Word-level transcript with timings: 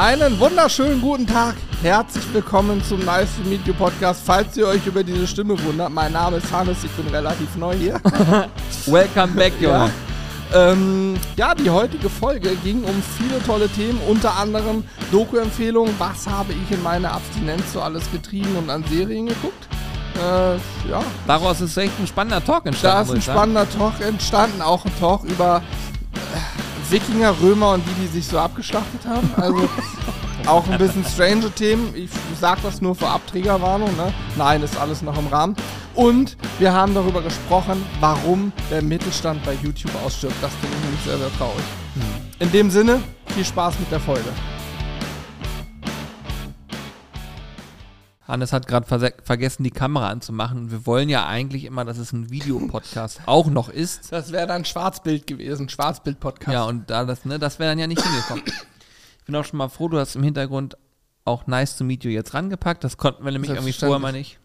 Einen 0.00 0.40
wunderschönen 0.40 0.98
guten 1.02 1.26
Tag. 1.26 1.56
Herzlich 1.82 2.24
willkommen 2.32 2.82
zum 2.82 3.04
Nice 3.04 3.36
to 3.36 3.46
Meet 3.46 3.66
You 3.66 3.74
Podcast. 3.74 4.22
Falls 4.24 4.56
ihr 4.56 4.66
euch 4.66 4.86
über 4.86 5.04
diese 5.04 5.26
Stimme 5.26 5.62
wundert, 5.62 5.90
mein 5.90 6.14
Name 6.14 6.38
ist 6.38 6.50
Hannes, 6.50 6.82
ich 6.82 6.90
bin 6.92 7.06
relativ 7.08 7.54
neu 7.56 7.74
hier. 7.74 8.00
Welcome 8.86 9.34
back, 9.34 9.52
Junge. 9.60 9.90
Ja. 10.52 10.70
Ähm, 10.72 11.16
ja, 11.36 11.54
die 11.54 11.68
heutige 11.68 12.08
Folge 12.08 12.56
ging 12.64 12.82
um 12.84 13.02
viele 13.18 13.42
tolle 13.42 13.68
Themen, 13.68 14.00
unter 14.08 14.38
anderem 14.38 14.84
Doku-Empfehlungen. 15.12 15.94
Was 15.98 16.26
habe 16.26 16.54
ich 16.54 16.74
in 16.74 16.82
meiner 16.82 17.12
Abstinenz 17.12 17.70
so 17.70 17.82
alles 17.82 18.10
getrieben 18.10 18.56
und 18.56 18.70
an 18.70 18.82
Serien 18.90 19.26
geguckt? 19.26 19.68
Äh, 20.16 20.54
ja. 20.90 21.02
Daraus 21.26 21.60
ist 21.60 21.76
echt 21.76 21.92
ein 22.00 22.06
spannender 22.06 22.42
Talk 22.42 22.64
entstanden. 22.64 22.96
Da 22.96 23.02
ist 23.02 23.10
ein 23.10 23.34
spannender 23.34 23.68
Talk 23.68 24.00
entstanden, 24.00 24.62
auch 24.62 24.82
ein 24.82 24.98
Talk 24.98 25.24
über 25.24 25.60
Wikinger, 26.90 27.34
Römer 27.40 27.72
und 27.72 27.86
wie 27.86 28.02
die 28.02 28.06
sich 28.08 28.26
so 28.26 28.38
abgeschlachtet 28.38 29.06
haben. 29.06 29.30
Also 29.36 29.68
auch 30.46 30.66
ein 30.68 30.78
bisschen 30.78 31.04
strange 31.04 31.50
Themen. 31.50 31.94
Ich 31.94 32.10
sag 32.40 32.62
das 32.62 32.80
nur 32.80 32.94
für 32.94 33.06
Abträgerwarnung. 33.06 33.94
Ne? 33.96 34.12
Nein, 34.36 34.62
ist 34.62 34.78
alles 34.78 35.02
noch 35.02 35.18
im 35.18 35.26
Rahmen. 35.28 35.56
Und 35.94 36.36
wir 36.58 36.72
haben 36.72 36.94
darüber 36.94 37.22
gesprochen, 37.22 37.84
warum 38.00 38.52
der 38.70 38.82
Mittelstand 38.82 39.44
bei 39.44 39.54
YouTube 39.54 39.92
ausstirbt. 40.04 40.36
Das 40.40 40.52
finde 40.60 40.76
ich 40.76 40.84
nämlich 40.84 41.02
sehr, 41.02 41.18
sehr 41.18 41.38
traurig. 41.38 41.64
Hm. 41.94 42.46
In 42.46 42.52
dem 42.52 42.70
Sinne, 42.70 43.00
viel 43.34 43.44
Spaß 43.44 43.78
mit 43.78 43.90
der 43.90 44.00
Folge. 44.00 44.30
Hannes 48.30 48.52
hat 48.52 48.66
gerade 48.66 48.86
ver 48.86 49.12
vergessen, 49.22 49.64
die 49.64 49.70
Kamera 49.70 50.08
anzumachen. 50.08 50.70
Wir 50.70 50.86
wollen 50.86 51.08
ja 51.08 51.26
eigentlich 51.26 51.64
immer, 51.64 51.84
dass 51.84 51.98
es 51.98 52.12
ein 52.12 52.30
Videopodcast 52.30 53.22
auch 53.26 53.46
noch 53.46 53.68
ist. 53.68 54.12
Das 54.12 54.32
wäre 54.32 54.46
dann 54.46 54.64
Schwarzbild 54.64 55.26
gewesen, 55.26 55.68
Schwarzbild-Podcast. 55.68 56.52
Ja, 56.52 56.64
und 56.64 56.88
da 56.90 57.04
das, 57.04 57.24
ne, 57.24 57.38
das 57.38 57.58
wäre 57.58 57.70
dann 57.70 57.78
ja 57.78 57.86
nicht 57.86 58.02
hingekommen. 58.02 58.44
Ich 59.18 59.24
bin 59.26 59.36
auch 59.36 59.44
schon 59.44 59.58
mal 59.58 59.68
froh, 59.68 59.88
du 59.88 59.98
hast 59.98 60.16
im 60.16 60.22
Hintergrund 60.22 60.76
auch 61.24 61.46
Nice 61.46 61.76
to 61.76 61.84
Meet 61.84 62.04
You 62.04 62.10
jetzt 62.10 62.34
rangepackt. 62.34 62.84
Das 62.84 62.96
konnten 62.96 63.24
wir 63.24 63.32
nämlich 63.32 63.50
irgendwie 63.50 63.72
vorher 63.72 63.98
mal 63.98 64.12
nicht. 64.12 64.38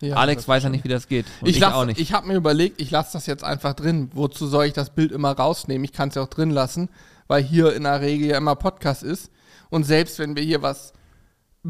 Ja, 0.00 0.16
Alex 0.16 0.46
weiß 0.46 0.62
ja 0.62 0.68
nicht, 0.68 0.84
wie 0.84 0.88
das 0.88 1.08
geht. 1.08 1.26
ich, 1.42 1.56
ich 1.56 1.64
auch 1.64 1.84
nicht. 1.84 1.98
Ich 1.98 2.12
habe 2.12 2.28
mir 2.28 2.34
überlegt, 2.34 2.80
ich 2.80 2.90
lasse 2.90 3.12
das 3.14 3.26
jetzt 3.26 3.42
einfach 3.42 3.74
drin. 3.74 4.10
Wozu 4.14 4.46
soll 4.46 4.66
ich 4.66 4.72
das 4.72 4.90
Bild 4.90 5.10
immer 5.10 5.32
rausnehmen? 5.32 5.84
Ich 5.84 5.92
kann 5.92 6.10
es 6.10 6.14
ja 6.14 6.22
auch 6.22 6.28
drin 6.28 6.50
lassen, 6.50 6.88
weil 7.26 7.42
hier 7.42 7.74
in 7.74 7.82
der 7.82 8.00
Regel 8.00 8.28
ja 8.28 8.38
immer 8.38 8.54
Podcast 8.54 9.02
ist. 9.02 9.30
Und 9.70 9.84
selbst 9.84 10.18
wenn 10.18 10.36
wir 10.36 10.42
hier 10.42 10.62
was 10.62 10.92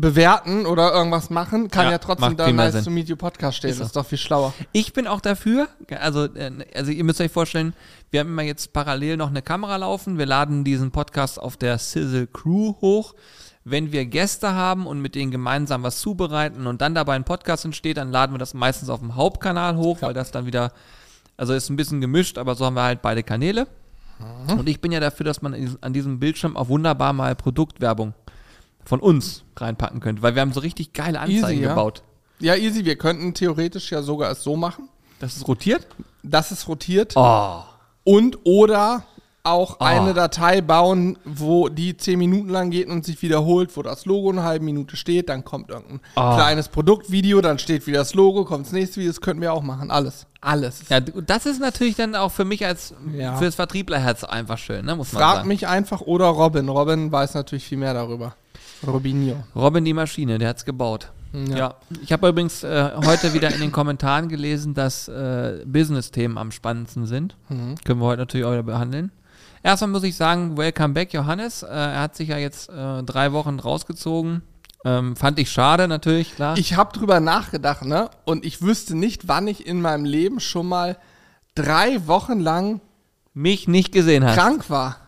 bewerten 0.01 0.65
oder 0.65 0.93
irgendwas 0.93 1.29
machen, 1.29 1.69
kann 1.69 1.87
ja, 1.87 1.93
ja 1.93 1.99
trotzdem 1.99 2.37
da 2.37 2.51
Nice 2.51 2.75
Sinn. 2.75 2.85
to 2.85 2.91
Meet 2.91 3.09
You 3.09 3.17
Podcast 3.17 3.59
stehen. 3.59 3.71
Ist 3.71 3.81
das 3.81 3.89
ist 3.89 3.97
doch 3.97 4.07
viel 4.07 4.19
schlauer. 4.19 4.55
Ich 4.73 4.93
bin 4.93 5.07
auch 5.07 5.21
dafür, 5.21 5.69
also, 6.01 6.25
äh, 6.25 6.53
also 6.75 6.93
ihr 6.93 7.03
müsst 7.05 7.21
euch 7.21 7.33
vorstellen, 7.33 7.75
wir 8.11 8.21
haben 8.21 8.29
immer 8.29 8.43
jetzt 8.43 8.73
parallel 8.73 9.17
noch 9.17 9.29
eine 9.29 9.43
Kamera 9.43 9.77
laufen. 9.77 10.17
Wir 10.17 10.27
laden 10.27 10.63
diesen 10.65 10.93
Podcast 10.93 11.41
auf 11.41 11.57
der 11.57 11.79
Sizzle 11.79 12.29
Crew 12.29 12.75
hoch. 12.81 13.15
Wenn 13.65 13.93
wir 13.93 14.07
Gäste 14.07 14.55
haben 14.55 14.87
und 14.87 15.01
mit 15.01 15.15
denen 15.15 15.31
gemeinsam 15.31 15.83
was 15.83 15.99
zubereiten 15.99 16.67
und 16.67 16.81
dann 16.81 16.95
dabei 16.95 17.17
ein 17.17 17.25
Podcast 17.25 17.65
entsteht, 17.65 17.97
dann 17.97 18.13
laden 18.13 18.33
wir 18.33 18.39
das 18.39 18.55
meistens 18.55 18.89
auf 18.89 19.01
dem 19.01 19.17
Hauptkanal 19.17 19.77
hoch, 19.77 20.01
ja. 20.01 20.07
weil 20.07 20.15
das 20.15 20.31
dann 20.31 20.47
wieder, 20.47 20.73
also 21.37 21.53
ist 21.53 21.69
ein 21.69 21.77
bisschen 21.77 22.01
gemischt, 22.01 22.39
aber 22.39 22.55
so 22.55 22.65
haben 22.65 22.75
wir 22.75 22.85
halt 22.85 23.03
beide 23.03 23.23
Kanäle. 23.23 23.67
Mhm. 24.21 24.61
Und 24.61 24.69
ich 24.69 24.81
bin 24.81 24.93
ja 24.93 25.01
dafür, 25.01 25.25
dass 25.25 25.43
man 25.43 25.77
an 25.81 25.93
diesem 25.93 26.21
Bildschirm 26.21 26.57
auch 26.57 26.69
wunderbar 26.69 27.13
mal 27.13 27.35
Produktwerbung 27.35 28.15
von 28.89 29.01
uns 29.01 29.45
reinpacken 29.57 30.01
könnte, 30.01 30.23
weil 30.23 30.35
wir 30.35 30.41
haben 30.41 30.55
so 30.55 30.61
richtig 30.61 30.95
geile 30.95 31.21
Anzeigen 31.21 31.61
easy, 31.61 31.69
gebaut. 31.69 32.03
Ja? 32.39 32.55
ja, 32.55 32.63
easy. 32.63 32.87
Wir 32.87 32.97
könnten 32.97 33.35
theoretisch 33.35 33.93
ja 33.93 34.01
sogar 34.01 34.31
es 34.31 34.43
so 34.43 34.57
machen. 34.57 34.89
Dass 35.19 35.37
es 35.37 35.47
rotiert? 35.47 35.87
Dass 36.23 36.53
es 36.53 36.67
rotiert. 36.69 37.13
Oh. 37.15 37.65
Und 38.05 38.39
oder 38.45 39.05
auch 39.43 39.77
oh. 39.81 39.85
eine 39.85 40.15
Datei 40.15 40.63
bauen, 40.63 41.19
wo 41.27 41.69
die 41.69 41.99
zehn 41.99 42.19
Minuten 42.19 42.49
lang 42.49 42.71
geht 42.71 42.89
und 42.89 43.05
sich 43.05 43.21
wiederholt, 43.21 43.77
wo 43.77 43.83
das 43.83 44.07
Logo 44.07 44.31
eine 44.31 44.43
halbe 44.43 44.65
Minute 44.65 44.97
steht, 44.97 45.29
dann 45.29 45.45
kommt 45.45 45.69
irgendein 45.69 46.01
oh. 46.17 46.35
kleines 46.35 46.69
Produktvideo, 46.69 47.43
dann 47.43 47.59
steht 47.59 47.87
wieder 47.87 47.99
das 47.99 48.15
Logo, 48.15 48.47
kommt 48.47 48.65
das 48.67 48.73
nächste 48.73 48.97
Video, 49.01 49.11
das 49.11 49.21
könnten 49.21 49.43
wir 49.43 49.53
auch 49.53 49.63
machen. 49.63 49.91
Alles. 49.91 50.27
Alles. 50.41 50.89
Ja, 50.89 51.01
das 51.01 51.45
ist 51.45 51.61
natürlich 51.61 51.97
dann 51.97 52.15
auch 52.15 52.33
für 52.33 52.47
mich 52.47 52.65
als 52.65 52.95
ja. 53.13 53.37
fürs 53.37 53.55
Vertrieblerherz 53.55 54.25
einfach 54.25 54.57
schön, 54.57 54.87
ne? 54.87 54.97
Muss 54.97 55.13
man 55.13 55.21
Frag 55.21 55.35
sagen. 55.37 55.49
mich 55.49 55.67
einfach 55.67 56.01
oder 56.01 56.27
Robin. 56.27 56.71
Robin 56.71 57.13
weiß 57.13 57.35
natürlich 57.35 57.65
viel 57.65 57.79
mehr 57.79 57.93
darüber. 57.93 58.35
Robinho. 58.87 59.43
Robin 59.55 59.85
die 59.85 59.95
Maschine, 59.95 60.39
der 60.39 60.51
hat's 60.51 60.65
gebaut. 60.65 61.11
Ja. 61.33 61.57
ja. 61.57 61.75
Ich 62.03 62.13
habe 62.13 62.29
übrigens 62.29 62.63
äh, 62.63 62.91
heute 63.05 63.35
wieder 63.35 63.53
in 63.53 63.61
den 63.61 63.73
Kommentaren 63.73 64.29
gelesen, 64.29 64.75
dass 64.75 65.09
äh, 65.09 65.63
Business-Themen 65.67 66.39
am 66.39 66.51
spannendsten 66.51 67.07
sind. 67.07 67.37
Mhm. 67.49 67.77
Können 67.85 68.01
wir 68.01 68.07
heute 68.07 68.23
natürlich 68.23 68.47
auch 68.47 68.53
wieder 68.53 68.63
behandeln. 68.63 69.13
Erstmal 69.63 69.91
muss 69.91 70.05
ich 70.05 70.17
sagen, 70.17 70.57
welcome 70.57 70.95
back, 70.95 71.13
Johannes. 71.13 71.63
Äh, 71.63 71.67
er 71.69 72.01
hat 72.01 72.17
sich 72.17 72.29
ja 72.29 72.39
jetzt 72.39 72.71
äh, 72.71 73.03
drei 73.03 73.33
Wochen 73.33 73.59
rausgezogen. 73.59 74.43
Ähm, 74.85 75.17
fand 75.17 75.39
ich 75.39 75.51
schade, 75.51 75.89
natürlich, 75.89 76.37
klar. 76.37 76.57
Ich 76.57 76.77
habe 76.77 76.97
drüber 76.97 77.19
nachgedacht, 77.19 77.85
ne? 77.85 78.11
Und 78.25 78.45
ich 78.45 78.63
wüsste 78.63 78.97
nicht, 78.97 79.27
wann 79.27 79.49
ich 79.49 79.67
in 79.67 79.83
meinem 79.83 80.05
Leben 80.05 80.39
schon 80.39 80.69
mal 80.69 80.97
drei 81.57 82.07
Wochen 82.07 82.39
lang 82.39 82.81
mich 83.35 83.67
nicht 83.67 83.93
gesehen 83.93 84.25
habe. 84.25 84.37
Krank 84.37 84.71
war 84.71 85.08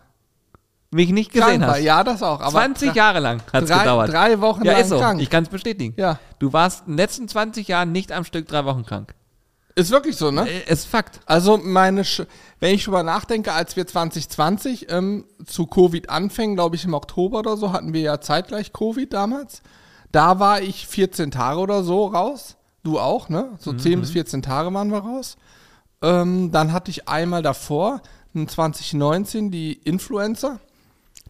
mich 0.91 1.09
nicht 1.11 1.31
gesehen 1.31 1.65
hast. 1.65 1.81
Ja, 1.81 2.03
das 2.03 2.21
auch. 2.21 2.41
Aber 2.41 2.51
20 2.51 2.93
Jahre 2.93 3.19
lang 3.19 3.41
hat 3.51 3.63
es 3.63 3.69
gedauert. 3.69 4.11
Drei 4.11 4.39
Wochen 4.41 4.63
ja, 4.65 4.73
lang 4.73 4.81
ist 4.81 4.89
so. 4.89 4.99
krank. 4.99 5.21
Ich 5.21 5.29
kann 5.29 5.43
es 5.43 5.49
bestätigen. 5.49 5.93
Ja. 5.97 6.19
Du 6.39 6.53
warst 6.53 6.81
in 6.85 6.93
den 6.93 6.97
letzten 6.97 7.27
20 7.27 7.67
Jahren 7.67 7.91
nicht 7.91 8.11
am 8.11 8.25
Stück 8.25 8.47
drei 8.47 8.65
Wochen 8.65 8.85
krank. 8.85 9.15
Ist 9.75 9.91
wirklich 9.91 10.17
so, 10.17 10.31
ne? 10.31 10.49
Äh, 10.49 10.71
ist 10.71 10.85
Fakt. 10.85 11.21
Also 11.25 11.57
meine, 11.57 12.03
Sch 12.03 12.23
wenn 12.59 12.75
ich 12.75 12.83
drüber 12.83 13.03
nachdenke, 13.03 13.53
als 13.53 13.77
wir 13.77 13.87
2020 13.87 14.91
ähm, 14.91 15.25
zu 15.45 15.65
Covid 15.65 16.09
anfingen, 16.09 16.55
glaube 16.55 16.75
ich 16.75 16.83
im 16.83 16.93
Oktober 16.93 17.39
oder 17.39 17.55
so, 17.55 17.71
hatten 17.71 17.93
wir 17.93 18.01
ja 18.01 18.19
zeitgleich 18.19 18.73
Covid 18.73 19.11
damals. 19.13 19.61
Da 20.11 20.39
war 20.39 20.61
ich 20.61 20.87
14 20.87 21.31
Tage 21.31 21.59
oder 21.59 21.83
so 21.83 22.07
raus. 22.07 22.57
Du 22.83 22.99
auch, 22.99 23.29
ne? 23.29 23.51
So 23.59 23.71
mhm. 23.71 23.79
10 23.79 24.01
bis 24.01 24.11
14 24.11 24.41
Tage 24.41 24.73
waren 24.73 24.91
wir 24.91 24.99
raus. 24.99 25.37
Ähm, 26.01 26.51
dann 26.51 26.73
hatte 26.73 26.91
ich 26.91 27.07
einmal 27.07 27.43
davor, 27.43 28.01
in 28.33 28.47
2019, 28.47 29.51
die 29.51 29.73
Influencer 29.73 30.59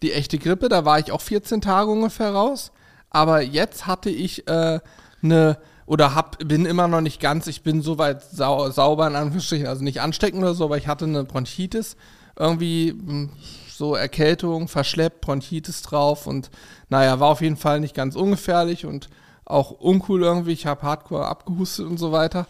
die 0.02 0.14
echte 0.14 0.38
Grippe, 0.38 0.70
da 0.70 0.86
war 0.86 1.00
ich 1.00 1.12
auch 1.12 1.22
14 1.22 1.62
Tage 1.62 1.92
ungefähr 1.92 2.32
raus. 2.32 2.72
Aber 3.10 3.42
jetzt 3.42 3.88
hatte 3.88 4.10
ich 4.10 4.48
äh, 4.48 4.80
eine 5.22 5.58
oder 5.86 6.16
hab, 6.16 6.38
bin 6.40 6.66
immer 6.66 6.88
noch 6.88 7.02
nicht 7.02 7.20
ganz, 7.20 7.48
ich 7.48 7.64
bin 7.64 7.82
soweit 7.82 8.24
sau, 8.24 8.70
sauber 8.70 9.08
in 9.08 9.16
Anführungsstrichen, 9.16 9.68
also 9.68 9.84
nicht 9.84 10.00
ansteckend 10.00 10.42
oder 10.42 10.54
so, 10.54 10.64
aber 10.66 10.78
ich 10.78 10.88
hatte 10.88 11.04
eine 11.04 11.26
Bronchitis, 11.26 11.98
irgendwie 12.40 12.92
hm, 12.92 13.30
so 13.70 13.96
Erkältung, 13.96 14.70
verschleppt, 14.70 15.20
Bronchitis 15.20 15.82
drauf 15.82 16.28
und 16.28 16.50
naja, 16.88 17.20
war 17.20 17.28
auf 17.30 17.42
jeden 17.42 17.58
Fall 17.58 17.82
nicht 17.82 17.94
ganz 17.94 18.16
ungefährlich 18.16 18.86
und 18.86 19.10
auch 19.44 19.72
uncool 19.72 20.22
irgendwie, 20.22 20.54
ich 20.54 20.66
habe 20.66 20.84
hardcore 20.84 21.28
abgehustet 21.28 21.88
und 21.88 21.98
so 21.98 22.14
weiter. 22.14 22.48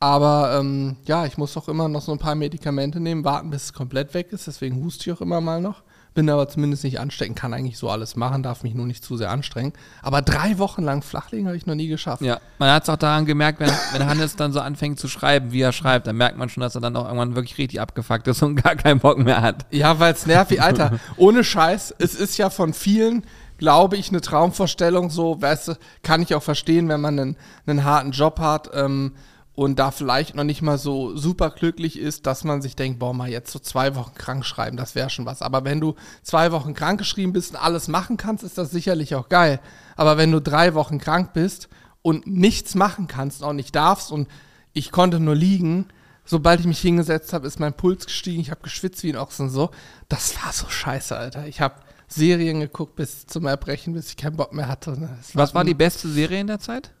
Aber 0.00 0.58
ähm, 0.58 0.96
ja, 1.04 1.26
ich 1.26 1.38
muss 1.38 1.52
doch 1.52 1.68
immer 1.68 1.88
noch 1.88 2.00
so 2.00 2.10
ein 2.10 2.18
paar 2.18 2.34
Medikamente 2.34 2.98
nehmen, 2.98 3.22
warten, 3.24 3.50
bis 3.50 3.64
es 3.64 3.72
komplett 3.72 4.14
weg 4.14 4.32
ist, 4.32 4.48
deswegen 4.48 4.82
huste 4.82 5.08
ich 5.08 5.16
auch 5.16 5.20
immer 5.20 5.40
mal 5.40 5.60
noch 5.60 5.82
bin 6.14 6.28
aber 6.28 6.48
zumindest 6.48 6.84
nicht 6.84 6.98
anstecken, 7.00 7.34
kann 7.34 7.54
eigentlich 7.54 7.78
so 7.78 7.88
alles 7.88 8.16
machen, 8.16 8.42
darf 8.42 8.62
mich 8.62 8.74
nur 8.74 8.86
nicht 8.86 9.04
zu 9.04 9.16
sehr 9.16 9.30
anstrengen. 9.30 9.72
Aber 10.02 10.22
drei 10.22 10.58
Wochen 10.58 10.82
lang 10.82 11.02
flachlegen 11.02 11.46
habe 11.46 11.56
ich 11.56 11.66
noch 11.66 11.74
nie 11.74 11.88
geschafft. 11.88 12.22
Ja, 12.22 12.40
man 12.58 12.70
hat 12.70 12.84
es 12.84 12.88
auch 12.88 12.96
daran 12.96 13.26
gemerkt, 13.26 13.60
wenn, 13.60 13.70
wenn 13.92 14.06
Hannes 14.06 14.36
dann 14.36 14.52
so 14.52 14.60
anfängt 14.60 14.98
zu 14.98 15.08
schreiben, 15.08 15.52
wie 15.52 15.60
er 15.60 15.72
schreibt, 15.72 16.06
dann 16.06 16.16
merkt 16.16 16.36
man 16.36 16.48
schon, 16.48 16.62
dass 16.62 16.74
er 16.74 16.80
dann 16.80 16.96
auch 16.96 17.04
irgendwann 17.04 17.36
wirklich 17.36 17.58
richtig 17.58 17.80
abgefuckt 17.80 18.26
ist 18.28 18.42
und 18.42 18.56
gar 18.62 18.76
keinen 18.76 19.00
Bock 19.00 19.18
mehr 19.18 19.42
hat. 19.42 19.66
Ja, 19.70 19.98
weil 19.98 20.12
es 20.12 20.26
nervig, 20.26 20.60
Alter. 20.62 20.98
Ohne 21.16 21.44
Scheiß, 21.44 21.94
es 21.98 22.14
ist 22.14 22.36
ja 22.38 22.50
von 22.50 22.74
vielen 22.74 23.24
glaube 23.58 23.98
ich, 23.98 24.08
eine 24.08 24.22
Traumvorstellung. 24.22 25.10
So, 25.10 25.40
weißt 25.40 25.68
du, 25.68 25.74
kann 26.02 26.22
ich 26.22 26.34
auch 26.34 26.42
verstehen, 26.42 26.88
wenn 26.88 27.02
man 27.02 27.18
einen, 27.18 27.36
einen 27.66 27.84
harten 27.84 28.10
Job 28.12 28.40
hat. 28.40 28.70
Ähm, 28.72 29.12
und 29.54 29.78
da 29.78 29.90
vielleicht 29.90 30.34
noch 30.34 30.44
nicht 30.44 30.62
mal 30.62 30.78
so 30.78 31.16
super 31.16 31.50
glücklich 31.50 31.98
ist, 31.98 32.26
dass 32.26 32.44
man 32.44 32.62
sich 32.62 32.76
denkt, 32.76 32.98
boah, 32.98 33.12
mal 33.12 33.28
jetzt 33.28 33.50
so 33.50 33.58
zwei 33.58 33.94
Wochen 33.94 34.14
krank 34.14 34.44
schreiben, 34.44 34.76
das 34.76 34.94
wäre 34.94 35.10
schon 35.10 35.26
was. 35.26 35.42
Aber 35.42 35.64
wenn 35.64 35.80
du 35.80 35.96
zwei 36.22 36.52
Wochen 36.52 36.72
krank 36.72 36.98
geschrieben 36.98 37.32
bist 37.32 37.50
und 37.50 37.56
alles 37.56 37.88
machen 37.88 38.16
kannst, 38.16 38.44
ist 38.44 38.58
das 38.58 38.70
sicherlich 38.70 39.14
auch 39.14 39.28
geil. 39.28 39.60
Aber 39.96 40.16
wenn 40.16 40.32
du 40.32 40.40
drei 40.40 40.74
Wochen 40.74 40.98
krank 40.98 41.32
bist 41.32 41.68
und 42.02 42.26
nichts 42.26 42.74
machen 42.74 43.08
kannst, 43.08 43.42
auch 43.42 43.52
nicht 43.52 43.74
darfst 43.74 44.12
und 44.12 44.28
ich 44.72 44.92
konnte 44.92 45.20
nur 45.20 45.34
liegen, 45.34 45.86
sobald 46.24 46.60
ich 46.60 46.66
mich 46.66 46.80
hingesetzt 46.80 47.32
habe, 47.32 47.46
ist 47.46 47.58
mein 47.58 47.74
Puls 47.74 48.06
gestiegen, 48.06 48.40
ich 48.40 48.50
habe 48.50 48.62
geschwitzt 48.62 49.02
wie 49.02 49.12
ein 49.12 49.18
Ochsen 49.18 49.50
so. 49.50 49.70
Das 50.08 50.42
war 50.42 50.52
so 50.52 50.68
scheiße, 50.68 51.16
Alter. 51.16 51.46
Ich 51.48 51.60
habe 51.60 51.74
Serien 52.06 52.60
geguckt 52.60 52.96
bis 52.96 53.26
zum 53.26 53.46
Erbrechen, 53.46 53.94
bis 53.94 54.10
ich 54.10 54.16
keinen 54.16 54.36
Bock 54.36 54.52
mehr 54.52 54.68
hatte. 54.68 54.98
Ne? 54.98 55.18
Was 55.34 55.54
war 55.54 55.64
die 55.64 55.74
beste 55.74 56.08
Serie 56.08 56.40
in 56.40 56.46
der 56.46 56.60
Zeit? 56.60 56.92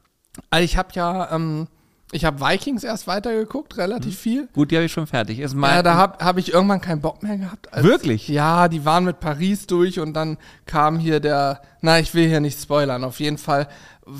Also 0.50 0.64
ich 0.64 0.76
habe 0.76 0.90
ja 0.94 1.32
ähm, 1.32 1.68
ich 2.12 2.24
habe 2.24 2.40
Vikings 2.40 2.82
erst 2.82 3.06
weitergeguckt, 3.06 3.76
relativ 3.76 4.14
mhm. 4.14 4.18
viel. 4.18 4.48
Gut, 4.52 4.70
die 4.70 4.76
habe 4.76 4.86
ich 4.86 4.92
schon 4.92 5.06
fertig. 5.06 5.38
Ist 5.38 5.54
ja, 5.54 5.82
da 5.82 5.94
habe 5.94 6.24
hab 6.24 6.38
ich 6.38 6.52
irgendwann 6.52 6.80
keinen 6.80 7.00
Bock 7.00 7.22
mehr 7.22 7.36
gehabt. 7.36 7.72
Als, 7.72 7.84
Wirklich? 7.84 8.28
Ja, 8.28 8.68
die 8.68 8.84
waren 8.84 9.04
mit 9.04 9.20
Paris 9.20 9.66
durch 9.66 10.00
und 10.00 10.14
dann 10.14 10.36
kam 10.66 10.98
hier 10.98 11.20
der, 11.20 11.62
na, 11.80 12.00
ich 12.00 12.12
will 12.14 12.26
hier 12.26 12.40
nicht 12.40 12.60
spoilern, 12.60 13.04
auf 13.04 13.20
jeden 13.20 13.38
Fall. 13.38 13.68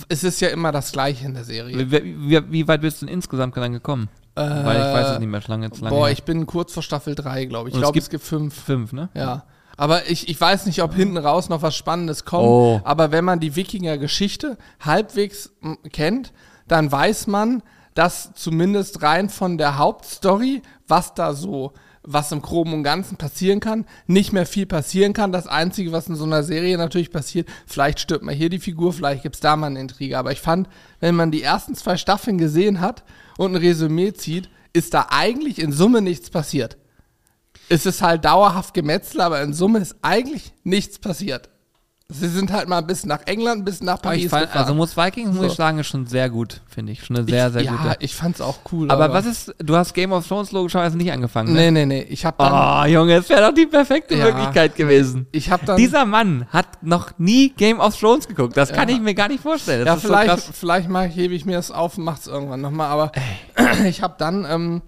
Es 0.08 0.22
ist 0.22 0.40
ja 0.40 0.48
immer 0.48 0.70
das 0.70 0.92
Gleiche 0.92 1.26
in 1.26 1.34
der 1.34 1.44
Serie. 1.44 1.90
Wie, 1.90 2.30
wie, 2.30 2.52
wie 2.52 2.68
weit 2.68 2.80
bist 2.80 3.02
du 3.02 3.06
denn 3.06 3.14
insgesamt 3.14 3.56
dann 3.56 3.72
gekommen? 3.72 4.08
Äh, 4.36 4.42
Weil 4.42 4.76
ich 4.76 4.94
weiß 4.94 5.10
es 5.10 5.18
nicht 5.18 5.28
mehr, 5.28 5.42
lange, 5.48 5.68
lange 5.68 5.88
Boah, 5.90 6.06
her. 6.06 6.12
ich 6.12 6.22
bin 6.22 6.46
kurz 6.46 6.72
vor 6.72 6.84
Staffel 6.84 7.16
3, 7.16 7.46
glaube 7.46 7.68
ich. 7.68 7.74
Ich 7.74 7.80
glaube, 7.80 7.98
es 7.98 8.08
gibt 8.08 8.22
fünf. 8.22 8.54
Fünf, 8.54 8.92
ne? 8.92 9.08
Ja. 9.14 9.44
Aber 9.76 10.08
ich, 10.08 10.28
ich 10.28 10.40
weiß 10.40 10.66
nicht, 10.66 10.82
ob 10.82 10.94
hinten 10.94 11.16
raus 11.16 11.48
noch 11.48 11.62
was 11.62 11.74
Spannendes 11.74 12.24
kommt. 12.24 12.46
Oh. 12.46 12.80
Aber 12.84 13.10
wenn 13.10 13.24
man 13.24 13.40
die 13.40 13.56
Wikinger-Geschichte 13.56 14.58
halbwegs 14.78 15.52
kennt, 15.90 16.32
dann 16.68 16.92
weiß 16.92 17.26
man, 17.26 17.62
dass 17.94 18.32
zumindest 18.34 19.02
rein 19.02 19.28
von 19.28 19.58
der 19.58 19.78
Hauptstory, 19.78 20.62
was 20.86 21.14
da 21.14 21.34
so, 21.34 21.72
was 22.02 22.32
im 22.32 22.40
Groben 22.40 22.72
und 22.72 22.82
Ganzen 22.82 23.16
passieren 23.16 23.60
kann, 23.60 23.84
nicht 24.06 24.32
mehr 24.32 24.46
viel 24.46 24.66
passieren 24.66 25.12
kann. 25.12 25.32
Das 25.32 25.46
Einzige, 25.46 25.92
was 25.92 26.08
in 26.08 26.14
so 26.14 26.24
einer 26.24 26.42
Serie 26.42 26.78
natürlich 26.78 27.10
passiert, 27.10 27.48
vielleicht 27.66 28.00
stirbt 28.00 28.24
mal 28.24 28.34
hier 28.34 28.48
die 28.48 28.58
Figur, 28.58 28.92
vielleicht 28.92 29.22
gibt's 29.22 29.40
da 29.40 29.56
mal 29.56 29.66
eine 29.66 29.80
Intrige. 29.80 30.18
Aber 30.18 30.32
ich 30.32 30.40
fand, 30.40 30.68
wenn 31.00 31.14
man 31.14 31.30
die 31.30 31.42
ersten 31.42 31.74
zwei 31.74 31.96
Staffeln 31.96 32.38
gesehen 32.38 32.80
hat 32.80 33.04
und 33.36 33.52
ein 33.52 33.60
Resümee 33.60 34.12
zieht, 34.12 34.48
ist 34.72 34.94
da 34.94 35.08
eigentlich 35.10 35.58
in 35.58 35.72
Summe 35.72 36.00
nichts 36.00 36.30
passiert 36.30 36.78
es 37.70 37.86
ist 37.86 38.02
halt 38.02 38.24
dauerhaft 38.24 38.74
Gemetzel, 38.74 39.20
aber 39.20 39.40
in 39.42 39.54
Summe 39.54 39.78
ist 39.78 39.94
eigentlich 40.02 40.52
nichts 40.64 40.98
passiert. 40.98 41.48
Sie 42.12 42.28
sind 42.28 42.52
halt 42.52 42.68
mal 42.68 42.80
bis 42.80 43.06
nach 43.06 43.20
England, 43.26 43.64
bis 43.64 43.80
nach 43.82 43.94
Aber 43.94 44.02
Paris 44.02 44.28
fand, 44.30 44.46
gefahren. 44.46 44.62
also 44.62 44.74
muss 44.74 44.96
Vikings, 44.96 45.28
muss 45.28 45.36
So. 45.38 45.46
ich 45.46 45.52
sagen, 45.52 45.78
ist 45.78 45.86
schon 45.86 46.06
sehr 46.06 46.28
gut, 46.28 46.60
finde 46.66 46.92
ich. 46.92 47.04
Schon 47.04 47.16
eine 47.16 47.24
sehr, 47.26 47.50
sehr 47.50 47.60
ich, 47.62 47.66
ja, 47.68 47.76
gute. 47.76 47.96
ich 48.00 48.14
fand's 48.16 48.40
auch 48.40 48.58
cool. 48.72 48.90
Aber 48.90 49.12
was 49.12 49.26
ist, 49.26 49.54
du 49.58 49.76
hast 49.76 49.94
Game 49.94 50.12
of 50.12 50.26
Thrones 50.26 50.50
logischerweise 50.52 50.96
nicht 50.96 51.12
angefangen, 51.12 51.52
ne? 51.52 51.70
Nee, 51.70 51.70
nee, 51.70 51.86
nee. 51.86 52.02
Ich 52.08 52.24
hab 52.24 52.38
dann. 52.38 52.52
Oh, 52.52 52.84
Junge, 52.92 53.14
es 53.16 53.28
wäre 53.28 53.42
doch 53.48 53.54
die 53.54 53.66
perfekte 53.66 54.16
Ja. 54.16 54.24
Möglichkeit 54.24 54.74
gewesen. 54.76 55.26
Ich 55.32 55.50
hab 55.50 55.64
dann. 55.66 55.76
Dieser 55.76 56.04
Mann 56.04 56.46
hat 56.50 56.82
noch 56.82 57.18
nie 57.18 57.50
Game 57.50 57.78
of 57.80 57.98
Thrones 57.98 58.26
geguckt. 58.26 58.56
Das 58.56 58.72
kann 58.72 58.88
Ja. 58.88 58.96
ich 58.96 59.00
mir 59.00 59.14
gar 59.14 59.28
nicht 59.28 59.42
vorstellen. 59.42 59.84
Das 59.84 59.86
ja, 59.86 59.94
ist 59.96 60.02
so 60.02 60.08
vielleicht, 60.08 60.42
vielleicht 60.54 60.88
mal 60.88 61.06
hebe 61.08 61.34
ich 61.34 61.44
mir 61.44 61.56
das 61.56 61.70
auf 61.70 61.96
und 61.98 62.04
mach's 62.04 62.26
irgendwann 62.26 62.60
nochmal. 62.60 62.88
Aber 62.88 63.12
ich 63.86 64.02
habe 64.02 64.14
dann, 64.18 64.44
ähm, 64.50 64.82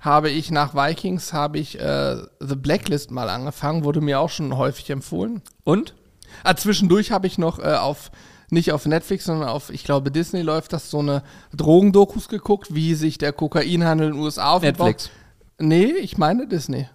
habe 0.00 0.28
ich 0.28 0.50
nach 0.50 0.74
Vikings, 0.74 1.32
habe 1.32 1.58
ich 1.58 1.80
äh, 1.80 2.16
The 2.40 2.56
Blacklist 2.56 3.10
mal 3.10 3.30
angefangen, 3.30 3.84
wurde 3.84 4.00
mir 4.02 4.20
auch 4.20 4.28
schon 4.28 4.56
häufig 4.56 4.90
empfohlen. 4.90 5.40
Und? 5.62 5.94
Ah, 6.42 6.54
zwischendurch 6.56 7.10
habe 7.12 7.26
ich 7.26 7.38
noch 7.38 7.58
äh, 7.58 7.74
auf, 7.74 8.10
nicht 8.50 8.72
auf 8.72 8.86
Netflix, 8.86 9.24
sondern 9.26 9.48
auf, 9.48 9.70
ich 9.70 9.84
glaube, 9.84 10.10
Disney 10.10 10.42
läuft 10.42 10.72
das, 10.72 10.90
so 10.90 10.98
eine 11.00 11.22
Drogendokus 11.54 12.28
geguckt, 12.28 12.74
wie 12.74 12.94
sich 12.94 13.18
der 13.18 13.32
Kokainhandel 13.32 14.08
in 14.08 14.14
den 14.14 14.22
USA 14.22 14.50
aufgebaut. 14.52 14.86
Netflix. 14.86 15.10
Nee, 15.58 15.84
ich 16.00 16.18
meine 16.18 16.46
Disney. 16.48 16.88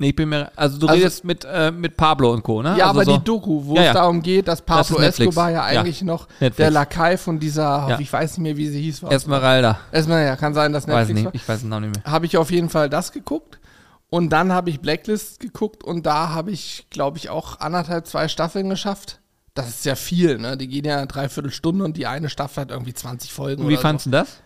Nee, 0.00 0.10
ich 0.10 0.14
bin 0.16 0.28
mir, 0.28 0.52
also 0.54 0.78
du 0.78 0.86
Also- 0.86 0.96
redest 1.00 1.24
mit, 1.24 1.44
äh, 1.44 1.72
mit 1.72 1.96
Pablo 1.96 2.32
und 2.32 2.44
Co., 2.44 2.62
ne? 2.62 2.76
Ja, 2.78 2.86
also 2.86 3.00
aber 3.00 3.04
so, 3.04 3.16
die 3.18 3.24
Doku, 3.24 3.64
wo 3.64 3.74
Ja, 3.74 3.82
ja. 3.82 3.88
es 3.88 3.94
darum 3.94 4.22
geht, 4.22 4.46
dass 4.46 4.64
Das 4.64 4.64
Pablo 4.66 5.00
Netflix. 5.00 5.30
Escobar 5.30 5.50
ja 5.50 5.72
Ja. 5.72 5.80
eigentlich 5.80 6.02
noch 6.02 6.28
Netflix. 6.38 6.56
der 6.56 6.70
Lakai 6.70 7.16
von 7.16 7.40
dieser, 7.40 7.86
Ja. 7.88 7.98
ich 7.98 8.12
weiß 8.12 8.38
nicht 8.38 8.42
mehr, 8.44 8.56
wie 8.56 8.68
sie 8.68 8.80
hieß. 8.80 9.02
war. 9.02 9.10
Esmeralda. 9.10 9.80
Ja, 9.92 10.36
kann 10.36 10.54
sein, 10.54 10.72
dass 10.72 10.86
Weiß 10.86 11.08
Netflix 11.08 11.14
nicht, 11.16 11.24
war. 11.24 11.34
ich 11.34 11.48
weiß 11.48 11.60
den 11.62 11.68
Namen 11.70 11.90
nicht 11.90 12.04
mehr. 12.04 12.12
Habe 12.12 12.26
ich 12.26 12.36
auf 12.36 12.52
jeden 12.52 12.68
Fall 12.68 12.88
das 12.88 13.10
geguckt. 13.10 13.58
Und 14.10 14.30
dann 14.30 14.52
habe 14.52 14.70
ich 14.70 14.80
Blacklist 14.80 15.40
geguckt 15.40 15.84
und 15.84 16.06
da 16.06 16.30
habe 16.30 16.50
ich, 16.50 16.86
glaube 16.90 17.18
ich, 17.18 17.28
auch 17.28 17.60
anderthalb, 17.60 18.06
zwei 18.06 18.28
Staffeln 18.28 18.68
geschafft. 18.70 19.20
Das 19.54 19.68
ist 19.68 19.84
ja 19.84 19.96
viel, 19.96 20.38
ne? 20.38 20.56
Die 20.56 20.68
gehen 20.68 20.84
ja 20.84 20.96
eine 20.98 21.06
Dreiviertelstunde 21.06 21.84
und 21.84 21.96
die 21.96 22.06
eine 22.06 22.30
Staffel 22.30 22.62
hat 22.62 22.70
irgendwie 22.70 22.94
20 22.94 23.32
Folgen. 23.32 23.62
Und 23.62 23.68
wie 23.68 23.74
oder 23.74 23.82
fandst 23.82 24.06
du 24.06 24.10
das? 24.10 24.38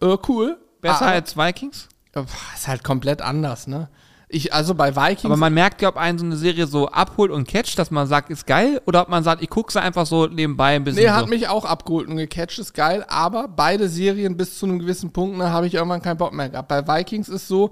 so. 0.00 0.12
Äh, 0.14 0.18
cool. 0.28 0.58
Besser 0.80 1.06
Ah, 1.06 1.10
als 1.12 1.36
Vikings? 1.36 1.88
äh, 2.14 2.22
Ist 2.54 2.68
halt 2.68 2.84
komplett 2.84 3.22
anders, 3.22 3.66
ne? 3.66 3.88
Ich, 4.28 4.52
also 4.52 4.74
bei 4.74 4.94
Vikings. 4.94 5.24
Aber 5.24 5.36
man 5.36 5.54
merkt 5.54 5.80
ja, 5.82 5.88
ob 5.88 5.96
einen 5.96 6.18
so 6.18 6.24
eine 6.24 6.36
Serie 6.36 6.66
so 6.66 6.88
abholt 6.88 7.30
und 7.30 7.48
catcht, 7.48 7.78
dass 7.78 7.90
man 7.90 8.06
sagt, 8.06 8.30
ist 8.30 8.46
geil, 8.46 8.80
oder 8.86 9.02
ob 9.02 9.08
man 9.08 9.22
sagt, 9.24 9.42
ich 9.42 9.48
gucke 9.50 9.72
sie 9.72 9.80
einfach 9.80 10.06
so 10.06 10.26
nebenbei 10.26 10.74
ein 10.76 10.84
bisschen. 10.84 11.02
Nee, 11.02 11.08
so. 11.08 11.14
hat 11.14 11.28
mich 11.28 11.48
auch 11.48 11.64
abgeholt 11.64 12.08
und 12.08 12.16
gecatcht, 12.16 12.58
ist 12.58 12.74
geil, 12.74 13.04
aber 13.08 13.48
beide 13.48 13.88
Serien 13.88 14.36
bis 14.36 14.58
zu 14.58 14.66
einem 14.66 14.78
gewissen 14.78 15.12
Punkt, 15.12 15.38
ne, 15.38 15.50
habe 15.52 15.66
ich 15.66 15.74
irgendwann 15.74 16.02
keinen 16.02 16.16
Bock 16.18 16.32
mehr 16.32 16.48
gehabt. 16.48 16.68
Bei 16.68 16.86
Vikings 16.86 17.28
ist 17.28 17.48
so, 17.48 17.70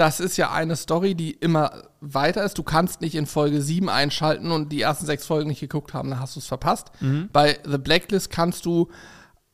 das 0.00 0.18
ist 0.18 0.38
ja 0.38 0.50
eine 0.50 0.76
Story, 0.76 1.14
die 1.14 1.32
immer 1.32 1.72
weiter 2.00 2.42
ist. 2.42 2.56
Du 2.56 2.62
kannst 2.62 3.02
nicht 3.02 3.14
in 3.14 3.26
Folge 3.26 3.60
7 3.60 3.88
einschalten 3.90 4.50
und 4.50 4.72
die 4.72 4.80
ersten 4.80 5.04
sechs 5.04 5.26
Folgen 5.26 5.50
nicht 5.50 5.60
geguckt 5.60 5.92
haben, 5.92 6.08
dann 6.08 6.20
hast 6.20 6.36
du 6.36 6.40
es 6.40 6.46
verpasst. 6.46 6.90
Bei 7.32 7.58
The 7.64 7.76
Blacklist 7.78 8.30
kannst 8.30 8.64
du 8.64 8.88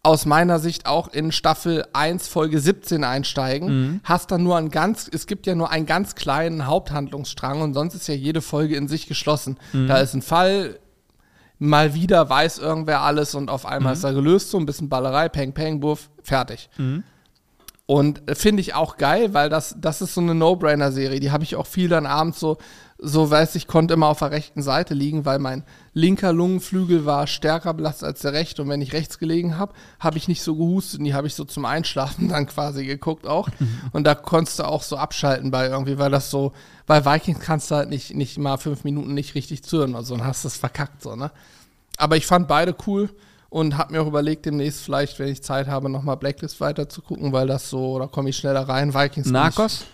aus 0.04 0.24
meiner 0.24 0.60
Sicht 0.60 0.86
auch 0.86 1.08
in 1.08 1.32
Staffel 1.32 1.84
1, 1.92 2.28
Folge 2.28 2.60
17 2.60 3.02
einsteigen. 3.02 4.00
Hast 4.04 4.30
dann 4.30 4.44
nur 4.44 4.56
ein 4.56 4.70
ganz, 4.70 5.10
es 5.12 5.26
gibt 5.26 5.48
ja 5.48 5.56
nur 5.56 5.70
einen 5.72 5.84
ganz 5.84 6.14
kleinen 6.14 6.66
Haupthandlungsstrang 6.66 7.60
und 7.60 7.74
sonst 7.74 7.94
ist 7.94 8.06
ja 8.06 8.14
jede 8.14 8.40
Folge 8.40 8.76
in 8.76 8.86
sich 8.86 9.08
geschlossen. 9.08 9.58
Da 9.88 9.98
ist 9.98 10.14
ein 10.14 10.22
Fall, 10.22 10.78
mal 11.58 11.92
wieder 11.94 12.28
weiß 12.30 12.58
irgendwer 12.58 13.00
alles 13.00 13.34
und 13.34 13.50
auf 13.50 13.66
einmal 13.66 13.94
ist 13.94 14.04
er 14.04 14.12
gelöst, 14.14 14.50
so 14.50 14.58
ein 14.58 14.66
bisschen 14.66 14.88
Ballerei, 14.88 15.28
Peng, 15.28 15.52
Peng, 15.52 15.80
Buff, 15.80 16.08
fertig. 16.22 16.70
Und 17.86 18.28
äh, 18.28 18.34
finde 18.34 18.60
ich 18.60 18.74
auch 18.74 18.96
geil, 18.96 19.32
weil 19.32 19.48
das, 19.48 19.76
das 19.78 20.02
ist 20.02 20.14
so 20.14 20.20
eine 20.20 20.34
No-Brainer-Serie. 20.34 21.20
Die 21.20 21.30
habe 21.30 21.44
ich 21.44 21.54
auch 21.54 21.66
viel 21.66 21.88
dann 21.88 22.04
abends 22.04 22.40
so, 22.40 22.58
so 22.98 23.30
weiß 23.30 23.54
ich, 23.54 23.68
konnte 23.68 23.94
immer 23.94 24.08
auf 24.08 24.18
der 24.18 24.32
rechten 24.32 24.60
Seite 24.60 24.92
liegen, 24.94 25.24
weil 25.24 25.38
mein 25.38 25.62
linker 25.92 26.32
Lungenflügel 26.32 27.06
war 27.06 27.28
stärker 27.28 27.74
belastet 27.74 28.08
als 28.08 28.20
der 28.22 28.32
rechte. 28.32 28.62
Und 28.62 28.70
wenn 28.70 28.82
ich 28.82 28.92
rechts 28.92 29.20
gelegen 29.20 29.56
habe, 29.56 29.72
habe 30.00 30.18
ich 30.18 30.26
nicht 30.26 30.42
so 30.42 30.56
gehustet. 30.56 30.98
Und 30.98 31.04
die 31.04 31.14
habe 31.14 31.28
ich 31.28 31.34
so 31.34 31.44
zum 31.44 31.64
Einschlafen 31.64 32.28
dann 32.30 32.46
quasi 32.46 32.84
geguckt 32.84 33.26
auch. 33.26 33.48
Und 33.92 34.04
da 34.04 34.16
konntest 34.16 34.58
du 34.58 34.64
auch 34.64 34.82
so 34.82 34.96
abschalten 34.96 35.52
bei 35.52 35.68
irgendwie, 35.68 35.98
weil 35.98 36.10
das 36.10 36.28
so, 36.28 36.52
bei 36.86 37.04
Vikings 37.04 37.38
kannst 37.38 37.70
du 37.70 37.76
halt 37.76 37.88
nicht, 37.88 38.14
nicht 38.14 38.36
mal 38.38 38.56
fünf 38.56 38.82
Minuten 38.82 39.14
nicht 39.14 39.36
richtig 39.36 39.62
zuhören 39.62 39.94
oder 39.94 40.02
so 40.02 40.14
und 40.14 40.24
hast 40.24 40.44
das 40.44 40.56
verkackt 40.56 41.02
so, 41.02 41.14
ne? 41.14 41.30
Aber 41.98 42.16
ich 42.16 42.26
fand 42.26 42.46
beide 42.46 42.74
cool 42.86 43.08
und 43.48 43.78
habe 43.78 43.92
mir 43.92 44.02
auch 44.02 44.06
überlegt, 44.06 44.46
demnächst 44.46 44.82
vielleicht, 44.82 45.18
wenn 45.18 45.28
ich 45.28 45.42
Zeit 45.42 45.68
habe, 45.68 45.88
nochmal 45.88 46.16
Blacklist 46.16 46.60
weiter 46.60 46.88
zu 46.88 47.02
gucken, 47.02 47.32
weil 47.32 47.46
das 47.46 47.70
so, 47.70 47.98
da 47.98 48.06
komme 48.06 48.30
ich 48.30 48.36
schneller 48.36 48.68
rein. 48.68 48.94
Vikings. 48.94 49.28
Narcos? 49.30 49.82
Ich, 49.82 49.86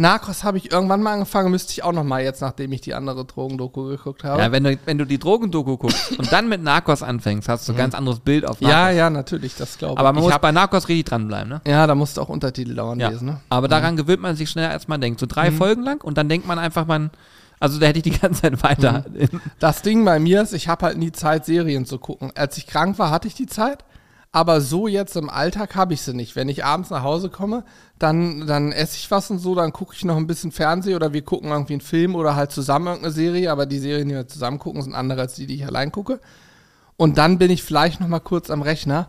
Narcos 0.00 0.44
habe 0.44 0.56
ich 0.56 0.72
irgendwann 0.72 1.02
mal 1.02 1.12
angefangen, 1.12 1.50
müsste 1.50 1.72
ich 1.72 1.84
auch 1.84 1.92
nochmal 1.92 2.22
jetzt, 2.22 2.40
nachdem 2.40 2.72
ich 2.72 2.80
die 2.80 2.94
andere 2.94 3.26
Drogendoku 3.26 3.84
geguckt 3.84 4.24
habe. 4.24 4.40
Ja, 4.40 4.50
wenn 4.50 4.64
du, 4.64 4.78
wenn 4.86 4.96
du 4.96 5.04
die 5.04 5.18
Drogendoku 5.18 5.76
guckst 5.76 6.12
und 6.18 6.32
dann 6.32 6.48
mit 6.48 6.62
Narcos 6.62 7.02
anfängst, 7.02 7.50
hast 7.50 7.68
du 7.68 7.72
ein 7.72 7.78
ganz 7.78 7.94
anderes 7.94 8.20
Bild 8.20 8.46
auf 8.46 8.62
Narcos. 8.62 8.78
ja, 8.78 8.90
ja, 8.90 9.10
natürlich, 9.10 9.56
das 9.56 9.76
glaube 9.76 9.94
ich. 9.94 9.98
Aber 9.98 10.12
man 10.14 10.22
ich 10.24 10.30
muss 10.30 10.38
bei 10.40 10.52
Narcos 10.52 10.88
richtig 10.88 11.04
dranbleiben, 11.04 11.50
ne? 11.50 11.60
ja, 11.66 11.86
da 11.86 11.94
musst 11.94 12.16
du 12.16 12.22
auch 12.22 12.30
Untertitel 12.30 12.74
dauernd 12.74 13.02
Ja. 13.02 13.10
lesen, 13.10 13.26
ne? 13.26 13.40
Aber 13.50 13.68
daran 13.68 13.96
gewöhnt 13.96 14.22
man 14.22 14.36
sich 14.36 14.48
schneller, 14.48 14.70
als 14.70 14.88
man 14.88 15.02
denkt. 15.02 15.20
So 15.20 15.26
drei 15.26 15.52
Folgen 15.52 15.82
lang 15.82 16.02
und 16.02 16.16
dann 16.16 16.30
denkt 16.30 16.46
man 16.46 16.58
einfach, 16.58 16.86
man, 16.86 17.10
also 17.60 17.78
da 17.78 17.86
hätte 17.86 17.98
ich 17.98 18.02
die 18.04 18.18
ganze 18.18 18.42
Zeit 18.42 18.62
weiter. 18.62 19.04
Das 19.58 19.82
Ding 19.82 20.04
bei 20.04 20.18
mir 20.18 20.42
ist, 20.42 20.54
ich 20.54 20.66
habe 20.66 20.86
halt 20.86 20.98
nie 20.98 21.12
Zeit, 21.12 21.44
Serien 21.44 21.84
zu 21.84 21.98
gucken. 21.98 22.32
Als 22.34 22.56
ich 22.56 22.66
krank 22.66 22.98
war, 22.98 23.10
hatte 23.10 23.28
ich 23.28 23.34
die 23.34 23.46
Zeit. 23.46 23.84
Aber 24.32 24.60
so 24.60 24.86
jetzt 24.86 25.16
im 25.16 25.28
Alltag 25.28 25.74
habe 25.74 25.92
ich 25.92 26.02
sie 26.02 26.14
nicht. 26.14 26.36
Wenn 26.36 26.48
ich 26.48 26.64
abends 26.64 26.90
nach 26.90 27.02
Hause 27.02 27.30
komme, 27.30 27.64
dann, 27.98 28.46
dann 28.46 28.70
esse 28.70 28.96
ich 28.96 29.10
was 29.10 29.30
und 29.30 29.40
so, 29.40 29.54
dann 29.56 29.72
gucke 29.72 29.94
ich 29.94 30.04
noch 30.04 30.16
ein 30.16 30.28
bisschen 30.28 30.52
Fernsehen 30.52 30.94
oder 30.94 31.12
wir 31.12 31.22
gucken 31.22 31.50
irgendwie 31.50 31.74
einen 31.74 31.80
Film 31.80 32.14
oder 32.14 32.36
halt 32.36 32.52
zusammen 32.52 32.86
irgendeine 32.86 33.12
Serie. 33.12 33.52
Aber 33.52 33.66
die 33.66 33.78
Serien, 33.78 34.08
die 34.08 34.14
wir 34.14 34.28
zusammen 34.28 34.58
gucken, 34.58 34.82
sind 34.82 34.94
andere 34.94 35.20
als 35.20 35.34
die, 35.34 35.46
die 35.46 35.56
ich 35.56 35.66
allein 35.66 35.92
gucke. 35.92 36.20
Und 36.96 37.18
dann 37.18 37.38
bin 37.38 37.50
ich 37.50 37.62
vielleicht 37.62 38.00
noch 38.00 38.08
mal 38.08 38.20
kurz 38.20 38.50
am 38.50 38.62
Rechner 38.62 39.08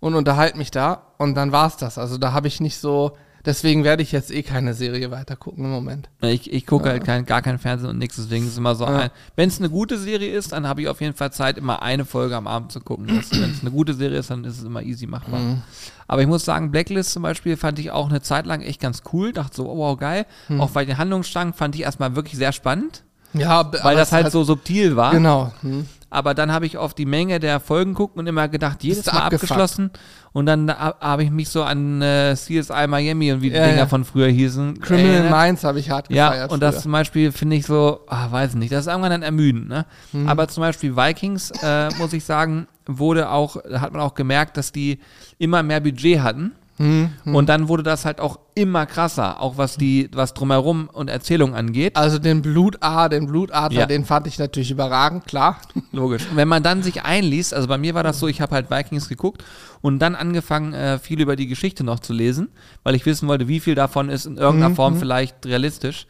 und 0.00 0.14
unterhalte 0.14 0.58
mich 0.58 0.70
da 0.70 1.02
und 1.18 1.34
dann 1.34 1.52
war's 1.52 1.76
das. 1.76 1.98
Also 1.98 2.18
da 2.18 2.32
habe 2.32 2.48
ich 2.48 2.60
nicht 2.60 2.78
so, 2.78 3.16
deswegen 3.44 3.84
werde 3.84 4.02
ich 4.02 4.12
jetzt 4.12 4.30
eh 4.30 4.42
keine 4.42 4.74
Serie 4.74 5.10
weiter 5.10 5.36
gucken 5.36 5.64
im 5.64 5.70
Moment. 5.70 6.08
Ich, 6.20 6.52
ich 6.52 6.66
gucke 6.66 6.88
halt 6.88 7.04
kein, 7.04 7.24
gar 7.26 7.42
kein 7.42 7.58
Fernsehen 7.58 7.90
und 7.90 7.98
nichts, 7.98 8.16
deswegen 8.16 8.44
ist 8.44 8.52
es 8.52 8.58
immer 8.58 8.74
so 8.74 8.84
Ja. 8.84 8.96
ein. 8.98 9.10
Wenn 9.36 9.48
es 9.48 9.58
eine 9.58 9.70
gute 9.70 9.98
Serie 9.98 10.32
ist, 10.32 10.52
dann 10.52 10.66
habe 10.66 10.82
ich 10.82 10.88
auf 10.88 11.00
jeden 11.00 11.14
Fall 11.14 11.32
Zeit, 11.32 11.58
immer 11.58 11.82
eine 11.82 12.04
Folge 12.04 12.36
am 12.36 12.46
Abend 12.46 12.72
zu 12.72 12.80
gucken. 12.80 13.06
Wenn 13.08 13.18
es 13.18 13.30
eine 13.62 13.70
gute 13.70 13.94
Serie 13.94 14.18
ist, 14.18 14.30
dann 14.30 14.44
ist 14.44 14.58
es 14.58 14.64
immer 14.64 14.82
easy 14.82 15.06
machbar. 15.06 15.40
Mhm. 15.40 15.62
Aber 16.08 16.20
ich 16.22 16.28
muss 16.28 16.44
sagen, 16.44 16.70
Blacklist 16.70 17.12
zum 17.12 17.22
Beispiel 17.22 17.56
fand 17.56 17.78
ich 17.78 17.90
auch 17.90 18.08
eine 18.10 18.20
Zeit 18.22 18.46
lang 18.46 18.60
echt 18.60 18.80
ganz 18.80 19.02
cool. 19.12 19.32
Dachte 19.32 19.56
so, 19.56 19.70
oh, 19.70 19.78
wow, 19.78 19.98
geil. 19.98 20.26
Mhm. 20.48 20.60
Auch 20.60 20.70
bei 20.70 20.84
den 20.84 20.98
Handlungsstrang 20.98 21.54
fand 21.54 21.74
ich 21.74 21.82
erstmal 21.82 22.14
wirklich 22.16 22.36
sehr 22.36 22.52
spannend, 22.52 23.02
Ja, 23.32 23.70
weil 23.82 23.96
das 23.96 24.12
halt 24.12 24.30
so 24.30 24.44
subtil 24.44 24.96
war. 24.96 25.12
Genau. 25.12 25.52
Hm. 25.62 25.86
Aber 26.12 26.34
dann 26.34 26.52
habe 26.52 26.66
ich 26.66 26.76
auf 26.76 26.92
die 26.94 27.06
Menge 27.06 27.40
der 27.40 27.58
Folgen 27.58 27.92
geguckt 27.94 28.16
und 28.18 28.26
immer 28.26 28.46
gedacht, 28.48 28.82
jedes 28.84 29.06
Mal 29.06 29.12
abgefuckt? 29.22 29.50
abgeschlossen. 29.50 29.90
Und 30.34 30.46
dann 30.46 30.70
ha- 30.70 30.94
habe 31.00 31.24
ich 31.24 31.30
mich 31.30 31.48
so 31.48 31.62
an 31.62 32.00
äh, 32.02 32.34
CSI 32.36 32.86
Miami 32.86 33.32
und 33.32 33.40
wie 33.42 33.50
die 33.50 33.56
Ja, 33.56 33.64
Dinger 33.66 33.76
ja. 33.78 33.86
von 33.86 34.04
früher 34.04 34.28
hießen. 34.28 34.80
Criminal 34.80 35.10
erinnert. 35.24 35.30
Minds 35.30 35.64
habe 35.64 35.78
ich 35.80 35.90
hart 35.90 36.10
Ja, 36.10 36.28
gefeiert. 36.30 36.50
und 36.52 36.60
das 36.62 36.74
früher. 36.76 36.82
zum 36.82 36.92
Beispiel 36.92 37.32
finde 37.32 37.56
ich 37.56 37.66
so, 37.66 38.00
ah, 38.08 38.30
weiß 38.30 38.54
nicht, 38.54 38.70
das 38.72 38.80
ist 38.82 38.86
irgendwann 38.88 39.10
dann 39.10 39.22
ermüdend, 39.22 39.68
ne? 39.68 39.86
Mhm. 40.12 40.28
Aber 40.28 40.48
zum 40.48 40.60
Beispiel 40.62 40.96
Vikings, 40.96 41.50
äh, 41.62 41.88
muss 41.98 42.12
ich 42.12 42.24
sagen, 42.24 42.66
wurde 42.86 43.30
auch, 43.30 43.56
hat 43.72 43.92
man 43.92 44.00
auch 44.02 44.14
gemerkt, 44.14 44.56
dass 44.56 44.70
die 44.72 45.00
immer 45.38 45.62
mehr 45.62 45.80
Budget 45.80 46.20
hatten. 46.20 46.52
Mhm. 46.78 47.10
Und 47.24 47.48
dann 47.48 47.68
wurde 47.68 47.82
das 47.82 48.04
halt 48.04 48.18
auch 48.20 48.38
immer 48.54 48.86
krasser, 48.86 49.40
auch 49.40 49.56
was 49.58 49.76
die, 49.76 50.08
was 50.12 50.34
drumherum 50.34 50.88
und 50.92 51.08
Erzählung 51.10 51.54
angeht. 51.54 51.96
Also 51.96 52.18
den 52.18 52.42
Blutar, 52.42 53.08
den 53.08 53.26
Blutadler, 53.26 53.80
Ja. 53.80 53.86
den 53.86 54.04
fand 54.04 54.26
ich 54.26 54.38
natürlich 54.38 54.70
überragend, 54.70 55.26
klar. 55.26 55.60
Logisch. 55.92 56.26
Und 56.30 56.36
wenn 56.36 56.48
man 56.48 56.62
dann 56.62 56.82
sich 56.82 57.02
einliest, 57.04 57.54
also 57.54 57.68
bei 57.68 57.78
mir 57.78 57.94
war 57.94 58.02
das 58.02 58.18
so, 58.18 58.26
ich 58.26 58.40
habe 58.40 58.54
halt 58.54 58.70
Vikings 58.70 59.08
geguckt 59.08 59.44
und 59.80 59.98
dann 60.00 60.14
angefangen, 60.14 60.72
äh, 60.72 60.98
viel 60.98 61.20
über 61.20 61.36
die 61.36 61.46
Geschichte 61.46 61.84
noch 61.84 62.00
zu 62.00 62.12
lesen, 62.12 62.48
weil 62.82 62.94
ich 62.94 63.06
wissen 63.06 63.28
wollte, 63.28 63.48
wie 63.48 63.60
viel 63.60 63.74
davon 63.74 64.08
ist 64.08 64.26
in 64.26 64.36
irgendeiner 64.38 64.74
Form 64.74 64.96
vielleicht 64.96 65.44
realistisch. 65.46 66.06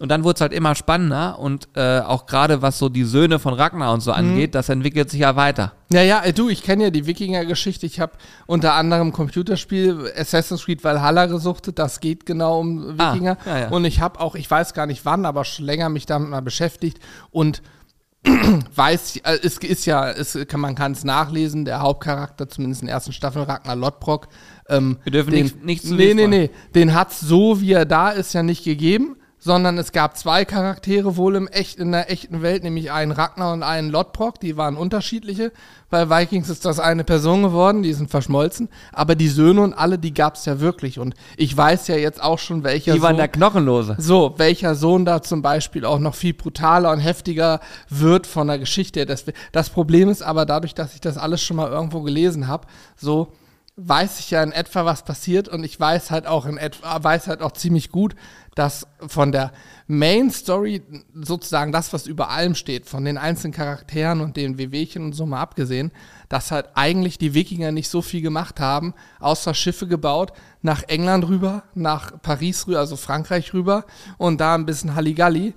Und 0.00 0.08
dann 0.08 0.24
wurde 0.24 0.34
es 0.34 0.40
halt 0.40 0.52
immer 0.52 0.74
spannender 0.74 1.38
und 1.38 1.68
äh, 1.76 2.00
auch 2.00 2.26
gerade 2.26 2.62
was 2.62 2.78
so 2.80 2.88
die 2.88 3.04
Söhne 3.04 3.38
von 3.38 3.54
Ragnar 3.54 3.92
und 3.92 4.00
so 4.00 4.10
Mhm. 4.10 4.16
angeht, 4.18 4.54
das 4.56 4.68
entwickelt 4.68 5.08
sich 5.08 5.20
ja 5.20 5.36
weiter. 5.36 5.72
Ja, 5.92 6.02
ja, 6.02 6.20
äh, 6.24 6.32
du, 6.32 6.48
ich 6.48 6.64
kenne 6.64 6.84
ja 6.84 6.90
die 6.90 7.06
Wikinger-Geschichte. 7.06 7.86
Ich 7.86 8.00
habe 8.00 8.12
unter 8.46 8.74
anderem 8.74 9.12
Computerspiel 9.12 10.10
Assassin's 10.18 10.64
Creed 10.64 10.82
Valhalla 10.82 11.26
gesuchtet. 11.26 11.78
Das 11.78 12.00
geht 12.00 12.26
genau 12.26 12.58
um 12.58 12.96
Ah, 12.98 13.12
Wikinger. 13.14 13.36
ja, 13.46 13.58
ja. 13.58 13.68
Und 13.68 13.84
ich 13.84 14.00
habe 14.00 14.18
auch, 14.18 14.34
ich 14.34 14.50
weiß 14.50 14.74
gar 14.74 14.86
nicht 14.86 15.04
wann, 15.04 15.24
aber 15.26 15.44
schon 15.44 15.64
länger 15.64 15.88
mich 15.88 16.06
damit 16.06 16.28
mal 16.28 16.42
beschäftigt 16.42 16.98
und 17.30 17.62
weiß, 18.74 19.16
äh, 19.18 19.38
es 19.42 19.58
ist 19.58 19.86
ja, 19.86 20.10
es 20.10 20.36
kann, 20.48 20.60
man 20.60 20.74
kann 20.74 20.92
es 20.92 21.04
nachlesen, 21.04 21.64
der 21.64 21.80
Hauptcharakter, 21.80 22.48
zumindest 22.48 22.82
in 22.82 22.86
der 22.86 22.94
ersten 22.96 23.12
Staffel, 23.12 23.42
Ragnar 23.42 23.76
Lodbrok. 23.76 24.28
Ähm, 24.68 24.98
Wir 25.04 25.12
dürfen 25.12 25.30
den, 25.32 25.42
nicht- 25.44 25.64
nichts 25.64 25.90
Nee, 25.90 26.14
nee, 26.14 26.26
nee. 26.26 26.50
Den 26.74 26.94
hat's 26.94 27.20
so, 27.20 27.60
wie 27.60 27.72
er 27.72 27.84
da 27.84 28.10
ist, 28.10 28.32
ja 28.32 28.42
nicht 28.42 28.64
gegeben, 28.64 29.16
sondern 29.44 29.76
es 29.76 29.92
gab 29.92 30.16
zwei 30.16 30.46
Charaktere 30.46 31.18
wohl 31.18 31.36
im 31.36 31.48
echt, 31.48 31.78
in 31.78 31.92
der 31.92 32.10
echten 32.10 32.40
Welt, 32.40 32.64
nämlich 32.64 32.90
einen 32.90 33.12
Ragnar 33.12 33.52
und 33.52 33.62
einen 33.62 33.90
Lodbrok, 33.90 34.40
die 34.40 34.56
waren 34.56 34.74
unterschiedliche. 34.74 35.52
Bei 35.90 36.08
Vikings 36.08 36.48
ist 36.48 36.64
das 36.64 36.80
eine 36.80 37.04
Person 37.04 37.42
geworden, 37.42 37.82
die 37.82 37.92
sind 37.92 38.10
verschmolzen, 38.10 38.70
aber 38.90 39.14
die 39.14 39.28
Söhne 39.28 39.60
und 39.60 39.74
alle, 39.74 39.98
die 39.98 40.14
gab's 40.14 40.46
ja 40.46 40.60
wirklich 40.60 40.98
und 40.98 41.14
ich 41.36 41.54
weiß 41.54 41.88
ja 41.88 41.96
jetzt 41.96 42.22
auch 42.22 42.38
schon, 42.38 42.64
welcher 42.64 42.94
Die 42.94 43.02
waren 43.02 43.10
Sohn, 43.10 43.18
der 43.18 43.28
Knochenlose. 43.28 43.96
so, 43.98 44.32
welcher 44.38 44.74
Sohn 44.74 45.04
da 45.04 45.20
zum 45.20 45.42
Beispiel 45.42 45.84
auch 45.84 45.98
noch 45.98 46.14
viel 46.14 46.32
brutaler 46.32 46.90
und 46.90 47.00
heftiger 47.00 47.60
wird 47.90 48.26
von 48.26 48.46
der 48.46 48.58
Geschichte. 48.58 49.04
Das, 49.04 49.26
das 49.52 49.68
Problem 49.68 50.08
ist 50.08 50.22
aber 50.22 50.46
dadurch, 50.46 50.74
dass 50.74 50.94
ich 50.94 51.02
das 51.02 51.18
alles 51.18 51.42
schon 51.42 51.58
mal 51.58 51.70
irgendwo 51.70 52.00
gelesen 52.00 52.48
habe, 52.48 52.66
so 52.96 53.30
weiß 53.76 54.20
ich 54.20 54.30
ja 54.30 54.42
in 54.42 54.52
etwa, 54.52 54.84
was 54.84 55.02
passiert 55.02 55.48
und 55.48 55.64
ich 55.64 55.78
weiß 55.78 56.10
halt 56.10 56.26
auch 56.26 56.46
in 56.46 56.58
etwa, 56.58 57.02
weiß 57.02 57.26
halt 57.26 57.42
auch 57.42 57.52
ziemlich 57.52 57.90
gut, 57.90 58.14
dass 58.54 58.86
von 59.06 59.32
der 59.32 59.52
Main 59.86 60.30
Story 60.30 60.82
sozusagen 61.14 61.72
das, 61.72 61.92
was 61.92 62.06
über 62.06 62.30
allem 62.30 62.54
steht, 62.54 62.86
von 62.86 63.04
den 63.04 63.18
einzelnen 63.18 63.52
Charakteren 63.52 64.20
und 64.20 64.36
den 64.36 64.58
Wehwehchen 64.58 65.04
und 65.04 65.12
so 65.12 65.26
mal 65.26 65.40
abgesehen, 65.40 65.92
dass 66.28 66.50
halt 66.50 66.68
eigentlich 66.74 67.18
die 67.18 67.34
Wikinger 67.34 67.72
nicht 67.72 67.88
so 67.88 68.00
viel 68.00 68.22
gemacht 68.22 68.60
haben, 68.60 68.94
außer 69.20 69.54
Schiffe 69.54 69.86
gebaut, 69.86 70.32
nach 70.62 70.82
England 70.84 71.28
rüber, 71.28 71.64
nach 71.74 72.20
Paris 72.22 72.66
rüber, 72.66 72.78
also 72.78 72.96
Frankreich 72.96 73.52
rüber 73.52 73.84
und 74.16 74.40
da 74.40 74.54
ein 74.54 74.66
bisschen 74.66 74.94
Halligalli, 74.94 75.54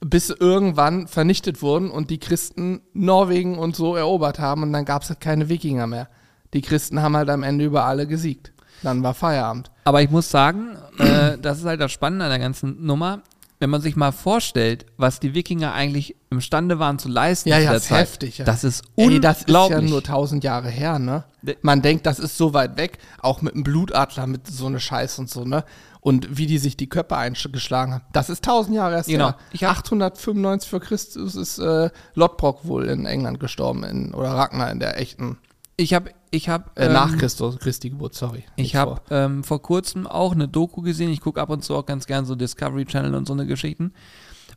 bis 0.00 0.28
irgendwann 0.28 1.08
vernichtet 1.08 1.62
wurden 1.62 1.90
und 1.90 2.10
die 2.10 2.18
Christen 2.18 2.82
Norwegen 2.92 3.58
und 3.58 3.74
so 3.74 3.96
erobert 3.96 4.38
haben 4.38 4.62
und 4.62 4.72
dann 4.72 4.84
gab 4.84 5.02
es 5.02 5.08
halt 5.08 5.20
keine 5.20 5.48
Wikinger 5.48 5.86
mehr. 5.86 6.08
Die 6.52 6.62
Christen 6.62 7.00
haben 7.00 7.16
halt 7.16 7.30
am 7.30 7.42
Ende 7.42 7.64
über 7.64 7.84
alle 7.84 8.06
gesiegt. 8.06 8.53
Dann 8.82 9.02
war 9.02 9.14
Feierabend. 9.14 9.70
Aber 9.84 10.02
ich 10.02 10.10
muss 10.10 10.30
sagen, 10.30 10.76
äh, 10.98 11.38
das 11.38 11.58
ist 11.58 11.64
halt 11.64 11.80
das 11.80 11.92
Spannende 11.92 12.24
an 12.24 12.30
der 12.30 12.38
ganzen 12.40 12.84
Nummer. 12.84 13.22
Wenn 13.60 13.70
man 13.70 13.80
sich 13.80 13.96
mal 13.96 14.12
vorstellt, 14.12 14.84
was 14.98 15.20
die 15.20 15.32
Wikinger 15.32 15.72
eigentlich 15.72 16.16
imstande 16.28 16.78
waren 16.80 16.98
zu 16.98 17.08
leisten 17.08 17.48
Ja, 17.48 17.58
ja, 17.58 17.70
der 17.70 17.76
ist 17.78 17.86
Zeit, 17.86 18.00
heftig, 18.00 18.38
ja. 18.38 18.44
das 18.44 18.62
ist 18.64 18.82
Ey, 18.96 19.20
das 19.20 19.38
ist 19.38 19.42
unglaublich. 19.44 19.80
ja 19.82 19.88
nur 19.88 20.02
tausend 20.02 20.44
Jahre 20.44 20.68
her, 20.68 20.98
ne? 20.98 21.24
Man 21.62 21.80
denkt, 21.80 22.04
das 22.04 22.18
ist 22.18 22.36
so 22.36 22.52
weit 22.52 22.76
weg, 22.76 22.98
auch 23.20 23.40
mit 23.42 23.54
dem 23.54 23.62
Blutadler, 23.62 24.26
mit 24.26 24.46
so 24.48 24.66
eine 24.66 24.80
Scheiß 24.80 25.18
und 25.18 25.30
so, 25.30 25.44
ne? 25.44 25.64
Und 26.00 26.36
wie 26.36 26.46
die 26.46 26.58
sich 26.58 26.76
die 26.76 26.88
Köpfe 26.88 27.16
eingeschlagen 27.16 27.94
haben. 27.94 28.04
Das 28.12 28.28
ist 28.28 28.44
tausend 28.44 28.74
Jahre 28.76 28.96
erst 28.96 29.08
Genau. 29.08 29.28
her. 29.28 29.36
Ich 29.52 29.64
hab- 29.64 29.78
895 29.78 30.68
vor 30.68 30.80
Christus 30.80 31.34
ist 31.34 31.58
äh, 31.58 31.88
Lodbrok 32.14 32.66
wohl 32.66 32.84
in 32.86 33.06
England 33.06 33.40
gestorben, 33.40 33.84
in, 33.84 34.12
oder 34.12 34.30
Ragnar 34.30 34.70
in 34.72 34.80
der 34.80 35.00
echten, 35.00 35.38
ich 35.76 35.94
habe, 35.94 36.10
ich 36.34 36.48
habe, 36.48 36.70
äh, 36.74 36.86
ähm, 36.86 36.92
nach 36.92 37.16
Christus, 37.16 37.58
Christi 37.58 37.90
Geburt, 37.90 38.14
sorry. 38.14 38.44
Ich 38.56 38.76
habe 38.76 39.00
vor. 39.06 39.16
ähm, 39.16 39.44
vor 39.44 39.62
kurzem 39.62 40.06
auch 40.06 40.32
eine 40.32 40.48
Doku 40.48 40.82
gesehen. 40.82 41.10
Ich 41.10 41.20
gucke 41.20 41.40
ab 41.40 41.50
und 41.50 41.64
zu 41.64 41.74
auch 41.74 41.86
ganz 41.86 42.06
gern 42.06 42.26
so 42.26 42.34
Discovery 42.34 42.84
Channel 42.84 43.14
und 43.14 43.26
so 43.26 43.32
eine 43.32 43.46
Geschichten. 43.46 43.92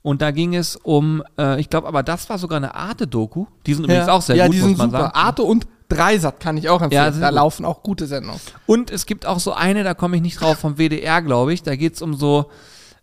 Und 0.01 0.22
da 0.22 0.31
ging 0.31 0.55
es 0.55 0.75
um, 0.75 1.24
äh, 1.38 1.60
ich 1.60 1.69
glaube, 1.69 1.88
aber 1.88 2.03
das 2.03 2.29
war 2.29 2.38
sogar 2.38 2.57
eine 2.57 2.75
Arte-Doku. 2.75 3.46
Die 3.65 3.74
sind 3.74 3.86
übrigens 3.86 4.07
auch 4.07 4.22
sehr 4.22 4.36
ja, 4.36 4.46
gut, 4.46 4.55
die 4.55 4.60
muss 4.60 4.67
sind 4.69 4.77
man 4.77 4.89
super. 4.89 5.03
sagen. 5.03 5.15
Arte 5.15 5.43
und 5.43 5.67
Dreisat 5.89 6.39
kann 6.39 6.57
ich 6.57 6.69
auch 6.69 6.81
empfehlen. 6.81 7.13
Ja, 7.13 7.19
da 7.19 7.29
gut. 7.29 7.36
laufen 7.36 7.65
auch 7.65 7.81
gute 7.81 8.07
Sendungen. 8.07 8.39
Und 8.65 8.91
es 8.91 9.05
gibt 9.05 9.25
auch 9.25 9.39
so 9.39 9.53
eine, 9.53 9.84
da 9.84 9.93
komme 9.93 10.17
ich 10.17 10.22
nicht 10.22 10.41
drauf, 10.41 10.57
vom 10.57 10.77
WDR, 10.77 11.22
glaube 11.22 11.53
ich. 11.53 11.63
Da 11.63 11.75
geht 11.75 11.96
es 11.96 12.01
um 12.01 12.13
so, 12.13 12.50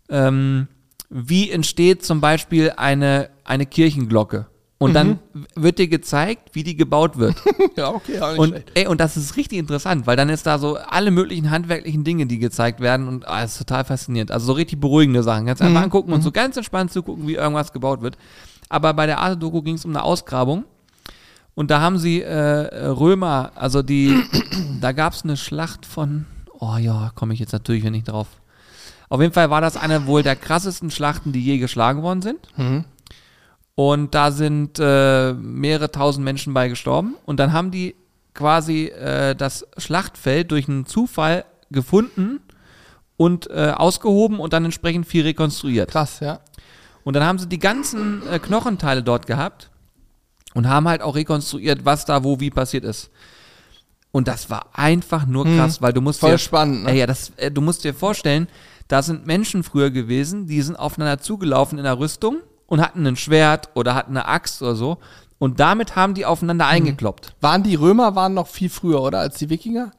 ähm, 0.08 0.68
wie 1.08 1.50
entsteht 1.50 2.04
zum 2.04 2.20
Beispiel 2.20 2.72
eine, 2.76 3.30
eine 3.44 3.66
Kirchenglocke. 3.66 4.46
Und 4.78 4.92
dann 4.94 5.20
Mhm. 5.32 5.46
wird 5.54 5.78
dir 5.78 5.88
gezeigt, 5.88 6.50
wie 6.54 6.62
die 6.64 6.76
gebaut 6.76 7.16
wird. 7.16 7.36
ja, 7.76 7.90
okay, 7.90 8.20
auch 8.20 8.30
nicht 8.30 8.38
Und, 8.40 8.48
schlecht. 8.48 8.72
ey, 8.74 8.86
und 8.88 9.00
das 9.00 9.16
ist 9.16 9.36
richtig 9.36 9.58
interessant, 9.58 10.06
weil 10.06 10.16
dann 10.16 10.28
ist 10.28 10.46
da 10.46 10.58
so 10.58 10.76
alle 10.76 11.10
möglichen 11.10 11.50
handwerklichen 11.50 12.02
Dinge, 12.04 12.26
die 12.26 12.38
gezeigt 12.38 12.80
werden 12.80 13.06
und 13.08 13.26
ah, 13.26 13.44
ist 13.44 13.56
total 13.56 13.84
faszinierend. 13.84 14.30
Also 14.32 14.46
so 14.46 14.52
richtig 14.52 14.80
beruhigende 14.80 15.22
Sachen. 15.22 15.46
Kannst 15.46 15.62
einfach 15.62 15.82
angucken 15.82 16.12
und 16.12 16.22
so 16.22 16.32
ganz 16.32 16.56
entspannt 16.56 16.92
zugucken, 16.92 17.26
wie 17.28 17.34
irgendwas 17.34 17.72
gebaut 17.72 18.02
wird. 18.02 18.18
Aber 18.68 18.92
bei 18.94 19.06
der 19.06 19.20
Arte-Doku 19.20 19.62
ging 19.62 19.76
es 19.76 19.84
um 19.84 19.92
eine 19.92 20.02
Ausgrabung 20.02 20.64
und 21.54 21.70
da 21.70 21.80
haben 21.80 21.96
sie 21.98 22.20
äh, 22.22 22.86
Römer, 22.86 23.52
also 23.54 23.80
die, 23.82 24.22
da 24.80 24.90
gab 24.92 25.12
es 25.12 25.22
eine 25.22 25.36
Schlacht 25.36 25.86
von, 25.86 26.26
oh 26.58 26.76
ja, 26.78 27.12
komme 27.14 27.32
ich 27.32 27.38
jetzt 27.40 27.52
natürlich 27.52 27.84
nicht 27.84 28.08
drauf. 28.08 28.26
Auf 29.08 29.20
jeden 29.20 29.32
Fall 29.32 29.50
war 29.50 29.60
das 29.60 29.76
eine 29.76 30.06
wohl 30.06 30.22
der 30.24 30.34
krassesten 30.34 30.90
Schlachten, 30.90 31.30
die 31.32 31.40
je 31.40 31.58
geschlagen 31.58 32.02
worden 32.02 32.22
sind. 32.22 32.38
Und 33.76 34.14
da 34.14 34.30
sind 34.30 34.78
äh, 34.78 35.32
mehrere 35.32 35.90
tausend 35.90 36.24
Menschen 36.24 36.54
bei 36.54 36.68
gestorben. 36.68 37.16
Und 37.24 37.40
dann 37.40 37.52
haben 37.52 37.70
die 37.70 37.96
quasi 38.34 38.86
äh, 38.86 39.34
das 39.34 39.66
Schlachtfeld 39.78 40.50
durch 40.50 40.68
einen 40.68 40.86
Zufall 40.86 41.44
gefunden 41.70 42.40
und 43.16 43.50
äh, 43.50 43.72
ausgehoben 43.76 44.38
und 44.40 44.52
dann 44.52 44.64
entsprechend 44.64 45.06
viel 45.06 45.24
rekonstruiert. 45.24 45.90
Krass, 45.90 46.20
ja. 46.20 46.40
Und 47.04 47.14
dann 47.14 47.24
haben 47.24 47.38
sie 47.38 47.48
die 47.48 47.58
ganzen 47.58 48.26
äh, 48.28 48.38
Knochenteile 48.38 49.02
dort 49.02 49.26
gehabt 49.26 49.70
und 50.54 50.68
haben 50.68 50.88
halt 50.88 51.02
auch 51.02 51.14
rekonstruiert, 51.14 51.84
was 51.84 52.04
da 52.04 52.24
wo 52.24 52.40
wie 52.40 52.50
passiert 52.50 52.84
ist. 52.84 53.10
Und 54.10 54.28
das 54.28 54.48
war 54.48 54.66
einfach 54.72 55.26
nur 55.26 55.44
krass, 55.44 55.82
weil 55.82 55.92
du 55.92 56.00
musst 56.00 56.20
Voll 56.20 56.32
dir, 56.32 56.38
spannend, 56.38 56.84
ne? 56.84 56.92
Ey, 56.92 56.98
ja, 57.00 57.06
das, 57.06 57.32
äh, 57.36 57.50
du 57.50 57.60
musst 57.60 57.82
dir 57.82 57.94
vorstellen, 57.94 58.48
da 58.86 59.02
sind 59.02 59.26
Menschen 59.26 59.64
früher 59.64 59.90
gewesen, 59.90 60.46
die 60.46 60.62
sind 60.62 60.76
aufeinander 60.76 61.20
zugelaufen 61.20 61.78
in 61.78 61.84
der 61.84 61.98
Rüstung 61.98 62.36
und 62.66 62.80
hatten 62.80 63.06
ein 63.06 63.16
Schwert 63.16 63.70
oder 63.74 63.94
hatten 63.94 64.16
eine 64.16 64.26
Axt 64.28 64.62
oder 64.62 64.74
so. 64.74 64.98
Und 65.38 65.60
damit 65.60 65.96
haben 65.96 66.14
die 66.14 66.24
aufeinander 66.24 66.66
eingekloppt. 66.66 67.34
Waren 67.40 67.62
die 67.62 67.74
Römer 67.74 68.14
waren 68.14 68.34
noch 68.34 68.46
viel 68.46 68.70
früher, 68.70 69.02
oder? 69.02 69.18
Als 69.18 69.36
die 69.38 69.50
Wikinger? 69.50 69.90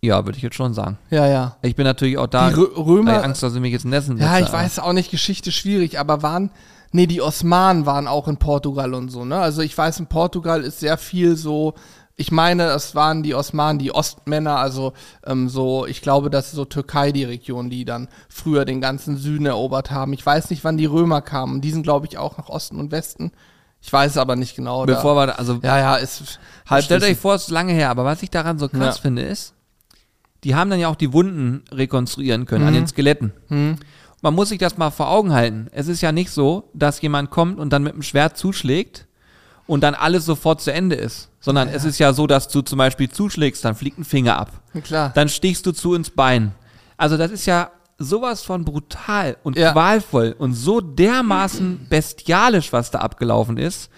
Ja, 0.00 0.24
würde 0.24 0.36
ich 0.36 0.42
jetzt 0.42 0.56
schon 0.56 0.74
sagen. 0.74 0.98
Ja, 1.10 1.26
ja. 1.28 1.56
Ich 1.62 1.76
bin 1.76 1.84
natürlich 1.84 2.18
auch 2.18 2.26
da. 2.26 2.48
Die 2.50 2.56
Rö- 2.56 2.74
Römer- 2.76 3.18
Ey, 3.18 3.24
Angst, 3.24 3.42
dass 3.42 3.52
sie 3.52 3.60
mich 3.60 3.72
jetzt 3.72 3.84
nessen. 3.84 4.18
Ja, 4.18 4.38
ich 4.40 4.52
weiß 4.52 4.80
auch 4.80 4.92
nicht, 4.94 5.10
Geschichte 5.12 5.52
schwierig, 5.52 6.00
aber 6.00 6.22
waren, 6.22 6.50
nee, 6.90 7.06
die 7.06 7.22
Osmanen 7.22 7.86
waren 7.86 8.08
auch 8.08 8.26
in 8.26 8.36
Portugal 8.38 8.94
und 8.94 9.10
so, 9.10 9.24
ne? 9.24 9.38
Also 9.38 9.62
ich 9.62 9.78
weiß, 9.78 10.00
in 10.00 10.06
Portugal 10.08 10.62
ist 10.62 10.80
sehr 10.80 10.98
viel 10.98 11.36
so, 11.36 11.74
ich 12.16 12.30
meine, 12.30 12.64
es 12.64 12.94
waren 12.94 13.22
die 13.22 13.34
Osmanen, 13.34 13.78
die 13.78 13.94
Ostmänner, 13.94 14.56
also 14.56 14.92
ähm, 15.26 15.48
so, 15.48 15.86
ich 15.86 16.02
glaube, 16.02 16.28
das 16.30 16.46
ist 16.48 16.52
so 16.52 16.64
Türkei 16.64 17.10
die 17.12 17.24
Region, 17.24 17.70
die 17.70 17.84
dann 17.84 18.08
früher 18.28 18.64
den 18.64 18.80
ganzen 18.80 19.16
Süden 19.16 19.46
erobert 19.46 19.90
haben. 19.90 20.12
Ich 20.12 20.24
weiß 20.24 20.50
nicht, 20.50 20.62
wann 20.64 20.76
die 20.76 20.84
Römer 20.86 21.22
kamen. 21.22 21.60
Die 21.62 21.70
sind, 21.70 21.82
glaube 21.84 22.06
ich, 22.06 22.18
auch 22.18 22.36
nach 22.36 22.48
Osten 22.48 22.78
und 22.78 22.92
Westen. 22.92 23.32
Ich 23.80 23.92
weiß 23.92 24.12
es 24.12 24.16
aber 24.18 24.36
nicht 24.36 24.54
genau. 24.54 24.84
Bevor 24.86 25.16
wir 25.16 25.38
also 25.38 25.58
ja, 25.62 25.78
ja, 25.78 25.96
ist 25.96 26.38
halt. 26.68 26.84
Stellt 26.84 27.02
euch 27.02 27.16
vor, 27.16 27.34
es 27.34 27.42
ist 27.44 27.50
lange 27.50 27.72
her, 27.72 27.90
aber 27.90 28.04
was 28.04 28.22
ich 28.22 28.30
daran 28.30 28.58
so 28.58 28.68
krass 28.68 28.96
Ja. 28.96 29.02
finde, 29.02 29.22
ist, 29.22 29.54
die 30.44 30.54
haben 30.54 30.70
dann 30.70 30.78
ja 30.78 30.88
auch 30.88 30.96
die 30.96 31.12
Wunden 31.12 31.64
rekonstruieren 31.72 32.46
können 32.46 32.62
Mhm. 32.62 32.68
an 32.68 32.74
den 32.74 32.86
Skeletten. 32.86 33.32
Man 34.20 34.34
muss 34.34 34.50
sich 34.50 34.58
das 34.58 34.76
mal 34.78 34.90
vor 34.90 35.08
Augen 35.08 35.32
halten. 35.32 35.66
Es 35.72 35.88
ist 35.88 36.00
ja 36.00 36.12
nicht 36.12 36.30
so, 36.30 36.68
dass 36.74 37.00
jemand 37.00 37.30
kommt 37.30 37.58
und 37.58 37.72
dann 37.72 37.82
mit 37.82 37.94
dem 37.94 38.02
Schwert 38.02 38.36
zuschlägt 38.36 39.08
und 39.66 39.80
dann 39.82 39.94
alles 39.96 40.24
sofort 40.26 40.60
zu 40.60 40.72
Ende 40.72 40.94
ist. 40.94 41.30
Sondern 41.44 41.68
es 41.68 41.84
ist 41.84 41.98
ja 41.98 42.12
so, 42.14 42.26
dass 42.26 42.48
du 42.48 42.62
zum 42.62 42.78
Beispiel 42.78 43.10
zuschlägst, 43.10 43.64
dann 43.64 43.74
fliegt 43.74 43.98
ein 43.98 44.04
Finger 44.04 44.38
ab. 44.38 44.50
Klar. 44.84 45.10
Dann 45.14 45.28
stichst 45.28 45.66
du 45.66 45.72
zu 45.72 45.94
ins 45.94 46.08
Bein. 46.10 46.52
Also 46.96 47.16
das 47.18 47.30
ist 47.32 47.44
ja 47.46 47.70
sowas 47.98 48.42
von 48.42 48.64
brutal 48.64 49.36
und 49.42 49.58
Ja. 49.58 49.72
qualvoll 49.72 50.34
und 50.38 50.54
so 50.54 50.80
dermaßen 50.80 51.86
bestialisch, 51.90 52.72
was 52.72 52.90
da 52.90 53.00
abgelaufen 53.00 53.58
ist, 53.58 53.90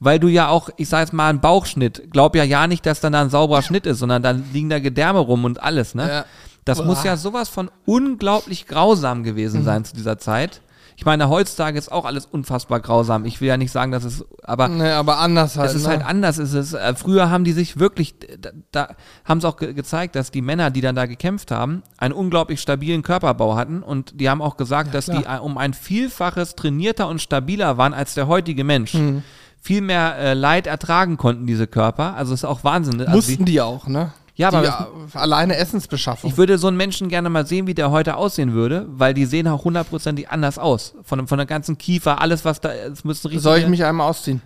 weil 0.00 0.18
du 0.20 0.28
ja 0.28 0.48
auch, 0.48 0.70
ich 0.76 0.88
sag 0.88 1.00
jetzt 1.00 1.12
mal, 1.12 1.28
ein 1.28 1.40
Bauchschnitt, 1.40 2.10
glaub 2.12 2.34
ja 2.36 2.44
ja 2.44 2.66
nicht, 2.66 2.86
dass 2.86 3.00
dann 3.00 3.12
da 3.12 3.20
ein 3.20 3.30
sauberer 3.30 3.62
Schnitt 3.62 3.84
ist, 3.86 3.98
sondern 3.98 4.22
dann 4.22 4.44
liegen 4.52 4.70
da 4.70 4.78
Gedärme 4.78 5.18
rum 5.20 5.44
und 5.44 5.62
alles, 5.62 5.94
ne? 5.94 6.08
Ja. 6.08 6.24
Das 6.64 6.78
Boah. 6.78 6.84
muss 6.86 7.02
ja 7.02 7.16
sowas 7.16 7.48
von 7.48 7.68
unglaublich 7.84 8.68
grausam 8.68 9.24
gewesen 9.24 9.64
sein 9.64 9.84
zu 9.84 9.94
dieser 9.94 10.18
Zeit. 10.18 10.60
Ich 10.96 11.04
meine, 11.04 11.28
heutzutage 11.28 11.78
ist 11.78 11.90
auch 11.90 12.04
alles 12.04 12.26
unfassbar 12.26 12.80
grausam. 12.80 13.24
Ich 13.24 13.40
will 13.40 13.48
ja 13.48 13.56
nicht 13.56 13.72
sagen, 13.72 13.92
dass 13.92 14.04
es, 14.04 14.24
aber 14.42 14.68
Nee, 14.68 14.90
aber 14.90 15.18
anders 15.18 15.56
halt. 15.56 15.70
es 15.70 15.76
ist 15.76 15.84
ne? 15.84 15.90
halt 15.90 16.04
anders. 16.04 16.38
Es 16.38 16.52
ist, 16.52 16.74
äh, 16.74 16.94
früher 16.94 17.30
haben 17.30 17.44
die 17.44 17.52
sich 17.52 17.78
wirklich, 17.78 18.14
da, 18.40 18.50
da 18.70 18.88
haben 19.24 19.40
sie 19.40 19.48
auch 19.48 19.56
ge 19.56 19.72
gezeigt, 19.72 20.14
dass 20.14 20.30
die 20.30 20.42
Männer, 20.42 20.70
die 20.70 20.80
dann 20.80 20.94
da 20.94 21.06
gekämpft 21.06 21.50
haben, 21.50 21.82
einen 21.98 22.14
unglaublich 22.14 22.60
stabilen 22.60 23.02
Körperbau 23.02 23.56
hatten 23.56 23.82
und 23.82 24.20
die 24.20 24.28
haben 24.28 24.42
auch 24.42 24.56
gesagt, 24.56 24.94
dass 24.94 25.06
die 25.06 25.24
äh, 25.24 25.38
um 25.40 25.58
ein 25.58 25.74
Vielfaches 25.74 26.54
trainierter 26.56 27.08
und 27.08 27.20
stabiler 27.20 27.78
waren 27.78 27.94
als 27.94 28.14
der 28.14 28.28
heutige 28.28 28.64
Mensch. 28.64 28.94
Mhm. 28.94 29.22
Viel 29.60 29.80
mehr 29.80 30.16
äh, 30.18 30.34
Leid 30.34 30.66
ertragen 30.66 31.16
konnten 31.16 31.46
diese 31.46 31.66
Körper. 31.66 32.16
Also 32.16 32.34
ist 32.34 32.44
auch 32.44 32.64
Wahnsinn. 32.64 33.00
Also 33.00 33.12
Mussten 33.12 33.44
die 33.44 33.60
auch, 33.60 33.86
ne? 33.86 34.12
Ja, 34.34 34.48
aber 34.48 34.62
die, 34.62 34.66
äh, 35.14 35.18
alleine 35.18 35.56
Essensbeschaffung. 35.56 36.30
Ich 36.30 36.36
würde 36.38 36.56
so 36.56 36.66
einen 36.68 36.76
Menschen 36.78 37.08
gerne 37.08 37.28
mal 37.28 37.46
sehen, 37.46 37.66
wie 37.66 37.74
der 37.74 37.90
heute 37.90 38.16
aussehen 38.16 38.52
würde, 38.54 38.86
weil 38.88 39.12
die 39.12 39.26
sehen 39.26 39.46
auch 39.46 39.64
hundertprozentig 39.64 40.30
anders 40.30 40.58
aus. 40.58 40.94
Von, 41.04 41.26
von 41.28 41.36
der 41.36 41.46
ganzen 41.46 41.76
Kiefer, 41.76 42.20
alles, 42.20 42.44
was 42.44 42.60
da 42.60 42.70
ist, 42.70 43.04
müssen 43.04 43.26
richtige, 43.26 43.42
Soll 43.42 43.58
ich 43.58 43.66
mich 43.68 43.84
einmal 43.84 44.08
ausziehen? 44.08 44.40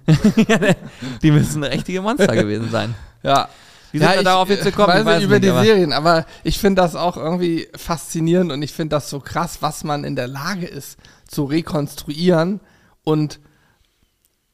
die 1.22 1.30
müssen 1.30 1.62
richtige 1.62 2.00
Monster 2.02 2.26
gewesen 2.34 2.70
sein. 2.70 2.94
Ja. 3.22 3.48
Wie 3.92 3.98
sind 4.00 4.12
wir 4.14 4.22
darauf 4.24 4.48
jetzt 4.50 4.64
gekommen? 4.64 4.88
Weiß 4.88 5.00
Ich 5.00 5.06
weiß 5.06 5.22
über 5.22 5.34
nicht, 5.36 5.44
die 5.44 5.50
aber- 5.50 5.62
Serien, 5.64 5.92
aber 5.92 6.26
ich 6.42 6.58
finde 6.58 6.82
das 6.82 6.96
auch 6.96 7.16
irgendwie 7.16 7.68
faszinierend 7.76 8.50
und 8.52 8.60
ich 8.62 8.72
finde 8.72 8.96
das 8.96 9.08
so 9.08 9.20
krass, 9.20 9.58
was 9.60 9.84
man 9.84 10.02
in 10.04 10.16
der 10.16 10.26
Lage 10.26 10.66
ist 10.66 10.98
zu 11.28 11.44
rekonstruieren 11.44 12.60
und 13.04 13.38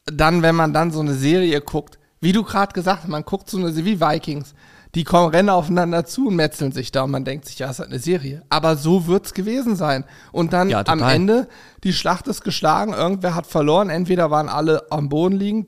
dann, 0.06 0.42
wenn 0.42 0.54
man 0.54 0.72
dann 0.72 0.90
so 0.90 1.00
eine 1.00 1.14
Serie 1.14 1.60
guckt, 1.60 1.98
wie 2.20 2.32
du 2.32 2.42
gerade 2.44 2.72
gesagt 2.72 3.02
hast, 3.02 3.08
man 3.08 3.24
guckt 3.24 3.48
so 3.50 3.56
eine 3.58 3.72
Serie 3.72 3.98
wie 3.98 4.00
Vikings, 4.00 4.54
die 4.94 5.04
kommen, 5.04 5.30
rennen 5.30 5.48
aufeinander 5.48 6.04
zu 6.04 6.28
und 6.28 6.36
metzeln 6.36 6.70
sich 6.72 6.92
da 6.92 7.02
und 7.04 7.10
man 7.10 7.24
denkt 7.24 7.46
sich, 7.46 7.58
ja, 7.58 7.66
es 7.66 7.72
ist 7.74 7.78
halt 7.80 7.88
eine 7.90 7.98
Serie. 7.98 8.42
Aber 8.50 8.76
so 8.76 9.06
wird's 9.06 9.32
gewesen 9.32 9.74
sein. 9.74 10.04
Und 10.32 10.52
dann 10.52 10.68
Ja, 10.68 10.82
am. 10.86 11.02
Ende, 11.02 11.48
die 11.82 11.92
Schlacht 11.94 12.28
ist 12.28 12.44
geschlagen, 12.44 12.92
irgendwer 12.92 13.34
hat 13.34 13.46
verloren, 13.46 13.88
entweder 13.90 14.30
waren 14.30 14.48
alle 14.48 14.84
am 14.90 15.08
Boden 15.08 15.36
liegen 15.36 15.66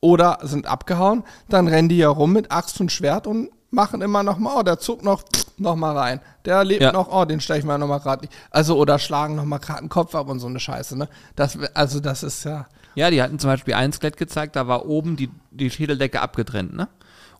oder 0.00 0.38
sind 0.42 0.66
abgehauen, 0.66 1.24
dann 1.48 1.66
rennen 1.66 1.88
die 1.88 1.96
ja 1.96 2.08
rum 2.08 2.32
mit 2.32 2.52
Axt 2.52 2.80
und 2.80 2.92
Schwert 2.92 3.26
und 3.26 3.50
machen 3.70 4.00
immer 4.00 4.22
noch 4.22 4.38
mal, 4.38 4.56
oh, 4.58 4.62
der 4.62 4.78
zuckt 4.78 5.02
noch, 5.04 5.22
noch 5.58 5.74
mal 5.76 5.96
rein. 5.96 6.20
Der 6.44 6.62
lebt 6.64 6.82
Ja. 6.82 6.92
noch, 6.92 7.08
oh, 7.10 7.24
den 7.24 7.40
stelle 7.40 7.58
ich 7.58 7.64
mal 7.64 7.78
noch 7.78 7.88
mal 7.88 7.98
gerade. 7.98 8.28
Also, 8.50 8.76
oder 8.78 8.98
schlagen 8.98 9.34
noch 9.34 9.44
mal 9.44 9.58
gerade 9.58 9.80
den 9.80 9.88
Kopf 9.88 10.14
ab 10.14 10.28
und 10.28 10.40
so 10.40 10.46
eine 10.46 10.60
Scheiße, 10.60 10.96
ne? 10.96 11.08
Das, 11.36 11.58
also, 11.74 12.00
das 12.00 12.22
ist 12.22 12.44
ja, 12.44 12.66
Ja, 12.94 13.10
die 13.10 13.22
hatten 13.22 13.38
zum 13.38 13.50
Beispiel 13.50 13.74
ein 13.74 13.92
Skelett 13.92 14.16
gezeigt, 14.16 14.56
da 14.56 14.66
war 14.68 14.86
oben 14.86 15.16
die, 15.16 15.30
die 15.50 15.70
Schädeldecke 15.70 16.20
abgetrennt, 16.20 16.74
ne? 16.74 16.88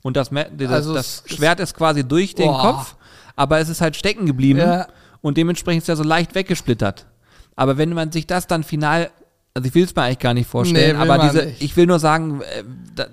Und 0.03 0.17
das, 0.17 0.31
das, 0.31 0.71
Also 0.71 0.95
das 0.95 1.23
Schwert 1.27 1.61
ist 1.61 1.75
quasi 1.75 2.05
durch 2.05 2.35
den 2.35 2.47
Boah. 2.49 2.61
Kopf, 2.63 2.95
aber 3.37 3.59
es 3.59 3.69
ist 3.69 3.81
halt 3.81 3.97
stecken 3.97 4.27
geblieben 4.27 4.59
Ja. 4.61 4.87
und 5.21 5.37
dementsprechend 5.37 5.83
ist 5.83 5.89
er 5.89 5.97
so 5.97 6.05
leicht 6.05 6.35
weggesplittert. 6.35 7.07
Aber 7.57 7.77
wenn 7.79 7.93
man 7.93 8.13
sich 8.13 8.27
das 8.27 8.47
dann 8.47 8.63
final, 8.63 9.11
also 9.55 9.69
ich 9.69 9.75
will 9.75 9.85
es 9.85 9.95
mir 9.95 10.03
eigentlich 10.03 10.19
gar 10.21 10.35
nicht 10.35 10.49
vorstellen, 10.49 10.97
Nee, 10.97 11.03
aber 11.03 11.19
diese, 11.29 11.47
nicht. 11.47 11.63
ich 11.63 11.77
will 11.77 11.87
nur 11.87 11.99
sagen, 11.99 12.41
äh, 12.43 12.63
da, 12.95 13.07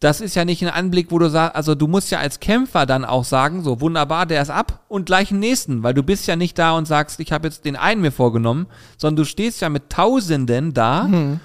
das 0.00 0.20
ist 0.22 0.34
ja 0.34 0.44
nicht 0.46 0.62
ein 0.62 0.68
Anblick, 0.70 1.10
wo 1.10 1.18
du 1.18 1.28
sagst, 1.28 1.56
also 1.56 1.74
du 1.74 1.86
musst 1.86 2.10
ja 2.10 2.20
als 2.20 2.40
Kämpfer 2.40 2.86
dann 2.86 3.04
auch 3.04 3.24
sagen, 3.24 3.62
so 3.62 3.80
wunderbar, 3.82 4.24
der 4.26 4.40
ist 4.40 4.48
ab 4.50 4.80
und 4.88 5.04
gleich 5.06 5.30
einen 5.30 5.40
nächsten, 5.40 5.82
weil 5.82 5.92
du 5.94 6.02
bist 6.02 6.26
ja 6.26 6.36
nicht 6.36 6.58
da 6.58 6.72
und 6.72 6.86
sagst, 6.86 7.20
ich 7.20 7.32
habe 7.32 7.48
jetzt 7.48 7.64
den 7.66 7.76
einen 7.76 8.00
mir 8.00 8.12
vorgenommen, 8.12 8.66
sondern 8.96 9.16
du 9.16 9.24
stehst 9.24 9.60
ja 9.60 9.68
mit 9.68 9.90
Tausenden 9.90 10.72
da 10.74 11.04
Hm. 11.04 11.40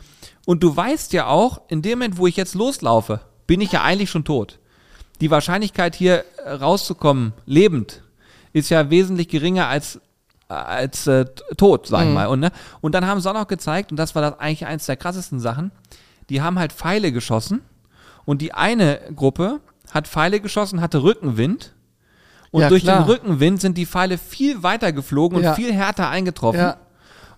und 0.46 0.63
du 0.63 0.75
weißt 0.75 1.12
ja 1.13 1.27
auch, 1.27 1.62
in 1.70 1.82
dem 1.82 2.00
Moment, 2.00 2.17
wo 2.17 2.27
ich 2.27 2.38
jetzt 2.38 2.55
loslaufe, 2.55 3.22
bin 3.48 3.60
ich 3.62 3.72
ja 3.74 3.82
eigentlich 3.84 4.10
schon 4.10 4.24
tot. 4.24 4.60
Die 5.22 5.31
Wahrscheinlichkeit 5.31 5.95
hier 5.95 6.24
äh, 6.43 6.51
rauszukommen, 6.51 7.34
lebend, 7.45 8.01
ist 8.53 8.69
ja 8.69 8.89
wesentlich 8.89 9.27
geringer 9.29 9.67
als 9.67 10.00
als 10.48 11.07
äh, 11.07 11.25
tot, 11.57 11.88
sag 11.88 12.05
ich 12.05 12.13
mal. 12.13 12.27
Und, 12.27 12.39
ne? 12.39 12.51
und 12.79 12.93
dann 12.93 13.07
haben 13.07 13.19
sie 13.19 13.27
auch 13.27 13.34
noch 13.34 13.48
gezeigt, 13.48 13.89
und 13.89 13.98
das 13.98 14.13
war 14.13 14.22
das 14.22 14.39
eigentlich 14.39 14.67
eins 14.67 14.86
der 14.86 14.95
krassesten 14.95 15.39
Sachen, 15.39 15.72
die 16.29 16.41
haben 16.43 16.60
halt 16.60 16.72
Pfeile 16.72 17.12
geschossen 17.12 17.62
und 18.25 18.43
die 18.43 18.53
eine 18.53 19.00
Gruppe 19.15 19.60
hat 19.91 20.07
Pfeile 20.07 20.39
geschossen, 20.39 20.81
hatte 20.81 21.01
Rückenwind 21.01 21.74
und 22.51 22.62
Ja, 22.62 22.69
durch 22.69 22.84
klar. 22.84 23.00
den 23.00 23.05
Rückenwind 23.10 23.60
sind 23.60 23.75
die 23.77 23.88
Pfeile 23.88 24.19
viel 24.19 24.62
weiter 24.62 24.91
geflogen 24.93 25.41
Ja. 25.41 25.50
und 25.50 25.55
viel 25.55 25.74
härter 25.74 26.10
eingetroffen. 26.10 26.60
Ja. 26.60 26.77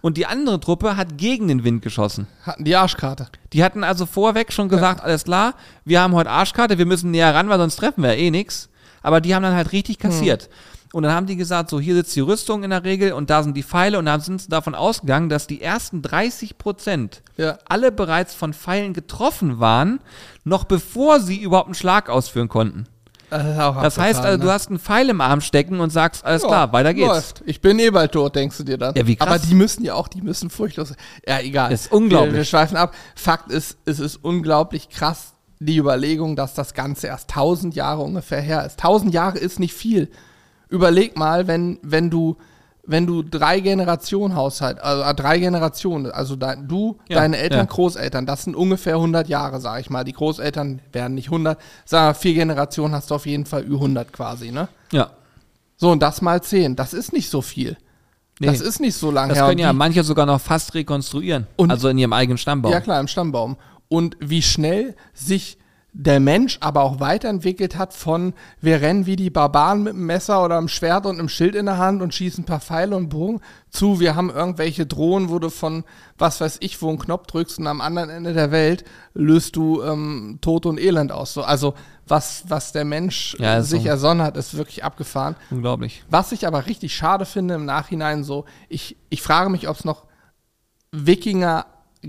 Und 0.02 0.18
die 0.18 0.26
andere 0.26 0.60
Truppe 0.60 0.96
hat 0.98 1.18
gegen 1.18 1.48
den 1.48 1.64
Wind 1.64 1.82
geschossen. 1.82 2.28
hatten 2.44 2.64
die 2.64 2.76
Arschkarte. 2.76 3.28
Die 3.54 3.64
hatten 3.64 3.84
also 3.84 4.06
vorweg 4.06 4.54
schon 4.54 4.70
gesagt, 4.70 5.04
alles 5.04 5.24
klar, 5.26 5.54
wir 5.86 6.02
haben 6.02 6.14
heute 6.14 6.30
Arschkarte, 6.30 6.78
wir 6.78 6.86
müssen 6.86 7.12
näher 7.12 7.34
ran, 7.34 7.50
weil 7.50 7.58
sonst 7.60 7.78
treffen 7.78 8.04
wir 8.04 8.14
ja 8.14 8.20
eh 8.20 8.32
nix. 8.32 8.70
Aber 9.02 9.22
die 9.22 9.34
haben 9.36 9.44
dann 9.44 9.56
halt 9.56 9.72
richtig 9.72 10.00
kassiert. 10.00 10.50
Und 10.94 11.04
dann 11.04 11.12
haben 11.14 11.26
die 11.28 11.36
gesagt, 11.36 11.70
so 11.70 11.80
hier 11.80 11.96
sitzt 11.96 12.16
die 12.16 12.22
Rüstung 12.22 12.64
in 12.64 12.70
der 12.70 12.84
Regel 12.86 13.12
und 13.12 13.30
da 13.30 13.44
sind 13.44 13.58
die 13.58 13.64
Pfeile 13.64 14.00
und 14.00 14.06
dann 14.06 14.22
sind 14.22 14.42
sie 14.42 14.50
davon 14.50 14.74
ausgegangen, 14.74 15.28
dass 15.30 15.46
die 15.46 15.62
ersten 15.62 16.02
30 16.02 16.58
Prozent 16.58 17.24
Ja. 17.36 17.58
alle 17.68 17.92
bereits 17.92 18.34
von 18.34 18.54
Pfeilen 18.54 18.94
getroffen 18.94 19.60
waren, 19.60 20.00
noch 20.46 20.64
bevor 20.64 21.20
sie 21.20 21.42
überhaupt 21.42 21.68
einen 21.68 21.76
Schlag 21.76 22.10
ausführen 22.10 22.48
konnten. 22.48 22.88
Das, 23.30 23.76
Das 23.82 23.98
heißt 23.98 24.22
also, 24.22 24.38
du 24.38 24.46
ne? 24.46 24.54
hast 24.54 24.70
einen 24.70 24.80
Pfeil 24.80 25.10
im 25.10 25.20
Arm 25.22 25.42
stecken 25.42 25.80
und 25.80 25.90
sagst, 25.90 26.24
alles 26.24 26.44
Ja, 26.44 26.48
klar, 26.48 26.74
weiter 26.74 26.94
geht's. 26.94 27.08
Läuft. 27.08 27.44
Ich 27.46 27.60
bin 27.60 27.78
eh 27.80 27.90
bald 27.90 28.14
tot, 28.14 28.36
denkst 28.36 28.58
du 28.58 28.64
dir 28.64 28.78
dann. 28.78 28.96
Ja, 28.96 29.06
wie 29.06 29.16
krass. 29.16 29.28
Aber 29.28 29.40
die 29.40 29.54
müssen 29.54 29.84
ja 29.84 29.96
auch, 29.96 30.08
die 30.08 30.22
müssen 30.22 30.50
furchtlos. 30.50 30.94
Ja, 31.28 31.40
egal. 31.40 31.72
Ist 31.72 31.92
unglaublich. 31.92 32.34
Wir, 32.34 32.38
wir 32.40 32.46
schweifen 32.46 32.78
ab. 32.78 32.94
Fakt 33.16 33.52
ist, 33.52 33.78
es 33.86 34.00
ist 34.00 34.18
unglaublich 34.18 34.90
krass, 34.90 35.34
die 35.60 35.78
Überlegung, 35.78 36.36
dass 36.36 36.54
das 36.54 36.74
Ganze 36.74 37.08
erst 37.08 37.30
1000 37.32 37.76
Jahre 37.76 38.02
ungefähr 38.04 38.42
her 38.42 38.66
ist. 38.66 38.80
1000 38.80 39.14
Jahre 39.14 39.40
ist 39.40 39.60
nicht 39.60 39.74
viel. 39.74 40.10
Überleg 40.70 41.18
mal, 41.18 41.48
wenn, 41.48 41.80
wenn 41.82 42.10
du, 42.10 42.38
wenn 42.90 43.06
du 43.06 43.22
drei 43.22 43.60
Generationen 43.60 44.36
Haushalt, 44.36 44.80
also 44.80 45.04
äh, 45.04 45.14
drei 45.14 45.40
Generationen, 45.40 46.10
also 46.10 46.36
dein, 46.36 46.68
du, 46.68 46.98
Ja, 47.10 47.18
deine 47.18 47.38
Eltern, 47.38 47.60
ja. 47.60 47.66
Großeltern, 47.66 48.26
das 48.26 48.44
sind 48.46 48.56
ungefähr 48.56 48.96
100 48.96 49.28
Jahre, 49.28 49.60
sag 49.60 49.82
ich 49.82 49.90
mal. 49.90 50.04
Die 50.06 50.14
Großeltern 50.14 50.80
werden 50.94 51.14
nicht 51.16 51.28
100, 51.28 51.60
sag 51.86 52.02
mal, 52.02 52.14
vier 52.14 52.34
Generationen 52.34 52.94
hast 52.96 53.12
du 53.12 53.16
auf 53.16 53.26
jeden 53.26 53.46
Fall 53.46 53.64
über 53.64 53.76
100 53.78 54.12
quasi, 54.14 54.52
ne? 54.52 54.70
Ja. 54.92 55.12
So, 55.76 55.92
und 55.92 56.02
das 56.02 56.22
mal 56.22 56.42
10, 56.42 56.76
das 56.76 56.94
ist 56.94 57.14
nicht 57.14 57.30
so 57.30 57.42
viel. 57.42 57.78
Nee. 58.40 58.48
Das 58.48 58.62
ist 58.62 58.80
nicht 58.80 58.96
so 58.96 59.12
lange 59.12 59.30
Das 59.30 59.40
her. 59.40 59.48
können 59.48 59.60
ja 59.60 59.72
wie- 59.74 59.76
manche 59.78 60.04
sogar 60.04 60.26
noch 60.26 60.40
fast 60.40 60.74
rekonstruieren. 60.74 61.46
Und- 61.58 61.72
also 61.72 61.90
in 61.90 61.98
ihrem 61.98 62.14
eigenen 62.14 62.38
Stammbaum. 62.38 62.72
Ja, 62.72 62.80
klar, 62.82 63.00
im 63.00 63.08
Stammbaum. 63.08 63.58
Und 63.90 64.16
wie 64.20 64.42
schnell 64.42 64.96
sich 65.14 65.58
der 66.00 66.20
Mensch 66.20 66.60
aber 66.62 66.84
auch 66.84 67.00
weiterentwickelt 67.00 67.76
hat 67.76 67.92
von, 67.92 68.36
wir 68.62 68.82
rennen 68.82 69.08
wie 69.08 69.16
die 69.16 69.32
Barbaren 69.32 69.82
mit 69.82 69.94
einem 69.94 70.06
Messer 70.06 70.46
oder 70.46 70.60
einem 70.60 70.68
Schwert 70.68 71.08
und 71.08 71.18
einem 71.18 71.28
Schild 71.28 71.56
in 71.56 71.66
der 71.66 71.80
Hand 71.80 72.04
und 72.04 72.14
schießen 72.14 72.44
ein 72.44 72.46
paar 72.46 72.60
Pfeile 72.60 72.96
und 72.96 73.10
Bogen, 73.10 73.42
zu, 73.72 74.00
wir 74.00 74.16
haben 74.16 74.30
irgendwelche 74.30 74.86
Drohnen, 74.86 75.30
wo 75.30 75.40
du 75.40 75.50
von, 75.50 75.84
was 76.20 76.40
weiß 76.40 76.58
ich, 76.60 76.80
wo 76.84 76.90
einen 76.90 77.00
Knopf 77.00 77.26
drückst 77.26 77.58
und 77.58 77.66
am 77.66 77.82
anderen 77.82 78.12
Ende 78.12 78.34
der 78.34 78.52
Welt 78.52 78.86
löst 79.16 79.56
du 79.56 79.82
ähm, 79.82 80.38
Tod 80.40 80.68
und 80.68 80.80
Elend 80.80 81.12
aus. 81.12 81.34
So, 81.34 81.42
also, 81.42 81.74
was, 82.08 82.44
was 82.48 82.72
der 82.74 82.86
Mensch 82.86 83.36
Ja, 83.40 83.56
äh, 83.56 83.62
ist 83.62 83.72
sich 83.72 83.84
so. 83.84 83.90
ersonnen 83.90 84.24
hat, 84.24 84.38
ist 84.38 84.56
wirklich 84.56 84.84
abgefahren. 84.84 85.36
Unglaublich. 85.50 86.04
Was 86.12 86.32
ich 86.32 86.46
aber 86.46 86.68
richtig 86.68 86.96
schade 86.96 87.26
finde 87.26 87.56
im 87.56 87.66
Nachhinein 87.66 88.24
so, 88.24 88.46
ich, 88.70 88.98
ich 89.10 89.24
frage 89.24 89.50
mich, 89.50 89.68
ob 89.68 89.78
es 89.78 89.84
noch 89.84 90.06
Wikinger 90.92 91.66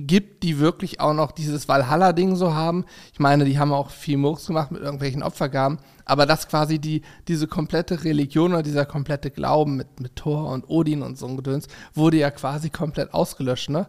gibt, 0.07 0.43
die 0.43 0.59
wirklich 0.59 1.01
auch 1.01 1.13
noch 1.13 1.33
dieses 1.33 1.69
Valhalla-Ding 1.69 2.37
so 2.37 2.55
haben. 2.55 2.85
Ich 3.13 3.19
meine, 3.19 3.45
die 3.45 3.59
haben 3.59 3.73
auch 3.73 3.91
viel 3.91 4.17
Murks 4.17 4.47
gemacht 4.47 4.71
mit 4.71 4.83
irgendwelchen 4.83 5.23
Opfergaben, 5.23 5.79
aber 6.05 6.27
dass 6.27 6.49
quasi 6.49 6.79
die, 6.79 7.03
diese 7.27 7.47
komplette 7.47 8.05
Religion 8.05 8.53
oder 8.53 8.63
dieser 8.63 8.87
komplette 8.87 9.31
Glauben 9.31 9.77
mit, 9.77 10.01
mit 10.01 10.17
Thor 10.17 10.51
und 10.51 10.69
Odin 10.69 11.03
und 11.03 11.19
so 11.19 11.27
ein 11.27 11.37
Gedöns 11.37 11.69
wurde 11.95 12.19
ja 12.19 12.31
quasi 12.31 12.71
komplett 12.71 13.13
ausgelöscht, 13.13 13.71
ne? 13.71 13.87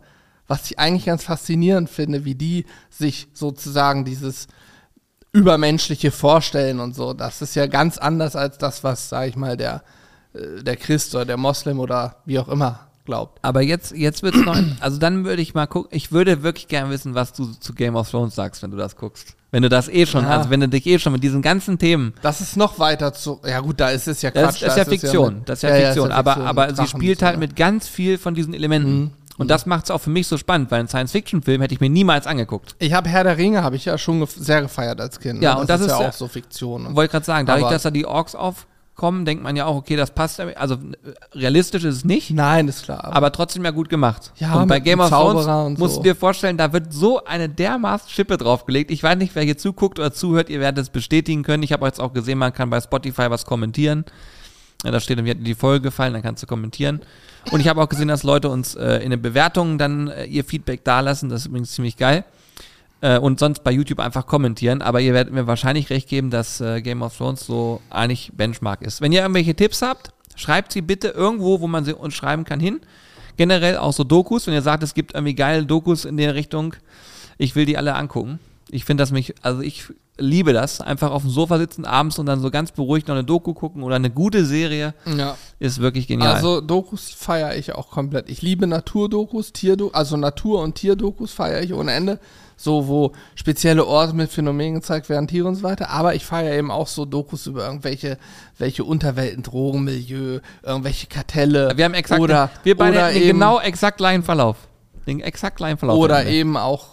Was 0.47 0.65
ich 0.71 0.79
eigentlich 0.79 1.05
ganz 1.05 1.23
faszinierend 1.23 1.89
finde, 1.89 2.25
wie 2.25 2.33
die 2.33 2.65
sich 2.89 3.27
sozusagen 3.33 4.03
dieses 4.03 4.47
Übermenschliche 5.31 6.09
vorstellen 6.09 6.79
und 6.79 6.95
so. 6.95 7.13
Das 7.13 7.43
ist 7.43 7.55
ja 7.55 7.67
ganz 7.67 7.99
anders 7.99 8.35
als 8.35 8.57
das, 8.57 8.83
was, 8.83 9.09
sag 9.09 9.27
ich 9.27 9.35
mal, 9.35 9.57
der, 9.57 9.83
äh, 10.33 10.63
der 10.63 10.75
Christ 10.75 11.13
oder 11.13 11.25
der 11.25 11.37
Moslem 11.37 11.79
oder 11.79 12.17
wie 12.25 12.39
auch 12.39 12.47
immer 12.47 12.88
glaubt. 13.09 13.39
Aber 13.41 13.61
jetzt, 13.61 13.91
jetzt 13.91 14.23
wird's 14.23 14.37
noch, 14.45 14.55
also 14.79 14.97
dann 14.99 15.25
würde 15.25 15.41
ich 15.41 15.53
mal 15.53 15.67
gucken, 15.67 15.89
ich 15.91 16.11
würde 16.11 16.43
wirklich 16.43 16.67
gerne 16.67 16.89
wissen, 16.91 17.15
was 17.15 17.33
du 17.33 17.45
zu 17.59 17.73
Game 17.73 17.95
of 17.95 18.09
Thrones 18.09 18.35
sagst, 18.35 18.61
wenn 18.63 18.71
du 18.71 18.77
das 18.77 18.95
guckst. 18.95 19.35
Wenn 19.51 19.63
du 19.63 19.69
das 19.69 19.87
eh 19.89 20.05
schon, 20.05 20.23
Ja. 20.25 20.37
also 20.37 20.51
wenn 20.51 20.59
du 20.59 20.69
dich 20.69 20.85
eh 20.85 20.99
schon 20.99 21.11
mit 21.13 21.23
diesen 21.23 21.41
ganzen 21.41 21.79
Themen, 21.79 22.13
Das 22.21 22.39
ist 22.39 22.55
noch 22.55 22.77
weiter 22.77 23.13
zu. 23.13 23.39
Ja, 23.45 23.59
gut, 23.61 23.79
da 23.79 23.89
ist 23.89 24.07
es 24.07 24.21
ja 24.21 24.29
das, 24.29 24.43
Quatsch. 24.59 24.61
ist- 24.61 24.61
das 24.61 24.69
ist 24.71 24.77
ja 24.77 24.83
da 24.85 24.91
es 24.91 25.01
Fiktion, 25.01 25.35
mit- 25.39 25.49
das 25.49 25.59
ist 25.59 25.69
ja, 25.69 25.75
Fiktion, 25.75 26.11
aber, 26.11 26.31
Fiktion, 26.33 26.47
aber 26.47 26.75
sie 26.75 26.87
spielt 26.87 27.21
halt 27.23 27.39
mit 27.39 27.55
ganz 27.55 27.87
viel 27.87 28.17
von 28.19 28.35
diesen 28.35 28.53
Elementen. 28.53 28.99
Mhm. 28.99 29.11
Und 29.39 29.47
das 29.49 29.65
macht's 29.65 29.89
auch 29.89 29.99
für 30.01 30.09
mich 30.09 30.27
so 30.27 30.37
spannend, 30.37 30.69
weil 30.69 30.79
einen 30.79 30.89
Science-Fiction-Film 30.89 31.61
hätte 31.61 31.73
ich 31.73 31.79
mir 31.79 31.89
niemals 31.89 32.27
angeguckt. 32.27 32.75
Ich 32.77 32.91
habe 32.91 33.07
Herr 33.07 33.23
der 33.23 33.37
Ringe, 33.37 33.63
habe 33.63 33.77
ich 33.77 33.85
ja 33.85 33.97
schon 33.97 34.19
gef 34.19 34.31
sehr 34.37 34.61
gefeiert 34.61 34.99
als 34.99 35.17
Kind. 35.19 35.41
Ja, 35.41 35.55
ne? 35.55 35.61
und 35.61 35.69
das 35.69 35.79
ist 35.79 35.87
ja 35.87 36.01
ja- 36.01 36.09
auch 36.09 36.13
so 36.13 36.27
Fiktion. 36.27 36.93
Wollte 36.93 37.11
gerade 37.13 37.25
sagen, 37.25 37.47
dadurch, 37.47 37.69
dass 37.71 37.83
da 37.83 37.89
die 37.89 38.05
Orks 38.05 38.35
aufkommen, 38.99 39.25
denkt 39.25 39.43
man 39.43 39.55
ja 39.55 39.65
auch, 39.65 39.75
okay, 39.75 39.95
das 39.95 40.11
passt, 40.11 40.39
ja- 40.39 40.47
also 40.55 40.77
realistisch 41.33 41.83
ist 41.83 41.95
es 41.95 42.05
nicht. 42.05 42.31
Nein, 42.31 42.67
ist 42.67 42.83
klar. 42.83 43.05
aber 43.13 43.31
trotzdem 43.31 43.63
ja 43.63 43.71
gut 43.71 43.89
gemacht. 43.89 44.31
Ja, 44.37 44.55
und 44.61 44.67
bei 44.67 44.79
Game 44.79 44.99
of 44.99 45.09
Thrones 45.09 45.45
und 45.45 45.79
musst 45.79 45.95
so. 45.95 46.01
du 46.01 46.09
dir 46.09 46.15
vorstellen, 46.15 46.57
da 46.57 46.73
wird 46.73 46.93
so 46.93 47.23
eine 47.23 47.47
dermaßen 47.47 48.09
Schippe 48.09 48.37
draufgelegt. 48.37 48.91
Ich 48.91 49.01
weiß 49.01 49.17
nicht, 49.17 49.35
wer 49.35 49.43
hier 49.43 49.57
zuguckt 49.57 49.99
oder 49.99 50.11
zuhört, 50.11 50.49
ihr 50.49 50.59
werdet 50.59 50.83
es 50.83 50.89
bestätigen 50.89 51.43
können. 51.43 51.63
Ich 51.63 51.71
habe 51.71 51.85
jetzt 51.85 51.99
auch 52.01 52.13
gesehen, 52.13 52.37
man 52.37 52.53
kann 52.53 52.69
bei 52.69 52.81
Spotify 52.81 53.29
was 53.29 53.45
kommentieren. 53.45 54.05
Ja, 54.83 54.91
da 54.91 54.99
steht, 54.99 55.17
dann, 55.17 55.25
mir 55.25 55.31
hat 55.31 55.37
die 55.41 55.55
Folge 55.55 55.83
gefallen, 55.83 56.13
dann 56.13 56.21
kannst 56.21 56.43
du 56.43 56.47
kommentieren. 56.47 57.01
Und 57.51 57.59
ich 57.61 57.67
habe 57.67 57.81
auch 57.81 57.89
gesehen, 57.89 58.07
dass 58.07 58.23
Leute 58.23 58.49
uns 58.49 58.75
äh, 58.75 58.97
in 58.97 59.11
den 59.11 59.21
Bewertungen 59.21 59.77
dann 59.77 60.09
äh, 60.09 60.25
ihr 60.25 60.43
Feedback 60.43 60.83
dalassen. 60.83 61.29
Das 61.29 61.41
ist 61.41 61.47
übrigens 61.47 61.71
ziemlich 61.71 61.97
geil. 61.97 62.23
Äh, 63.01 63.17
und 63.17 63.39
sonst 63.39 63.63
bei 63.63 63.71
YouTube 63.71 63.99
einfach 63.99 64.25
kommentieren. 64.25 64.81
Aber 64.81 64.99
ihr 65.01 65.13
werdet 65.13 65.33
mir 65.33 65.47
wahrscheinlich 65.47 65.89
recht 65.89 66.09
geben, 66.09 66.29
dass 66.29 66.59
äh, 66.59 66.81
Game 66.81 67.01
of 67.01 67.17
Thrones 67.17 67.45
so 67.45 67.81
eigentlich 67.89 68.31
Benchmark 68.35 68.81
ist. 68.81 69.01
Wenn 69.01 69.11
ihr 69.11 69.21
irgendwelche 69.21 69.55
Tipps 69.55 69.81
habt, 69.81 70.11
schreibt 70.35 70.71
sie 70.71 70.81
bitte 70.81 71.09
irgendwo, 71.09 71.61
wo 71.61 71.67
man 71.67 71.85
sie 71.85 71.93
uns 71.93 72.13
schreiben 72.13 72.43
kann, 72.43 72.59
hin. 72.59 72.81
Generell 73.37 73.77
auch 73.77 73.93
so 73.93 74.03
Dokus, 74.03 74.47
wenn 74.47 74.53
ihr 74.53 74.61
sagt, 74.61 74.83
es 74.83 74.93
gibt 74.93 75.13
irgendwie 75.13 75.35
geile 75.35 75.65
Dokus 75.65 76.03
in 76.03 76.17
der 76.17 76.35
Richtung, 76.35 76.75
ich 77.37 77.55
will 77.55 77.65
die 77.65 77.77
alle 77.77 77.95
angucken. 77.95 78.39
Ich 78.69 78.83
finde 78.83 79.01
das 79.01 79.11
mich, 79.11 79.33
also 79.41 79.61
ich 79.61 79.85
liebe 80.19 80.53
das. 80.53 80.81
Einfach 80.81 81.11
auf 81.11 81.23
dem 81.23 81.31
Sofa 81.31 81.57
sitzen 81.57 81.85
abends 81.85 82.19
und 82.19 82.25
dann 82.25 82.41
so 82.41 82.51
ganz 82.51 82.71
beruhigt 82.71 83.07
noch 83.07 83.15
eine 83.15 83.23
Doku 83.23 83.53
gucken 83.53 83.83
oder 83.83 83.95
eine 83.95 84.09
gute 84.09 84.45
Serie. 84.45 84.93
Ja. 85.05 85.37
Ist 85.59 85.79
wirklich 85.79 86.07
genial. 86.07 86.35
Also 86.35 86.61
Dokus 86.61 87.11
feiere 87.11 87.55
ich 87.55 87.73
auch 87.73 87.89
komplett. 87.89 88.29
Ich 88.29 88.41
liebe 88.41 88.67
Naturdokus, 88.67 89.53
Tierdokus, 89.53 89.95
also 89.95 90.17
Natur- 90.17 90.61
und 90.61 90.75
Tierdokus 90.75 91.31
feiere 91.31 91.61
ich 91.63 91.73
ohne 91.73 91.93
Ende. 91.93 92.19
So, 92.61 92.89
wo 92.89 93.13
spezielle 93.35 93.85
Orte 93.85 94.13
mit 94.13 94.29
Phänomenen 94.29 94.75
gezeigt 94.75 95.07
werden, 95.07 95.29
Tiere 95.29 95.47
und 95.47 95.55
so 95.55 95.63
weiter. 95.63 95.91
Aber 95.91 96.13
ich 96.13 96.25
feiere 96.25 96.57
eben 96.57 96.71
auch 96.71 96.87
so 96.87 97.05
Dokus 97.05 97.47
über 97.47 97.65
irgendwelche 97.65 98.17
welche 98.57 98.83
Unterwelten, 98.83 99.43
Drogenmilieu, 99.43 100.39
irgendwelche 100.61 101.07
Kartelle. 101.07 101.71
wir 101.77 101.85
haben 101.85 101.93
exakt, 101.93 102.19
oder, 102.19 102.49
wir 102.63 102.75
beide 102.75 102.97
oder 102.97 103.13
den 103.13 103.21
eben, 103.23 103.39
genau 103.39 103.61
exakt 103.61 103.97
gleichen 103.97 104.23
Verlauf. 104.23 104.57
Den 105.07 105.21
exakt 105.21 105.55
gleichen 105.55 105.77
Verlauf. 105.77 105.97
Oder 105.97 106.25
eben 106.25 106.57
auch 106.57 106.87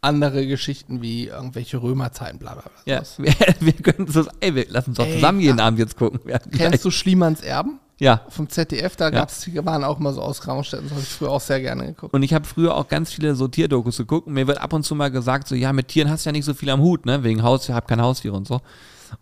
andere 0.00 0.48
Geschichten 0.48 1.00
wie 1.00 1.28
irgendwelche 1.28 1.80
Römerzeiten, 1.80 2.40
bla 2.40 2.54
bla 2.54 2.62
bla. 2.62 2.72
Ja, 2.84 3.02
wir, 3.16 3.32
wir 3.60 3.72
können 3.72 4.10
das, 4.12 4.26
ey, 4.40 4.54
wir 4.56 4.66
lassen 4.68 4.90
uns 4.90 4.98
doch 4.98 5.06
zusammen 5.06 5.38
jeden 5.38 5.58
ja. 5.58 5.64
Abend 5.64 5.78
jetzt 5.78 5.96
gucken. 5.96 6.20
Hatten 6.32 6.50
gleich- 6.50 6.70
Kennst 6.70 6.84
du 6.84 6.90
Schliemanns 6.90 7.40
Erben? 7.40 7.78
Ja. 8.00 8.22
Vom 8.28 8.48
ZDF, 8.48 8.96
da 8.96 9.10
gab's, 9.10 9.42
die 9.42 9.64
waren 9.64 9.84
auch 9.84 9.98
mal 10.00 10.12
so 10.12 10.20
Ausgrabungsstätten, 10.20 10.86
das 10.86 10.92
habe 10.92 11.02
ich 11.02 11.08
früher 11.08 11.30
auch 11.30 11.40
sehr 11.40 11.60
gerne 11.60 11.86
geguckt. 11.86 12.12
Und 12.12 12.22
ich 12.24 12.34
habe 12.34 12.44
früher 12.44 12.74
auch 12.74 12.88
ganz 12.88 13.12
viele 13.12 13.34
so 13.36 13.46
Tierdokus 13.46 13.98
geguckt 13.98 14.26
und 14.26 14.32
mir 14.34 14.46
wird 14.48 14.58
ab 14.60 14.72
und 14.72 14.82
zu 14.84 14.94
mal 14.96 15.10
gesagt, 15.12 15.46
so, 15.46 15.54
ja, 15.54 15.72
mit 15.72 15.88
Tieren 15.88 16.10
hast 16.10 16.24
du 16.26 16.28
ja 16.30 16.32
nicht 16.32 16.44
so 16.44 16.54
viel 16.54 16.70
am 16.70 16.80
Hut, 16.80 17.06
ne, 17.06 17.22
wegen 17.22 17.42
Haus, 17.44 17.68
ich 17.68 17.74
habe 17.74 17.86
kein 17.86 18.02
Haustiere 18.02 18.34
und 18.34 18.48
so. 18.48 18.60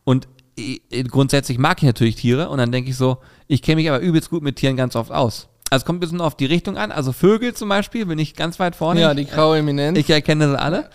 Und 0.05 0.27
eh, 0.59 0.81
grundsätzlich 1.05 1.59
mag 1.59 1.79
ich 1.79 1.85
natürlich 1.87 2.17
Tiere 2.17 2.49
und 2.49 2.59
dann 2.59 2.73
denke 2.73 2.89
ich 2.91 2.97
so, 2.97 3.19
ich 3.47 3.61
kenne 3.61 3.77
mich 3.77 3.91
aber 3.91 4.01
übelst 4.01 4.31
gut 4.31 4.43
mit 4.43 4.57
Tieren 4.57 4.77
ganz 4.77 4.97
oft 4.97 5.11
aus. 5.13 5.49
Also 5.71 5.83
es 5.83 5.87
kommt 5.87 5.99
ein 5.99 6.01
bisschen 6.01 6.21
auf 6.21 6.35
die 6.35 6.45
Richtung 6.47 6.77
an, 6.79 6.93
also 6.93 7.13
Vögel 7.13 7.55
zum 7.55 7.69
Beispiel 7.71 8.05
bin 8.07 8.19
ich 8.19 8.35
ganz 8.35 8.59
weit 8.59 8.77
vorne. 8.77 9.01
Ja, 9.01 9.15
die 9.15 9.25
graue 9.27 9.59
Eminenz. 9.59 9.99
Ich 9.99 10.09
erkenne 10.11 10.49
sie 10.51 10.59
alle. 10.59 10.91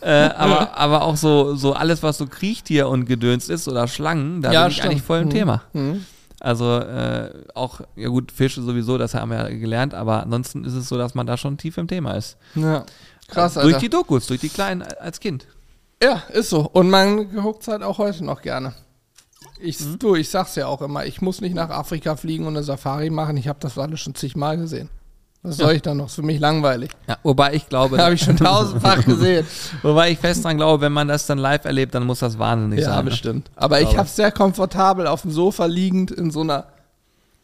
Äh, 0.00 0.10
aber, 0.30 0.76
aber 0.76 1.02
auch 1.02 1.16
so, 1.16 1.54
so 1.54 1.74
alles, 1.74 2.02
was 2.02 2.18
so 2.18 2.26
Kriechtier 2.26 2.88
und 2.88 3.04
Gedöns 3.06 3.48
ist 3.48 3.68
oder 3.68 3.86
Schlangen, 3.88 4.42
da 4.42 4.52
Ja, 4.52 4.62
bin 4.62 4.70
ich 4.70 4.76
stimmt. 4.78 4.90
eigentlich 4.90 5.02
voll 5.02 5.18
im 5.20 5.26
Mhm. 5.28 5.30
Thema. 5.30 5.62
Mhm. 5.72 6.04
Also 6.40 6.78
äh, 6.78 7.30
auch, 7.54 7.80
ja 7.96 8.08
gut, 8.08 8.30
Fische 8.30 8.62
sowieso, 8.62 8.98
das 8.98 9.14
haben 9.14 9.30
wir 9.30 9.38
ja 9.50 9.56
gelernt, 9.56 9.94
aber 9.94 10.22
ansonsten 10.22 10.64
ist 10.64 10.74
es 10.74 10.88
so, 10.88 10.98
dass 10.98 11.14
man 11.14 11.26
da 11.26 11.36
schon 11.36 11.56
tief 11.56 11.78
im 11.78 11.88
Thema 11.88 12.12
ist. 12.12 12.36
Ja. 12.54 12.84
Krass, 13.28 13.54
Durch 13.54 13.64
Alter. 13.66 13.78
die 13.78 13.88
Dokus, 13.88 14.26
durch 14.26 14.40
die 14.40 14.48
Kleinen 14.50 14.82
als 14.82 15.18
Kind. 15.18 15.46
Ja, 16.02 16.22
ist 16.32 16.50
so. 16.50 16.60
Und 16.60 16.90
man 16.90 17.32
guckt 17.34 17.66
halt 17.68 17.82
auch 17.82 17.98
heute 17.98 18.24
noch 18.24 18.42
gerne. 18.42 18.74
Ich, 19.58 19.80
Mhm. 19.80 19.98
du, 19.98 20.14
ich 20.14 20.28
sag's 20.28 20.54
ja 20.56 20.66
auch 20.66 20.82
immer, 20.82 21.06
ich 21.06 21.22
muss 21.22 21.40
nicht 21.40 21.54
nach 21.54 21.70
Afrika 21.70 22.16
fliegen 22.16 22.46
und 22.46 22.54
eine 22.56 22.62
Safari 22.62 23.08
machen. 23.10 23.36
Ich 23.38 23.48
habe 23.48 23.58
das 23.60 23.78
alles 23.78 24.00
schon 24.00 24.14
zigmal 24.14 24.58
gesehen. 24.58 24.90
Was 25.46 25.56
soll 25.58 25.72
ich 25.74 25.82
dann 25.82 25.96
noch? 25.98 26.06
Ist 26.06 26.14
für 26.16 26.22
mich 26.22 26.40
langweilig. 26.40 26.90
Ja, 27.08 27.16
wobei 27.22 27.54
ich 27.54 27.68
glaube, 27.68 27.98
Habe 28.02 28.14
ich 28.14 28.22
schon 28.22 28.36
tausendfach 28.36 29.04
gesehen. 29.04 29.46
wobei 29.82 30.10
ich 30.10 30.18
fest 30.18 30.44
dran 30.44 30.56
glaube, 30.56 30.80
wenn 30.82 30.92
man 30.92 31.08
das 31.08 31.26
dann 31.26 31.38
live 31.38 31.64
erlebt, 31.64 31.94
dann 31.94 32.04
muss 32.04 32.18
das 32.18 32.38
wahnsinnig 32.38 32.80
ja, 32.80 32.86
sein. 32.86 33.04
ne? 33.04 33.10
bestimmt. 33.10 33.50
Aber 33.56 33.80
ich 33.80 33.88
Aber- 33.88 33.98
habe 33.98 34.08
sehr 34.08 34.32
komfortabel 34.32 35.06
auf 35.06 35.22
dem 35.22 35.30
Sofa 35.30 35.66
liegend 35.66 36.10
in 36.10 36.30
so 36.30 36.40
einer 36.40 36.66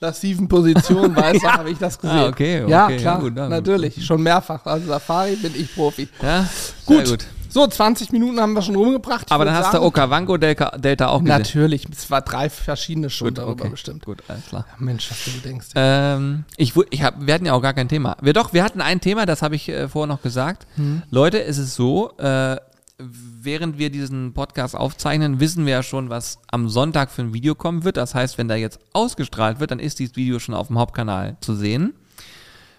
lassiven 0.00 0.48
Position, 0.48 1.14
weißt 1.16 1.42
du, 1.44 1.48
habe 1.48 1.70
ich 1.70 1.78
das 1.78 1.98
gesehen. 1.98 2.18
Ah, 2.18 2.26
okay, 2.26 2.64
ja, 2.68 2.86
okay, 2.86 2.96
klar, 2.96 3.14
ja, 3.16 3.20
gut, 3.20 3.34
natürlich. 3.36 4.04
Schon 4.04 4.20
mehrfach. 4.22 4.66
Also 4.66 4.88
Safari 4.88 5.36
bin 5.36 5.52
ich 5.56 5.72
Profi. 5.74 6.08
Ja, 6.20 6.46
Gut. 6.86 7.08
Gut. 7.08 7.26
So, 7.52 7.66
20 7.66 8.12
Minuten 8.12 8.40
haben 8.40 8.54
wir 8.54 8.62
schon 8.62 8.76
rumgebracht. 8.76 9.26
Ich 9.26 9.32
Aber 9.32 9.44
dann 9.44 9.54
hast 9.54 9.74
du 9.74 9.82
Okavango 9.82 10.38
Delta, 10.38 10.70
Delta 10.78 11.08
auch 11.08 11.18
gesehen. 11.18 11.36
Natürlich, 11.36 11.86
es 11.92 12.10
war 12.10 12.22
drei 12.22 12.48
verschiedene 12.48 13.10
schon 13.10 13.28
Gut, 13.28 13.38
darüber 13.38 13.64
okay. 13.64 13.68
bestimmt. 13.68 14.06
Gut, 14.06 14.22
alles 14.26 14.46
klar. 14.46 14.64
Mensch, 14.78 15.10
was 15.10 15.22
du 15.26 15.38
denkst. 15.46 15.66
Ähm, 15.74 16.44
ich, 16.56 16.72
ich 16.88 17.02
hab, 17.02 17.26
wir 17.26 17.34
hatten 17.34 17.44
ja 17.44 17.52
auch 17.52 17.60
gar 17.60 17.74
kein 17.74 17.90
Thema. 17.90 18.16
Wir 18.22 18.32
doch, 18.32 18.54
wir 18.54 18.64
hatten 18.64 18.80
ein 18.80 19.02
Thema, 19.02 19.26
das 19.26 19.42
habe 19.42 19.54
ich 19.54 19.68
äh, 19.68 19.86
vorher 19.86 20.06
noch 20.06 20.22
gesagt. 20.22 20.66
Hm. 20.76 21.02
Leute, 21.10 21.44
es 21.44 21.58
ist 21.58 21.74
so, 21.74 22.16
äh, 22.16 22.56
während 22.96 23.76
wir 23.76 23.90
diesen 23.90 24.32
Podcast 24.32 24.74
aufzeichnen, 24.74 25.38
wissen 25.38 25.66
wir 25.66 25.72
ja 25.74 25.82
schon, 25.82 26.08
was 26.08 26.38
am 26.50 26.70
Sonntag 26.70 27.10
für 27.10 27.20
ein 27.20 27.34
Video 27.34 27.54
kommen 27.54 27.84
wird. 27.84 27.98
Das 27.98 28.14
heißt, 28.14 28.38
wenn 28.38 28.48
da 28.48 28.54
jetzt 28.54 28.78
ausgestrahlt 28.94 29.60
wird, 29.60 29.72
dann 29.72 29.78
ist 29.78 29.98
dieses 29.98 30.16
Video 30.16 30.38
schon 30.38 30.54
auf 30.54 30.68
dem 30.68 30.78
Hauptkanal 30.78 31.36
zu 31.42 31.54
sehen. 31.54 31.92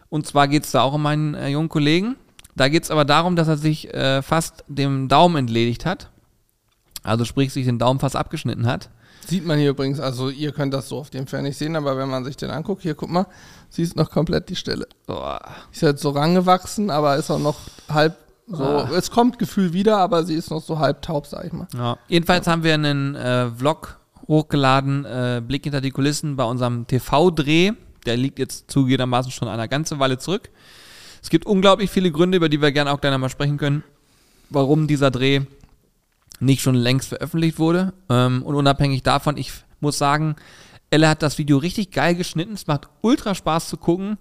Und 0.09 0.25
zwar 0.25 0.47
geht 0.47 0.63
es 0.63 0.71
da 0.71 0.81
auch 0.81 0.93
um 0.93 1.03
meinen 1.03 1.35
äh, 1.35 1.49
jungen 1.49 1.69
Kollegen. 1.69 2.15
Da 2.55 2.69
geht 2.69 2.83
es 2.83 2.91
aber 2.91 3.05
darum, 3.05 3.35
dass 3.35 3.47
er 3.47 3.57
sich 3.57 3.93
äh, 3.93 4.21
fast 4.21 4.63
dem 4.67 5.07
Daumen 5.07 5.35
entledigt 5.35 5.85
hat. 5.85 6.09
Also 7.03 7.25
sprich, 7.25 7.51
sich 7.51 7.65
den 7.65 7.79
Daumen 7.79 7.99
fast 7.99 8.15
abgeschnitten 8.15 8.65
hat. 8.65 8.89
Sieht 9.27 9.45
man 9.45 9.57
hier 9.57 9.71
übrigens, 9.71 9.99
also 9.99 10.29
ihr 10.29 10.51
könnt 10.51 10.73
das 10.73 10.89
so 10.89 10.97
auf 10.97 11.09
dem 11.09 11.27
Fall 11.27 11.43
nicht 11.43 11.57
sehen, 11.57 11.75
aber 11.75 11.97
wenn 11.97 12.09
man 12.09 12.25
sich 12.25 12.35
den 12.35 12.49
anguckt, 12.49 12.81
hier 12.81 12.95
guck 12.95 13.09
mal, 13.09 13.25
siehst 13.69 13.95
noch 13.95 14.09
komplett 14.09 14.49
die 14.49 14.55
Stelle. 14.55 14.87
Boah. 15.05 15.41
Ist 15.71 15.81
jetzt 15.81 16.01
so 16.01 16.09
rangewachsen, 16.09 16.89
aber 16.89 17.15
ist 17.15 17.31
auch 17.31 17.39
noch 17.39 17.57
halb 17.89 18.17
so. 18.47 18.63
Ah. 18.63 18.89
Es 18.93 19.09
kommt 19.09 19.39
Gefühl 19.39 19.71
wieder, 19.73 19.97
aber 19.97 20.25
sie 20.25 20.33
ist 20.33 20.51
noch 20.51 20.61
so 20.61 20.79
halb 20.79 21.01
taub, 21.01 21.27
sag 21.27 21.45
ich 21.45 21.53
mal. 21.53 21.67
Ja. 21.73 21.97
Jedenfalls 22.07 22.45
haben 22.47 22.63
wir 22.63 22.73
einen 22.73 23.15
äh, 23.15 23.49
Vlog 23.51 23.99
hochgeladen, 24.27 25.05
äh, 25.05 25.41
Blick 25.45 25.63
hinter 25.63 25.81
die 25.81 25.91
Kulissen 25.91 26.35
bei 26.35 26.43
unserem 26.43 26.85
TV-Dreh. 26.87 27.71
Der 28.05 28.17
liegt 28.17 28.39
jetzt 28.39 28.69
zugegebenermaßen 28.69 29.31
schon 29.31 29.47
eine 29.47 29.69
ganze 29.69 29.99
Weile 29.99 30.17
zurück. 30.17 30.49
Es 31.23 31.29
gibt 31.29 31.45
unglaublich 31.45 31.89
viele 31.89 32.11
Gründe, 32.11 32.35
über 32.35 32.49
die 32.49 32.61
wir 32.61 32.73
gerne 32.73 32.91
auch 32.91 32.99
gleich 32.99 33.17
mal 33.17 33.29
sprechen 33.29 33.57
können, 33.57 33.83
warum 34.49 34.87
dieser 34.87 35.09
Dreh 35.09 35.41
nicht 36.41 36.61
schon 36.61 36.75
längst 36.75 37.07
veröffentlicht 37.07 37.59
wurde. 37.59 37.93
Ähm, 38.09 38.43
und 38.43 38.55
unabhängig 38.55 39.03
davon, 39.03 39.37
ich 39.37 39.53
muss 39.79 39.97
sagen, 39.97 40.35
Elle 40.89 41.07
hat 41.07 41.23
das 41.23 41.37
Video 41.37 41.57
richtig 41.57 41.91
geil 41.91 42.13
geschnitten. 42.13 42.53
Es 42.53 42.67
macht 42.67 42.89
ultra 43.01 43.33
Spaß 43.33 43.69
zu 43.69 43.77
gucken. 43.77 44.17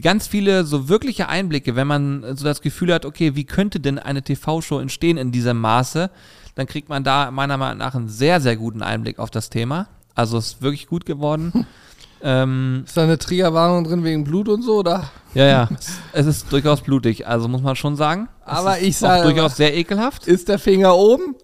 Ganz 0.00 0.28
viele 0.28 0.64
so 0.64 0.88
wirkliche 0.88 1.28
Einblicke, 1.28 1.74
wenn 1.74 1.88
man 1.88 2.36
so 2.36 2.44
das 2.44 2.62
Gefühl 2.62 2.94
hat, 2.94 3.04
okay, 3.04 3.34
wie 3.34 3.44
könnte 3.44 3.80
denn 3.80 3.98
eine 3.98 4.22
TV-Show 4.22 4.78
entstehen 4.78 5.16
in 5.16 5.32
diesem 5.32 5.60
Maße, 5.60 6.10
dann 6.54 6.66
kriegt 6.66 6.88
man 6.88 7.02
da 7.02 7.30
meiner 7.32 7.56
Meinung 7.56 7.78
nach 7.78 7.94
einen 7.94 8.08
sehr, 8.08 8.40
sehr 8.40 8.56
guten 8.56 8.82
Einblick 8.82 9.18
auf 9.18 9.30
das 9.30 9.50
Thema. 9.50 9.88
Also 10.14 10.38
es 10.38 10.46
ist 10.46 10.62
wirklich 10.62 10.86
gut 10.86 11.06
geworden. 11.06 11.66
ähm, 12.22 12.82
Ist 12.86 12.96
da 12.96 13.02
eine 13.02 13.18
Triggerwarnung 13.18 13.84
drin 13.84 14.04
wegen 14.04 14.24
Blut 14.24 14.48
und 14.48 14.62
so, 14.62 14.76
oder? 14.78 15.10
ja, 15.34 15.46
ja, 15.46 15.68
es, 16.12 16.26
ist 16.26 16.50
durchaus 16.52 16.80
blutig, 16.80 17.26
also 17.26 17.48
muss 17.48 17.62
man 17.62 17.76
schon 17.76 17.96
sagen. 17.96 18.28
Es 18.46 18.52
Aber 18.52 18.78
ist 18.78 18.86
ich 18.86 18.96
sage- 18.96 19.22
durchaus 19.24 19.56
sehr 19.56 19.76
ekelhaft. 19.76 20.26
Ist 20.26 20.48
der 20.48 20.58
Finger 20.58 20.96
oben? 20.96 21.34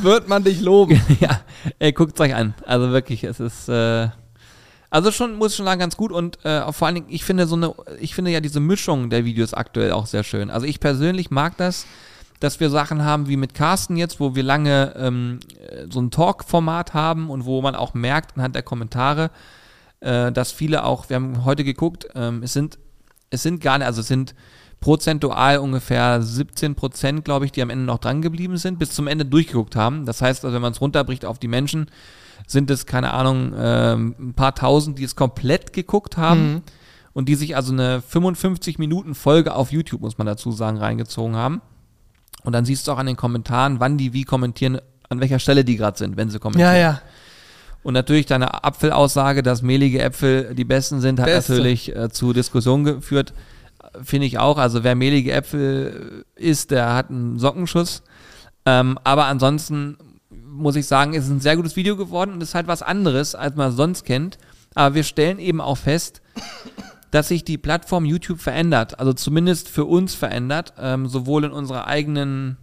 Wird 0.00 0.28
man 0.28 0.44
dich 0.44 0.60
loben. 0.60 1.00
ja, 1.20 1.40
ey, 1.78 1.92
guckt 1.92 2.18
euch 2.20 2.34
an. 2.34 2.54
Also 2.66 2.90
wirklich, 2.90 3.24
es 3.24 3.40
ist 3.40 3.68
äh, 3.68 4.08
also 4.90 5.10
schon 5.10 5.36
muss 5.36 5.52
ich 5.52 5.56
schon 5.56 5.66
sagen 5.66 5.80
ganz 5.80 5.96
gut 5.96 6.12
und 6.12 6.44
äh, 6.44 6.70
vor 6.70 6.86
allen 6.86 6.96
Dingen 6.96 7.06
ich 7.08 7.24
finde 7.24 7.46
so 7.46 7.56
eine 7.56 7.74
ich 7.98 8.14
finde 8.14 8.30
ja 8.30 8.40
diese 8.40 8.60
Mischung 8.60 9.08
der 9.08 9.24
Videos 9.24 9.54
aktuell 9.54 9.92
auch 9.92 10.06
sehr 10.06 10.22
schön. 10.22 10.50
Also 10.50 10.66
ich 10.66 10.80
persönlich 10.80 11.30
mag 11.30 11.56
das, 11.56 11.86
dass 12.40 12.60
wir 12.60 12.68
Sachen 12.70 13.02
haben 13.04 13.26
wie 13.26 13.38
mit 13.38 13.54
Carsten 13.54 13.96
jetzt, 13.96 14.20
wo 14.20 14.34
wir 14.34 14.42
lange 14.42 14.94
ähm, 14.96 15.40
äh, 15.66 15.86
so 15.90 16.00
ein 16.00 16.10
Talk-Format 16.10 16.92
haben 16.92 17.30
und 17.30 17.46
wo 17.46 17.62
man 17.62 17.74
auch 17.74 17.94
merkt 17.94 18.36
anhand 18.36 18.54
der 18.54 18.62
Kommentare, 18.62 19.30
äh, 20.02 20.30
dass 20.32 20.52
viele 20.52 20.84
auch, 20.84 21.08
wir 21.08 21.16
haben 21.16 21.44
heute 21.44 21.64
geguckt, 21.64 22.08
ähm, 22.14 22.42
es 22.42 22.52
sind 22.52 22.78
es 23.32 23.42
sind 23.42 23.60
gar 23.60 23.78
nicht, 23.78 23.86
also 23.86 24.02
es 24.02 24.08
sind 24.08 24.34
prozentual 24.80 25.58
ungefähr 25.58 26.22
17 26.22 26.74
Prozent, 26.74 27.24
glaube 27.24 27.46
ich, 27.46 27.52
die 27.52 27.62
am 27.62 27.70
Ende 27.70 27.84
noch 27.84 27.98
dran 27.98 28.20
geblieben 28.20 28.56
sind, 28.56 28.78
bis 28.78 28.90
zum 28.90 29.06
Ende 29.06 29.24
durchgeguckt 29.24 29.74
haben. 29.74 30.06
Das 30.06 30.20
heißt, 30.20 30.44
also 30.44 30.54
wenn 30.54 30.62
man 30.62 30.72
es 30.72 30.80
runterbricht 30.80 31.24
auf 31.24 31.38
die 31.38 31.48
Menschen, 31.48 31.86
sind 32.46 32.70
es, 32.70 32.86
keine 32.86 33.14
Ahnung, 33.14 33.54
ähm, 33.56 34.14
ein 34.18 34.34
paar 34.34 34.54
tausend, 34.54 34.98
die 34.98 35.04
es 35.04 35.16
komplett 35.16 35.72
geguckt 35.72 36.16
haben 36.16 36.62
und 37.12 37.28
die 37.28 37.36
sich 37.36 37.56
also 37.56 37.72
eine 37.72 38.02
55 38.02 38.78
Minuten 38.78 39.14
Folge 39.14 39.54
auf 39.54 39.72
YouTube, 39.72 40.00
muss 40.00 40.18
man 40.18 40.26
dazu 40.26 40.50
sagen, 40.50 40.78
reingezogen 40.78 41.36
haben. 41.36 41.62
Und 42.42 42.52
dann 42.52 42.64
siehst 42.64 42.88
du 42.88 42.92
auch 42.92 42.98
an 42.98 43.06
den 43.06 43.16
Kommentaren, 43.16 43.78
wann 43.78 43.96
die 43.96 44.12
wie 44.12 44.24
kommentieren, 44.24 44.80
an 45.08 45.20
welcher 45.20 45.38
Stelle 45.38 45.64
die 45.64 45.76
gerade 45.76 45.96
sind, 45.96 46.16
wenn 46.16 46.28
sie 46.28 46.40
kommentieren. 46.40 46.74
Ja, 46.74 46.78
ja. 46.78 47.00
Und 47.82 47.94
natürlich 47.94 48.26
deine 48.26 48.64
Apfelaussage, 48.64 49.42
dass 49.42 49.62
mehlige 49.62 50.00
Äpfel 50.00 50.54
die 50.54 50.64
besten 50.64 51.00
sind, 51.00 51.18
hat 51.18 51.26
Beste. 51.26 51.52
natürlich 51.52 51.94
äh, 51.94 52.10
zu 52.10 52.32
Diskussionen 52.32 52.84
geführt. 52.84 53.32
Finde 54.02 54.26
ich 54.26 54.38
auch. 54.38 54.58
Also 54.58 54.84
wer 54.84 54.94
mehlige 54.94 55.32
Äpfel 55.32 56.24
isst, 56.36 56.70
der 56.70 56.94
hat 56.94 57.10
einen 57.10 57.38
Sockenschuss. 57.38 58.02
Ähm, 58.64 58.98
aber 59.02 59.26
ansonsten 59.26 59.96
muss 60.30 60.76
ich 60.76 60.86
sagen, 60.86 61.14
ist 61.14 61.28
ein 61.28 61.40
sehr 61.40 61.56
gutes 61.56 61.76
Video 61.76 61.96
geworden 61.96 62.32
und 62.32 62.42
ist 62.42 62.54
halt 62.54 62.68
was 62.68 62.82
anderes, 62.82 63.34
als 63.34 63.56
man 63.56 63.72
sonst 63.72 64.04
kennt. 64.04 64.38
Aber 64.74 64.94
wir 64.94 65.02
stellen 65.02 65.38
eben 65.38 65.60
auch 65.60 65.78
fest, 65.78 66.22
dass 67.10 67.28
sich 67.28 67.44
die 67.44 67.58
Plattform 67.58 68.04
YouTube 68.04 68.40
verändert, 68.40 68.98
also 68.98 69.12
zumindest 69.12 69.68
für 69.68 69.84
uns 69.84 70.14
verändert, 70.14 70.72
ähm, 70.78 71.06
sowohl 71.06 71.44
in 71.44 71.52
unserer 71.52 71.86
eigenen 71.86 72.56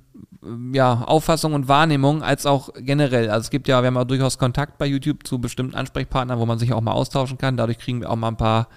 ja, 0.74 1.04
Auffassung 1.04 1.54
und 1.54 1.68
Wahrnehmung 1.68 2.24
als 2.24 2.46
auch 2.46 2.70
generell. 2.76 3.30
Also 3.30 3.46
es 3.46 3.50
gibt 3.50 3.68
ja, 3.68 3.82
wir 3.82 3.88
haben 3.88 3.98
auch 3.98 4.06
durchaus 4.06 4.38
Kontakt 4.38 4.78
bei 4.78 4.86
YouTube 4.86 5.28
zu 5.28 5.40
bestimmten 5.40 5.76
Ansprechpartnern, 5.76 6.40
wo 6.40 6.46
man 6.46 6.60
sich 6.60 6.74
auch 6.74 6.82
mal 6.82 6.94
austauschen 6.94 7.38
kann. 7.38 7.58
Dadurch 7.58 7.78
kriegen 7.78 8.02
wir 8.02 8.10
auch 8.10 8.16
mal 8.16 8.30
ein 8.30 8.38
paar 8.38 8.70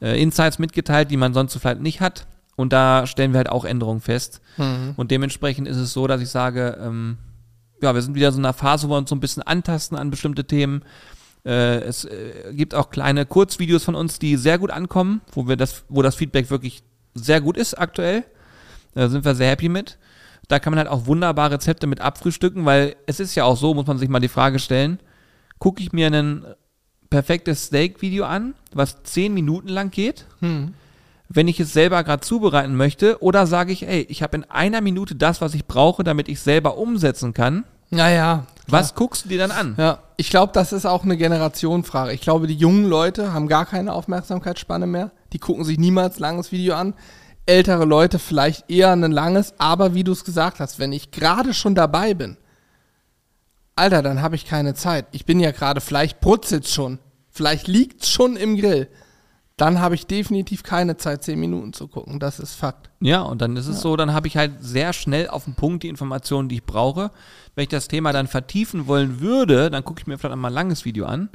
äh, 0.00 0.20
Insights 0.20 0.58
mitgeteilt, 0.58 1.10
die 1.10 1.16
man 1.16 1.32
sonst 1.32 1.52
so 1.52 1.58
vielleicht 1.58 1.80
nicht 1.80 2.00
hat. 2.00 2.26
Und 2.56 2.72
da 2.72 3.06
stellen 3.06 3.32
wir 3.32 3.38
halt 3.38 3.48
auch 3.48 3.64
Änderungen 3.64 4.02
fest. 4.02 4.42
Und 4.96 5.10
dementsprechend 5.10 5.66
ist 5.66 5.78
es 5.78 5.92
so, 5.94 6.06
dass 6.06 6.20
ich 6.20 6.28
sage, 6.28 6.78
ähm, 6.82 7.16
ja, 7.80 7.94
wir 7.94 8.02
sind 8.02 8.14
wieder 8.14 8.30
so 8.30 8.38
in 8.38 8.44
einer 8.44 8.52
Phase, 8.52 8.88
wo 8.88 8.92
wir 8.92 8.98
uns 8.98 9.08
so 9.08 9.16
ein 9.16 9.20
bisschen 9.20 9.42
antasten 9.42 9.96
an 9.96 10.10
bestimmte 10.10 10.44
Themen. 10.44 10.84
Äh, 11.44 11.80
es 11.80 12.04
äh, 12.04 12.52
gibt 12.52 12.74
auch 12.74 12.90
kleine 12.90 13.24
Kurzvideos 13.24 13.84
von 13.84 13.94
uns, 13.94 14.18
die 14.18 14.36
sehr 14.36 14.58
gut 14.58 14.70
ankommen, 14.70 15.22
wo 15.32 15.48
wir 15.48 15.56
das, 15.56 15.84
wo 15.88 16.02
das 16.02 16.14
Feedback 16.14 16.50
wirklich 16.50 16.82
sehr 17.14 17.40
gut 17.40 17.56
ist 17.56 17.74
aktuell. 17.74 18.24
Da 18.94 19.08
sind 19.08 19.24
wir 19.24 19.34
sehr 19.34 19.48
happy 19.48 19.70
mit. 19.70 19.98
Da 20.48 20.58
kann 20.58 20.72
man 20.72 20.78
halt 20.78 20.88
auch 20.88 21.06
wunderbar 21.06 21.50
Rezepte 21.50 21.86
mit 21.86 22.00
abfrühstücken, 22.00 22.64
weil 22.64 22.96
es 23.06 23.20
ist 23.20 23.34
ja 23.34 23.44
auch 23.44 23.56
so, 23.56 23.74
muss 23.74 23.86
man 23.86 23.98
sich 23.98 24.08
mal 24.08 24.20
die 24.20 24.28
Frage 24.28 24.58
stellen, 24.58 24.98
gucke 25.58 25.82
ich 25.82 25.92
mir 25.92 26.08
ein 26.08 26.44
perfektes 27.10 27.66
Steak-Video 27.66 28.24
an, 28.24 28.54
was 28.74 29.02
zehn 29.04 29.34
Minuten 29.34 29.68
lang 29.68 29.90
geht, 29.90 30.26
Hm. 30.40 30.74
wenn 31.28 31.46
ich 31.48 31.60
es 31.60 31.72
selber 31.72 32.02
gerade 32.04 32.22
zubereiten 32.22 32.74
möchte, 32.76 33.22
oder 33.22 33.46
sage 33.46 33.72
ich, 33.72 33.86
ey, 33.86 34.06
ich 34.08 34.22
habe 34.22 34.36
in 34.36 34.44
einer 34.44 34.80
Minute 34.80 35.14
das, 35.14 35.40
was 35.40 35.54
ich 35.54 35.66
brauche, 35.66 36.04
damit 36.04 36.28
ich 36.28 36.40
selber 36.40 36.76
umsetzen 36.78 37.34
kann. 37.34 37.64
Naja. 37.90 38.46
Was 38.68 38.94
guckst 38.94 39.24
du 39.24 39.28
dir 39.28 39.38
dann 39.38 39.50
an? 39.50 39.74
Ja, 39.76 39.98
ich 40.16 40.30
glaube, 40.30 40.52
das 40.54 40.72
ist 40.72 40.86
auch 40.86 41.04
eine 41.04 41.16
Generationenfrage. 41.16 42.12
Ich 42.12 42.22
glaube, 42.22 42.46
die 42.46 42.54
jungen 42.54 42.86
Leute 42.86 43.32
haben 43.34 43.48
gar 43.48 43.66
keine 43.66 43.92
Aufmerksamkeitsspanne 43.92 44.86
mehr. 44.86 45.10
Die 45.34 45.38
gucken 45.38 45.64
sich 45.64 45.78
niemals 45.78 46.18
langes 46.18 46.52
Video 46.52 46.74
an. 46.74 46.94
Ältere 47.46 47.84
Leute 47.84 48.18
vielleicht 48.18 48.70
eher 48.70 48.92
ein 48.92 49.10
langes, 49.10 49.54
aber 49.58 49.94
wie 49.94 50.04
du 50.04 50.12
es 50.12 50.24
gesagt 50.24 50.60
hast, 50.60 50.78
wenn 50.78 50.92
ich 50.92 51.10
gerade 51.10 51.54
schon 51.54 51.74
dabei 51.74 52.14
bin, 52.14 52.36
Alter, 53.74 54.02
dann 54.02 54.22
habe 54.22 54.36
ich 54.36 54.44
keine 54.44 54.74
Zeit. 54.74 55.06
Ich 55.12 55.24
bin 55.24 55.40
ja 55.40 55.50
gerade, 55.50 55.80
vielleicht 55.80 56.20
brutzelt's 56.20 56.72
schon, 56.72 56.98
vielleicht 57.30 57.68
liegt's 57.68 58.10
schon 58.10 58.36
im 58.36 58.56
Grill. 58.56 58.88
Dann 59.56 59.80
habe 59.80 59.94
ich 59.94 60.06
definitiv 60.06 60.62
keine 60.62 60.96
Zeit, 60.96 61.22
zehn 61.22 61.38
Minuten 61.38 61.72
zu 61.72 61.86
gucken. 61.86 62.18
Das 62.18 62.40
ist 62.40 62.54
Fakt. 62.54 62.90
Ja, 63.00 63.20
und 63.22 63.42
dann 63.42 63.56
ist 63.56 63.66
es 63.66 63.80
so, 63.80 63.96
dann 63.96 64.12
habe 64.12 64.26
ich 64.26 64.36
halt 64.36 64.52
sehr 64.60 64.92
schnell 64.92 65.28
auf 65.28 65.44
den 65.44 65.54
Punkt 65.54 65.82
die 65.82 65.88
Informationen, 65.88 66.48
die 66.48 66.56
ich 66.56 66.64
brauche. 66.64 67.10
Wenn 67.54 67.62
ich 67.64 67.68
das 67.68 67.86
Thema 67.86 68.12
dann 68.12 68.28
vertiefen 68.28 68.86
wollen 68.86 69.20
würde, 69.20 69.70
dann 69.70 69.84
gucke 69.84 70.00
ich 70.00 70.06
mir 70.06 70.18
vielleicht 70.18 70.32
einmal 70.32 70.50
ein 70.50 70.54
langes 70.54 70.84
Video 70.84 71.04
an. 71.06 71.28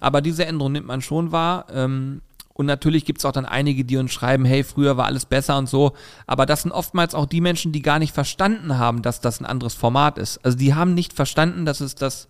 Aber 0.00 0.20
diese 0.22 0.46
Änderung 0.46 0.72
nimmt 0.72 0.86
man 0.86 1.02
schon 1.02 1.30
wahr. 1.30 1.66
Ähm, 1.72 2.22
und 2.58 2.66
natürlich 2.66 3.04
gibt 3.04 3.20
es 3.20 3.24
auch 3.24 3.30
dann 3.30 3.46
einige, 3.46 3.84
die 3.84 3.96
uns 3.98 4.12
schreiben, 4.12 4.44
hey, 4.44 4.64
früher 4.64 4.96
war 4.96 5.06
alles 5.06 5.26
besser 5.26 5.56
und 5.58 5.68
so. 5.68 5.92
Aber 6.26 6.44
das 6.44 6.62
sind 6.62 6.72
oftmals 6.72 7.14
auch 7.14 7.26
die 7.26 7.40
Menschen, 7.40 7.70
die 7.70 7.82
gar 7.82 8.00
nicht 8.00 8.12
verstanden 8.12 8.78
haben, 8.78 9.00
dass 9.02 9.20
das 9.20 9.40
ein 9.40 9.46
anderes 9.46 9.74
Format 9.74 10.18
ist. 10.18 10.44
Also 10.44 10.58
die 10.58 10.74
haben 10.74 10.92
nicht 10.92 11.12
verstanden, 11.12 11.64
dass 11.64 11.80
es 11.80 11.94
das, 11.94 12.26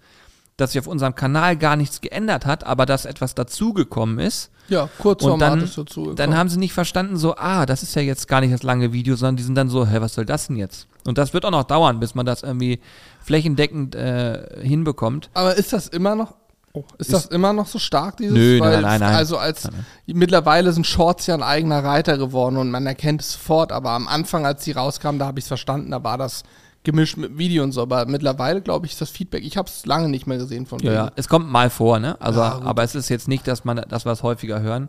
dass 0.58 0.72
sich 0.72 0.80
auf 0.80 0.86
unserem 0.86 1.14
Kanal 1.14 1.56
gar 1.56 1.76
nichts 1.76 2.02
geändert 2.02 2.44
hat, 2.44 2.64
aber 2.64 2.84
dass 2.84 3.06
etwas 3.06 3.34
dazugekommen 3.34 4.18
ist. 4.18 4.50
Ja, 4.68 4.90
kurz 4.98 5.22
Und 5.22 5.38
dann, 5.40 5.62
ist 5.62 5.78
dazu. 5.78 6.12
dann 6.12 6.36
haben 6.36 6.50
sie 6.50 6.58
nicht 6.58 6.74
verstanden, 6.74 7.16
so, 7.16 7.34
ah, 7.36 7.64
das 7.64 7.82
ist 7.82 7.94
ja 7.94 8.02
jetzt 8.02 8.28
gar 8.28 8.42
nicht 8.42 8.52
das 8.52 8.62
lange 8.62 8.92
Video, 8.92 9.16
sondern 9.16 9.36
die 9.36 9.44
sind 9.44 9.54
dann 9.54 9.70
so, 9.70 9.86
hä, 9.86 10.02
was 10.02 10.12
soll 10.12 10.26
das 10.26 10.48
denn 10.48 10.56
jetzt? 10.56 10.88
Und 11.06 11.16
das 11.16 11.32
wird 11.32 11.46
auch 11.46 11.50
noch 11.50 11.64
dauern, 11.64 12.00
bis 12.00 12.14
man 12.14 12.26
das 12.26 12.42
irgendwie 12.42 12.80
flächendeckend 13.24 13.94
äh, 13.94 14.60
hinbekommt. 14.60 15.30
Aber 15.32 15.54
ist 15.54 15.72
das 15.72 15.88
immer 15.88 16.14
noch? 16.14 16.34
Oh, 16.78 16.94
ist, 16.98 17.12
das 17.12 17.26
immer 17.26 17.52
noch 17.52 17.66
so 17.66 17.78
stark, 17.78 18.16
dieses? 18.16 18.34
Nö, 18.34 18.60
Weil, 18.60 18.80
nein, 18.80 18.82
nein, 18.82 19.00
nein. 19.00 19.14
Also 19.14 19.38
als 19.38 19.68
mittlerweile 20.06 20.72
sind 20.72 20.86
Shorts 20.86 21.26
ja 21.26 21.34
ein 21.34 21.42
eigener 21.42 21.82
Reiter 21.82 22.18
geworden 22.18 22.56
und 22.56 22.70
man 22.70 22.86
erkennt 22.86 23.20
es 23.20 23.32
sofort, 23.32 23.72
aber 23.72 23.90
am 23.90 24.08
Anfang, 24.08 24.46
als 24.46 24.64
die 24.64 24.72
rauskamen, 24.72 25.18
da 25.18 25.26
habe 25.26 25.38
ich 25.38 25.44
es 25.44 25.48
verstanden, 25.48 25.90
da 25.90 26.02
war 26.02 26.18
das 26.18 26.44
gemischt 26.84 27.16
mit 27.16 27.36
Video 27.36 27.64
und 27.64 27.72
so. 27.72 27.82
Aber 27.82 28.06
mittlerweile, 28.06 28.60
glaube 28.62 28.86
ich, 28.86 28.92
ist 28.92 29.00
das 29.00 29.10
Feedback. 29.10 29.44
Ich 29.44 29.56
habe 29.56 29.68
es 29.68 29.84
lange 29.84 30.08
nicht 30.08 30.26
mehr 30.26 30.38
gesehen 30.38 30.66
von 30.66 30.78
Ja, 30.80 30.92
ja, 30.92 31.12
es 31.16 31.28
kommt 31.28 31.50
mal 31.50 31.70
vor, 31.70 31.98
ne? 31.98 32.20
Also, 32.20 32.40
Ja, 32.40 32.60
aber 32.62 32.82
es 32.82 32.94
ist 32.94 33.08
jetzt 33.08 33.28
nicht, 33.28 33.46
dass 33.46 33.64
man, 33.64 33.84
dass 33.88 34.04
wir 34.06 34.12
es 34.12 34.22
häufiger 34.22 34.60
hören. 34.60 34.88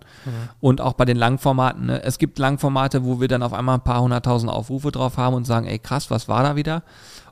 Und 0.59 0.81
auch 0.81 0.93
bei 0.93 1.05
den 1.05 1.17
Langformaten, 1.17 1.87
ne? 1.87 2.03
Es 2.03 2.17
gibt 2.17 2.39
Langformate, 2.39 3.03
wo 3.03 3.19
wir 3.19 3.27
dann 3.27 3.43
auf 3.43 3.53
einmal 3.53 3.75
ein 3.75 3.83
paar 3.83 4.01
hunderttausend 4.01 4.51
Aufrufe 4.51 4.91
drauf 4.91 5.17
haben 5.17 5.35
und 5.35 5.45
sagen, 5.45 5.67
ey, 5.67 5.79
krass, 5.79 6.09
was 6.09 6.27
war 6.27 6.43
da 6.43 6.55
wieder? 6.55 6.83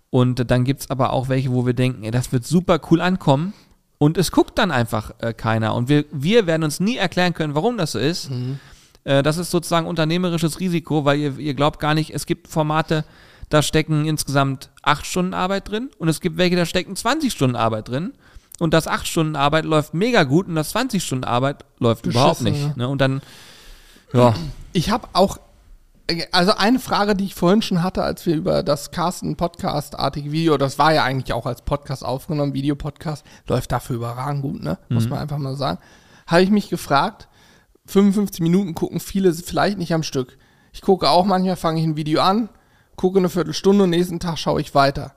Und 0.09 0.49
dann 0.49 0.63
gibt's 0.63 0.89
aber 0.89 1.13
auch 1.13 1.29
welche, 1.29 1.51
wo 1.51 1.65
wir 1.65 1.73
denken, 1.73 2.03
ey, 2.03 2.11
das 2.11 2.31
wird 2.31 2.45
super 2.45 2.79
cool 2.89 3.01
ankommen. 3.01 3.53
Und 3.99 4.17
es 4.17 4.31
guckt 4.31 4.57
dann 4.57 4.71
einfach 4.71 5.11
äh, 5.19 5.33
keiner. 5.33 5.73
Und 5.73 5.89
wir, 5.89 6.05
wir 6.11 6.45
werden 6.45 6.63
uns 6.63 6.79
nie 6.79 6.97
erklären 6.97 7.33
können, 7.33 7.55
warum 7.55 7.77
das 7.77 7.93
so 7.93 7.99
ist. 7.99 8.29
Äh, 9.03 9.23
das 9.23 9.37
ist 9.37 9.49
sozusagen 9.51 9.87
unternehmerisches 9.87 10.59
Risiko, 10.59 11.03
weil 11.05 11.17
ihr, 11.19 11.37
ihr 11.39 11.53
glaubt 11.55 11.79
gar 11.79 11.93
nicht, 11.95 12.13
es 12.13 12.25
gibt 12.25 12.47
Formate, 12.47 13.05
da 13.49 13.61
stecken 13.61 14.05
insgesamt 14.05 14.69
acht 14.83 15.05
Stunden 15.05 15.33
Arbeit 15.33 15.69
drin 15.69 15.89
und 15.97 16.09
es 16.09 16.19
gibt 16.21 16.37
welche, 16.37 16.55
da 16.57 16.65
stecken 16.65 16.95
20 16.95 17.31
Stunden 17.31 17.55
Arbeit 17.55 17.87
drin. 17.89 18.13
Und 18.59 18.73
das 18.73 18.87
8 18.87 19.07
Stunden 19.07 19.35
Arbeit 19.35 19.65
läuft 19.65 19.93
mega 19.93 20.23
gut 20.23 20.47
und 20.47 20.55
das 20.55 20.69
20 20.71 21.03
Stunden 21.03 21.25
Arbeit 21.25 21.63
läuft 21.77 22.07
überhaupt 22.07 22.41
nicht. 22.41 22.75
Ne? 22.75 22.87
Und 22.89 22.99
dann, 23.01 23.21
ja, 24.13 24.33
Ich 24.73 24.89
habe 24.89 25.07
auch, 25.13 25.37
also 26.31 26.53
eine 26.53 26.79
Frage, 26.79 27.15
die 27.15 27.25
ich 27.25 27.35
vorhin 27.35 27.61
schon 27.61 27.83
hatte, 27.83 28.03
als 28.03 28.25
wir 28.25 28.35
über 28.35 28.63
das 28.63 28.91
Carsten 28.91 29.35
Podcast-artige 29.35 30.31
Video, 30.31 30.57
das 30.57 30.79
war 30.79 30.93
ja 30.93 31.03
eigentlich 31.03 31.33
auch 31.33 31.45
als 31.45 31.61
Podcast 31.61 32.05
aufgenommen, 32.05 32.53
Videopodcast, 32.53 33.25
läuft 33.47 33.71
dafür 33.71 33.97
überragend 33.97 34.41
gut, 34.41 34.61
ne? 34.61 34.77
Muss 34.89 35.09
man 35.09 35.19
einfach 35.19 35.37
mal 35.37 35.55
sagen. 35.55 35.79
Habe 36.25 36.41
ich 36.41 36.49
mich 36.49 36.69
gefragt, 36.69 37.27
55 37.87 38.41
Minuten 38.41 38.75
gucken 38.75 38.99
viele 38.99 39.33
vielleicht 39.33 39.77
nicht 39.77 39.93
am 39.93 40.03
Stück. 40.03 40.37
Ich 40.73 40.81
gucke 40.81 41.09
auch 41.09 41.25
manchmal, 41.25 41.55
fange 41.55 41.79
ich 41.79 41.85
ein 41.85 41.97
Video 41.97 42.21
an, 42.21 42.49
gucke 42.95 43.19
eine 43.19 43.29
Viertelstunde 43.29 43.83
und 43.83 43.89
nächsten 43.89 44.19
Tag 44.19 44.37
schaue 44.37 44.61
ich 44.61 44.75
weiter. 44.75 45.15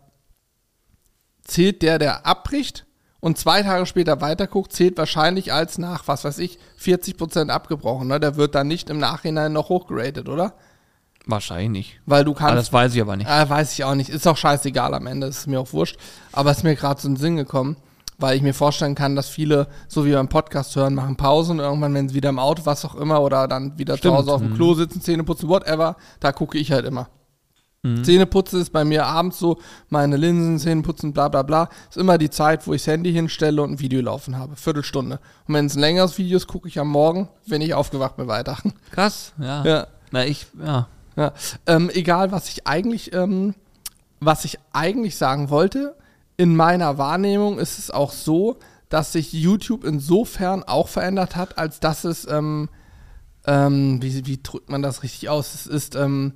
Zählt 1.45 1.83
der, 1.83 1.99
der 1.99 2.27
abbricht 2.27 2.87
und 3.21 3.39
zwei 3.39 3.63
Tage 3.63 3.87
später 3.87 4.21
weiterguckt, 4.21 4.73
zählt 4.73 4.97
wahrscheinlich 4.99 5.53
als 5.53 5.79
nach, 5.79 6.09
was 6.09 6.25
weiß 6.25 6.39
ich, 6.39 6.59
40% 6.81 7.49
abgebrochen. 7.49 8.09
Ne? 8.09 8.19
Der 8.19 8.37
wird 8.37 8.55
dann 8.55 8.69
nicht 8.69 8.91
im 8.91 8.99
Nachhinein 8.99 9.53
noch 9.53 9.69
hochgeratet, 9.69 10.29
oder? 10.29 10.55
Wahrscheinlich 11.27 11.71
nicht. 11.71 12.01
Weil 12.07 12.25
du 12.25 12.33
Aber 12.33 12.39
kannst. 12.41 12.57
das 12.59 12.73
weiß 12.73 12.95
ich 12.95 13.01
aber 13.01 13.17
nicht. 13.17 13.29
Äh, 13.29 13.49
weiß 13.49 13.73
ich 13.73 13.85
auch 13.85 13.95
nicht. 13.95 14.11
Ist 14.11 14.27
auch 14.27 14.37
scheißegal 14.37 14.95
am 14.95 15.07
Ende, 15.07 15.27
ist 15.29 15.47
mir 15.47 15.61
auch 15.61 15.73
wurscht. 15.73 15.97
Aber 16.33 16.51
es 16.51 16.59
ist 16.59 16.65
mir 16.65 16.75
gerade 16.77 17.01
so 17.01 17.09
in 17.09 17.15
den 17.15 17.21
Sinn 17.21 17.37
gekommen, 17.37 17.77
weil 18.19 18.37
ich 18.37 18.43
mir 18.43 18.55
vorstellen 18.55 18.95
kann, 18.95 19.17
dass 19.17 19.29
viele, 19.29 19.69
so 19.89 20.05
wie 20.05 20.13
beim 20.13 20.29
Podcast 20.29 20.75
hören, 20.77 20.95
machen 20.95 21.17
Pause 21.17 21.53
und 21.53 21.59
irgendwann, 21.61 21.95
wenn 21.95 22.09
sie 22.09 22.15
wieder 22.15 22.29
im 22.31 22.39
Auto, 22.39 22.67
was 22.67 22.85
auch 22.85 22.95
immer, 22.95 23.21
oder 23.23 23.49
dann 23.49 23.79
wieder 23.79 23.97
Stimmt. 23.97 24.15
zu 24.15 24.19
Hause 24.19 24.33
auf 24.33 24.41
dem 24.41 24.51
Mhm. 24.51 24.57
Klo 24.57 24.75
sitzen, 24.75 25.01
Zähne 25.01 25.25
putzen, 25.25 25.49
whatever, 25.49 25.97
da 26.21 26.33
gucke 26.33 26.59
ich 26.59 26.73
halt 26.73 26.85
immer. 26.85 27.09
Zähneputzen 28.03 28.61
ist 28.61 28.75
bei 28.75 28.85
mir 28.85 29.07
abends 29.07 29.39
so, 29.39 29.57
meine 29.89 30.19
Linsen, 30.19 30.59
Zähne 30.59 30.83
putzen, 30.83 31.15
bla 31.15 31.29
bla 31.29 31.41
bla. 31.43 31.71
Ist 31.89 31.97
immer 31.97 32.19
die 32.19 32.29
Zeit, 32.29 32.67
wo 32.67 32.75
ich 32.75 32.83
das 32.83 32.93
Handy 32.93 33.11
hinstelle 33.11 33.63
und 33.63 33.71
ein 33.71 33.81
Video 33.81 34.03
laufen 34.03 34.37
habe. 34.37 34.55
Viertelstunde. 34.55 35.19
Und 35.49 35.55
wenn 35.55 35.65
es 35.65 35.77
ein 35.77 35.81
längeres 35.81 36.19
Video 36.19 36.37
ist, 36.37 36.47
gucke 36.47 36.69
ich 36.69 36.79
am 36.79 36.89
Morgen, 36.89 37.31
wenn 37.47 37.63
ich 37.63 37.73
aufgewacht 37.73 38.19
bin, 38.19 38.29
weiter. 38.29 38.59
Krass, 38.91 39.33
ja. 39.41 39.65
Ja. 39.65 39.87
Na, 40.11 40.27
ich, 40.27 40.47
ja. 40.63 40.89
Ja, 41.21 41.35
ähm, 41.67 41.91
egal, 41.93 42.33
was 42.33 42.49
ich 42.49 42.67
eigentlich, 42.67 43.13
ähm, 43.13 43.55
was 44.21 44.47
ich 44.47 44.59
eigentlich 44.73 45.17
sagen 45.17 45.51
wollte, 45.51 45.95
in 46.39 46.57
meiner 46.57 46.97
Wahrnehmung 46.97 47.59
ist 47.59 47.79
es 47.79 47.91
auch 47.91 48.11
so, 48.11 48.59
dass 48.89 49.13
sich 49.13 49.31
YouTube 49.35 49.85
insofern 49.85 50.63
auch 50.63 50.89
verändert 50.89 51.37
hat, 51.37 51.59
als 51.59 51.79
dass 51.79 52.05
es, 52.05 52.27
ähm, 52.27 52.71
ähm, 53.47 54.03
wie, 54.03 54.25
wie 54.25 54.41
drückt 54.43 54.71
man 54.71 54.81
das 54.81 55.03
richtig 55.03 55.29
aus? 55.29 55.55
Es 55.55 55.67
ist 55.67 55.95
ähm, 55.95 56.33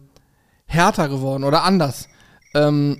härter 0.66 1.08
geworden 1.08 1.44
oder 1.44 1.64
anders. 1.64 2.10
Ähm, 2.54 2.98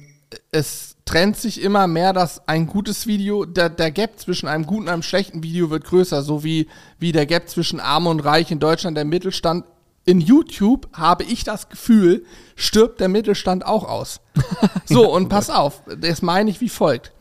es 0.53 0.97
trennt 1.05 1.37
sich 1.37 1.61
immer 1.61 1.87
mehr, 1.87 2.15
dass 2.15 2.49
ein 2.49 2.67
gutes 2.67 3.07
Video, 3.07 3.45
der, 3.45 3.69
der 3.69 3.91
Gap 3.91 4.19
zwischen 4.19 4.49
einem 4.49 4.65
guten 4.65 4.85
und 4.85 4.89
einem 4.89 5.03
schlechten 5.03 5.43
Video 5.43 5.69
wird 5.69 5.85
größer, 5.85 6.23
so 6.23 6.45
wie, 6.45 6.67
wie 6.99 7.13
der 7.13 7.27
Gap 7.27 7.51
zwischen 7.51 7.79
Arm 7.79 8.07
und 8.07 8.21
Reich 8.21 8.51
in 8.51 8.59
Deutschland, 8.59 8.97
der 8.97 9.05
Mittelstand. 9.05 9.67
In 10.05 10.21
YouTube 10.21 10.89
habe 10.93 11.25
ich 11.25 11.45
das 11.45 11.69
Gefühl, 11.69 12.25
stirbt 12.57 13.01
der 13.01 13.09
Mittelstand 13.09 13.65
auch 13.65 13.85
aus. 13.85 14.21
So, 14.87 15.11
und 15.11 15.31
pass 15.31 15.49
auf, 15.49 15.81
das 15.99 16.21
meine 16.21 16.51
ich 16.51 16.61
wie 16.61 16.69
folgt. 16.69 17.13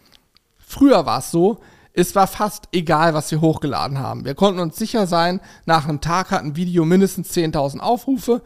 Früher 0.58 1.06
war 1.06 1.20
es 1.20 1.32
so, 1.32 1.60
es 1.94 2.14
war 2.14 2.28
fast 2.28 2.68
egal, 2.74 3.14
was 3.14 3.32
wir 3.32 3.40
hochgeladen 3.40 4.00
haben. 4.00 4.26
Wir 4.26 4.36
konnten 4.36 4.60
uns 4.60 4.76
sicher 4.76 5.08
sein, 5.08 5.40
nach 5.66 5.88
einem 5.88 6.02
Tag 6.02 6.32
hat 6.32 6.44
ein 6.44 6.56
Video 6.56 6.84
mindestens 6.84 7.32
10.000 7.32 7.80
Aufrufe. 7.80 8.42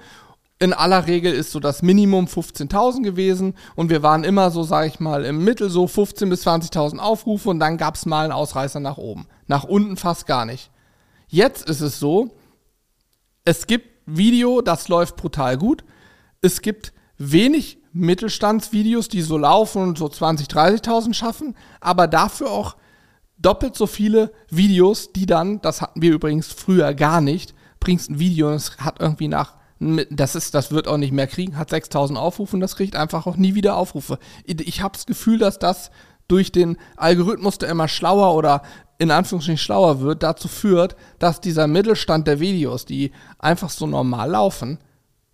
In 0.60 0.74
aller 0.74 1.08
Regel 1.08 1.34
ist 1.34 1.52
so 1.52 1.60
das 1.60 1.82
Minimum 1.82 2.26
15.000 2.26 3.04
gewesen 3.04 3.56
und 3.76 3.90
wir 3.90 4.04
waren 4.04 4.24
immer 4.24 4.52
so, 4.52 4.64
sage 4.64 4.88
ich 4.88 5.00
mal, 5.00 5.24
im 5.24 5.44
Mittel 5.44 5.70
so 5.70 5.86
15.000 5.86 6.30
bis 6.30 6.46
20.000 6.46 7.00
Aufrufe 7.00 7.50
und 7.50 7.60
dann 7.60 7.78
gab 7.78 7.96
es 7.96 8.06
mal 8.06 8.24
einen 8.24 8.34
Ausreißer 8.34 8.80
nach 8.80 8.98
oben. 8.98 9.28
Nach 9.48 9.64
unten 9.64 9.98
fast 9.98 10.28
gar 10.28 10.46
nicht. 10.46 10.70
Jetzt 11.28 11.68
ist 11.70 11.82
es 11.82 12.00
so, 12.00 12.30
es 13.46 13.66
gibt 13.68 13.97
Video, 14.08 14.62
das 14.62 14.88
läuft 14.88 15.18
brutal 15.18 15.58
gut. 15.58 15.84
Es 16.42 16.62
gibt 16.62 16.94
wenig 17.18 17.80
Mittelstandsvideos, 17.94 19.10
die 19.10 19.22
so 19.22 19.38
laufen 19.38 19.82
und 19.82 19.98
so 19.98 20.06
20.000, 20.06 20.82
30.000 20.82 21.14
schaffen, 21.14 21.56
aber 21.82 22.08
dafür 22.08 22.50
auch 22.50 22.78
doppelt 23.38 23.76
so 23.76 23.86
viele 23.86 24.32
Videos, 24.50 25.12
die 25.14 25.26
dann, 25.26 25.62
das 25.62 25.82
hatten 25.82 26.02
wir 26.02 26.14
übrigens 26.14 26.48
früher 26.48 26.94
gar 26.94 27.22
nicht, 27.22 27.54
bringst 27.80 28.10
ein 28.10 28.20
Video 28.20 28.48
und 28.48 28.56
es 28.56 28.78
hat 28.78 29.00
irgendwie 29.00 29.28
nach, 29.28 29.56
das 30.10 30.36
ist, 30.36 30.54
das 30.54 30.72
wird 30.72 30.88
auch 30.88 30.98
nicht 30.98 31.12
mehr 31.12 31.28
kriegen, 31.28 31.58
hat 31.58 31.72
6.000 31.72 32.16
Aufrufe 32.16 32.56
und 32.56 32.62
das 32.62 32.76
kriegt 32.76 32.96
einfach 32.96 33.28
auch 33.28 33.36
nie 33.36 33.56
wieder 33.56 33.76
Aufrufe. 33.76 34.20
Ich 34.46 34.82
habe 34.82 34.94
das 34.94 35.06
Gefühl, 35.06 35.38
dass 35.38 35.60
das 35.60 35.92
durch 36.28 36.52
den 36.52 36.78
Algorithmus, 36.98 37.58
der 37.58 37.70
immer 37.70 37.88
schlauer 37.88 38.36
oder 38.36 38.64
in 38.98 39.12
Anführungsstrichen 39.12 39.58
schlauer 39.58 40.02
wird, 40.02 40.24
dazu 40.24 40.48
führt, 40.48 40.96
dass 41.20 41.42
dieser 41.42 41.68
Mittelstand 41.68 42.28
der 42.28 42.40
Videos, 42.40 42.86
die 42.86 43.12
einfach 43.40 43.70
so 43.70 43.86
normal 43.86 44.32
laufen, 44.32 44.80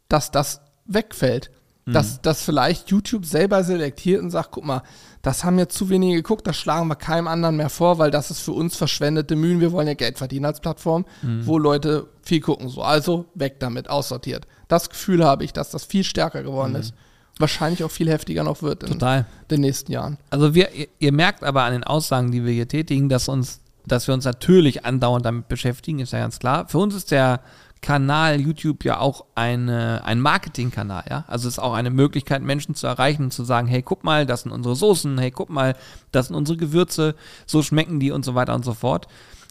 dass 0.10 0.32
das 0.32 0.62
wegfällt. 0.86 1.52
Dass, 1.86 2.22
dass 2.22 2.44
vielleicht 2.44 2.92
YouTube 2.92 3.26
selber 3.26 3.62
selektiert 3.66 4.22
und 4.22 4.32
sagt, 4.32 4.52
guck 4.52 4.64
mal, 4.64 4.84
das 5.22 5.44
haben 5.44 5.60
jetzt 5.60 5.76
zu 5.78 5.90
wenige 5.90 6.16
geguckt, 6.16 6.48
das 6.48 6.56
schlagen 6.56 6.88
wir 6.88 6.96
keinem 6.96 7.28
anderen 7.28 7.58
mehr 7.58 7.70
vor, 7.70 7.98
weil 7.98 8.10
das 8.10 8.32
ist 8.32 8.40
für 8.40 8.54
uns 8.54 8.78
verschwendete 8.78 9.36
Mühen. 9.36 9.60
Wir 9.60 9.74
wollen 9.74 9.90
ja 9.90 9.94
Geld 9.94 10.18
verdienen 10.18 10.46
als 10.46 10.62
Plattform, 10.62 11.04
wo 11.42 11.58
Leute 11.58 12.08
viel 12.22 12.40
gucken. 12.40 12.70
So, 12.70 12.84
also 12.84 13.26
weg 13.36 13.60
damit, 13.60 13.90
aussortiert. 13.90 14.48
Das 14.70 14.90
Gefühl 14.90 15.26
habe 15.26 15.44
ich, 15.44 15.52
dass 15.52 15.72
das 15.72 15.84
viel 15.84 16.06
stärker 16.06 16.42
geworden 16.42 16.76
ist. 16.76 16.94
Wahrscheinlich 17.40 17.84
auch 17.84 17.92
viel 17.92 18.10
heftiger 18.10 18.44
noch 18.44 18.62
wird 18.62 18.84
in 18.84 18.94
Total. 18.94 19.26
den 19.50 19.62
nächsten 19.62 19.92
Jahren. 19.92 20.18
Also 20.30 20.54
wir, 20.54 20.72
ihr, 20.74 20.88
ihr 21.00 21.12
merkt 21.12 21.44
aber 21.44 21.64
an 21.64 21.74
den 21.74 21.84
Aussagen, 21.84 22.32
die 22.32 22.46
wir 22.46 22.54
hier 22.54 22.68
tätigen, 22.68 23.10
dass 23.10 23.28
uns, 23.28 23.62
dass 23.86 24.08
wir 24.08 24.14
uns 24.14 24.26
natürlich 24.26 24.86
andauernd 24.86 25.26
damit 25.26 25.48
beschäftigen, 25.48 26.00
ist 26.00 26.14
ja 26.14 26.20
ganz 26.20 26.40
klar. 26.40 26.68
Für 26.68 26.78
uns 26.78 26.94
ist 26.96 27.12
der 27.12 27.42
Kanal 27.82 28.40
YouTube 28.40 28.86
ja 28.86 29.00
auch 29.00 29.26
eine, 29.36 30.04
ein 30.06 30.20
Marketingkanal, 30.20 31.04
ja. 31.10 31.26
Also 31.28 31.48
es 31.48 31.56
ist 31.56 31.60
auch 31.60 31.74
eine 31.74 31.90
Möglichkeit, 31.90 32.42
Menschen 32.42 32.76
zu 32.76 32.88
erreichen 32.88 33.26
und 33.26 33.34
zu 33.34 33.44
sagen, 33.44 33.68
hey, 33.68 33.82
guck 33.82 34.04
mal, 34.04 34.26
das 34.26 34.44
sind 34.44 34.52
unsere 34.52 34.76
Soßen, 34.76 35.18
hey, 35.18 35.32
guck 35.32 35.50
mal, 35.50 35.76
das 36.12 36.28
sind 36.28 36.36
unsere 36.36 36.58
Gewürze, 36.58 37.14
so 37.46 37.62
schmecken 37.62 38.00
die 38.00 38.12
und 38.12 38.24
so 38.24 38.36
weiter 38.36 38.56
und 38.56 38.64
so 38.64 38.74
fort. 38.74 39.08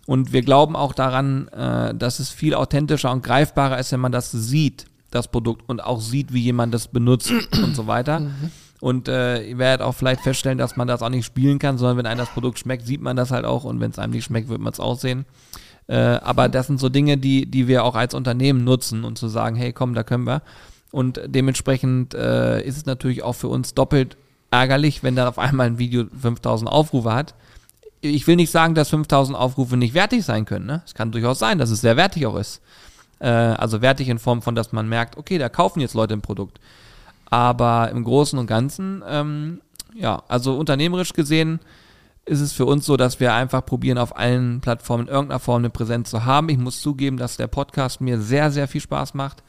Und 0.07 0.33
wir 0.33 0.42
glauben 0.42 0.75
auch 0.75 0.95
daran, 0.95 1.47
äh, 1.49 1.95
dass 1.95 2.18
es 2.18 2.31
viel 2.31 2.55
authentischer 2.55 3.12
und 3.12 3.23
greifbarer 3.23 3.79
ist, 3.79 3.92
wenn 3.92 4.01
man 4.01 4.12
das 4.12 4.33
sieht, 4.33 4.87
das 5.14 5.29
Produkt, 5.29 5.68
und 5.68 5.83
auch 5.83 6.01
sieht, 6.01 6.33
wie 6.33 6.40
jemand 6.40 6.75
das 6.75 6.88
benutzt 6.88 7.33
und 7.62 7.77
so 7.77 7.87
weiter. 7.87 8.22
Und 8.81 9.09
äh, 9.09 9.44
ihr 9.44 9.59
werdet 9.59 9.87
auch 9.87 9.92
vielleicht 9.92 10.22
feststellen, 10.22 10.59
dass 10.59 10.77
man 10.77 10.88
das 10.88 11.03
auch 11.03 11.09
nicht 11.09 11.25
spielen 11.25 11.61
kann, 11.61 11.79
sondern 11.79 11.98
wenn 11.98 12.07
einem 12.07 12.18
das 12.18 12.31
Produkt 12.31 12.59
schmeckt, 12.59 12.85
sieht 12.85 13.01
man 13.01 13.16
das 13.16 13.31
halt 13.31 13.44
auch 13.44 13.62
und 13.62 13.79
wenn 13.79 13.92
es 13.92 13.98
einem 14.01 14.12
nicht 14.12 14.25
schmeckt, 14.25 14.48
wird 14.48 14.61
man 14.61 14.72
es 14.72 14.81
auch 14.81 14.98
sehen. 14.98 15.25
Äh, 15.87 15.96
aber 15.96 16.48
das 16.48 16.66
sind 16.66 16.81
so 16.81 16.88
Dinge, 16.88 17.16
die, 17.16 17.46
die 17.46 17.68
wir 17.68 17.85
auch 17.85 17.94
als 17.94 18.12
Unternehmen 18.12 18.64
nutzen 18.64 19.05
und 19.05 19.18
zu 19.18 19.29
sagen, 19.29 19.55
hey, 19.55 19.72
komm, 19.72 19.94
da 19.94 20.03
können 20.03 20.27
wir. 20.27 20.42
Und 20.90 21.20
dementsprechend 21.27 22.14
äh, 22.14 22.61
ist 22.62 22.77
es 22.77 22.87
natürlich 22.87 23.22
auch 23.22 23.35
für 23.35 23.48
uns 23.48 23.75
doppelt 23.75 24.16
ärgerlich, 24.51 25.03
wenn 25.03 25.16
dann 25.16 25.29
auf 25.29 25.38
einmal 25.38 25.66
ein 25.68 25.79
Video 25.79 26.05
5000 26.20 26.70
Aufrufe 26.70 27.14
hat. 27.14 27.35
Ich 28.01 28.27
will 28.27 28.37
nicht 28.37 28.51
sagen, 28.51 28.75
dass 28.75 28.90
5000 28.90 29.37
Aufrufe 29.38 29.77
nicht 29.77 29.94
wertig 29.94 30.25
sein 30.25 30.44
können. 30.44 30.66
Ne? 30.66 30.83
Es 30.85 30.94
kann 30.94 31.12
durchaus 31.12 31.38
sein, 31.38 31.59
dass 31.59 31.70
es 31.70 31.81
sehr 31.81 31.96
wertig 31.96 32.27
auch 32.27 32.37
ist. 32.37 32.61
Äh, 33.22 33.28
also 33.28 33.80
wertig 33.82 34.08
in 34.08 34.18
Form 34.18 34.42
von, 34.42 34.56
dass 34.56 34.72
man 34.72 34.88
merkt, 34.88 35.16
okay, 35.16 35.38
da 35.38 35.48
kaufen 35.48 35.80
jetzt 35.80 35.94
Leute 35.94 36.14
ein 36.14 36.22
Produkt. 36.22 36.58
Aber 37.30 37.88
im 37.90 38.02
Großen 38.02 38.38
und 38.38 38.46
Ganzen, 38.46 39.02
ähm, 39.08 39.61
ja, 39.94 40.22
also 40.28 40.56
unternehmerisch 40.56 41.12
gesehen 41.12 41.61
ist 42.24 42.40
es 42.40 42.52
für 42.52 42.66
uns 42.66 42.85
so, 42.85 42.96
dass 42.96 43.20
wir 43.20 43.32
einfach 43.32 43.64
probieren, 43.64 43.98
auf 43.98 44.16
allen 44.16 44.61
Plattformen 44.61 45.06
in 45.06 45.12
irgendeiner 45.12 45.40
Form 45.40 45.58
eine 45.62 45.70
Präsenz 45.70 46.11
zu 46.11 46.24
haben. 46.24 46.48
Ich 46.48 46.58
muss 46.58 46.80
zugeben, 46.80 47.16
dass 47.16 47.37
der 47.37 47.46
Podcast 47.46 48.00
mir 48.00 48.20
sehr, 48.20 48.50
sehr 48.50 48.68
viel 48.68 48.80
Spaß 48.80 49.14
macht. 49.14 49.42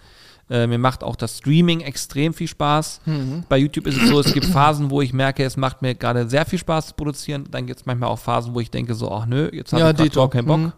Äh, 0.50 0.68
mir 0.68 0.78
macht 0.78 1.04
auch 1.04 1.16
das 1.16 1.38
Streaming 1.38 1.82
extrem 1.82 2.34
viel 2.34 2.48
Spaß. 2.48 3.02
Bei 3.50 3.58
YouTube 3.58 3.88
ist 3.88 3.98
es 4.02 4.10
so, 4.10 4.20
es 4.20 4.34
gibt 4.34 4.46
Phasen, 4.46 4.90
wo 4.90 5.02
ich 5.02 5.14
merke, 5.14 5.44
es 5.44 5.56
macht 5.58 5.82
mir 5.82 5.96
gerade 5.96 6.28
sehr 6.30 6.46
viel 6.46 6.60
Spaß 6.60 6.88
zu 6.88 6.94
produzieren. 6.96 7.46
Dann 7.50 7.66
gibt 7.66 7.80
es 7.80 7.86
manchmal 7.86 8.10
auch 8.10 8.20
Phasen, 8.20 8.54
wo 8.54 8.60
ich 8.60 8.70
denke 8.70 8.94
so, 8.94 9.12
ach 9.12 9.26
nö, 9.26 9.50
jetzt 9.52 9.72
habe 9.74 9.82
Ja, 9.84 9.92
ich 9.92 10.12
überhaupt 10.12 10.34
keinen 10.34 10.48
Bock. 10.48 10.60
Mhm. 10.60 10.74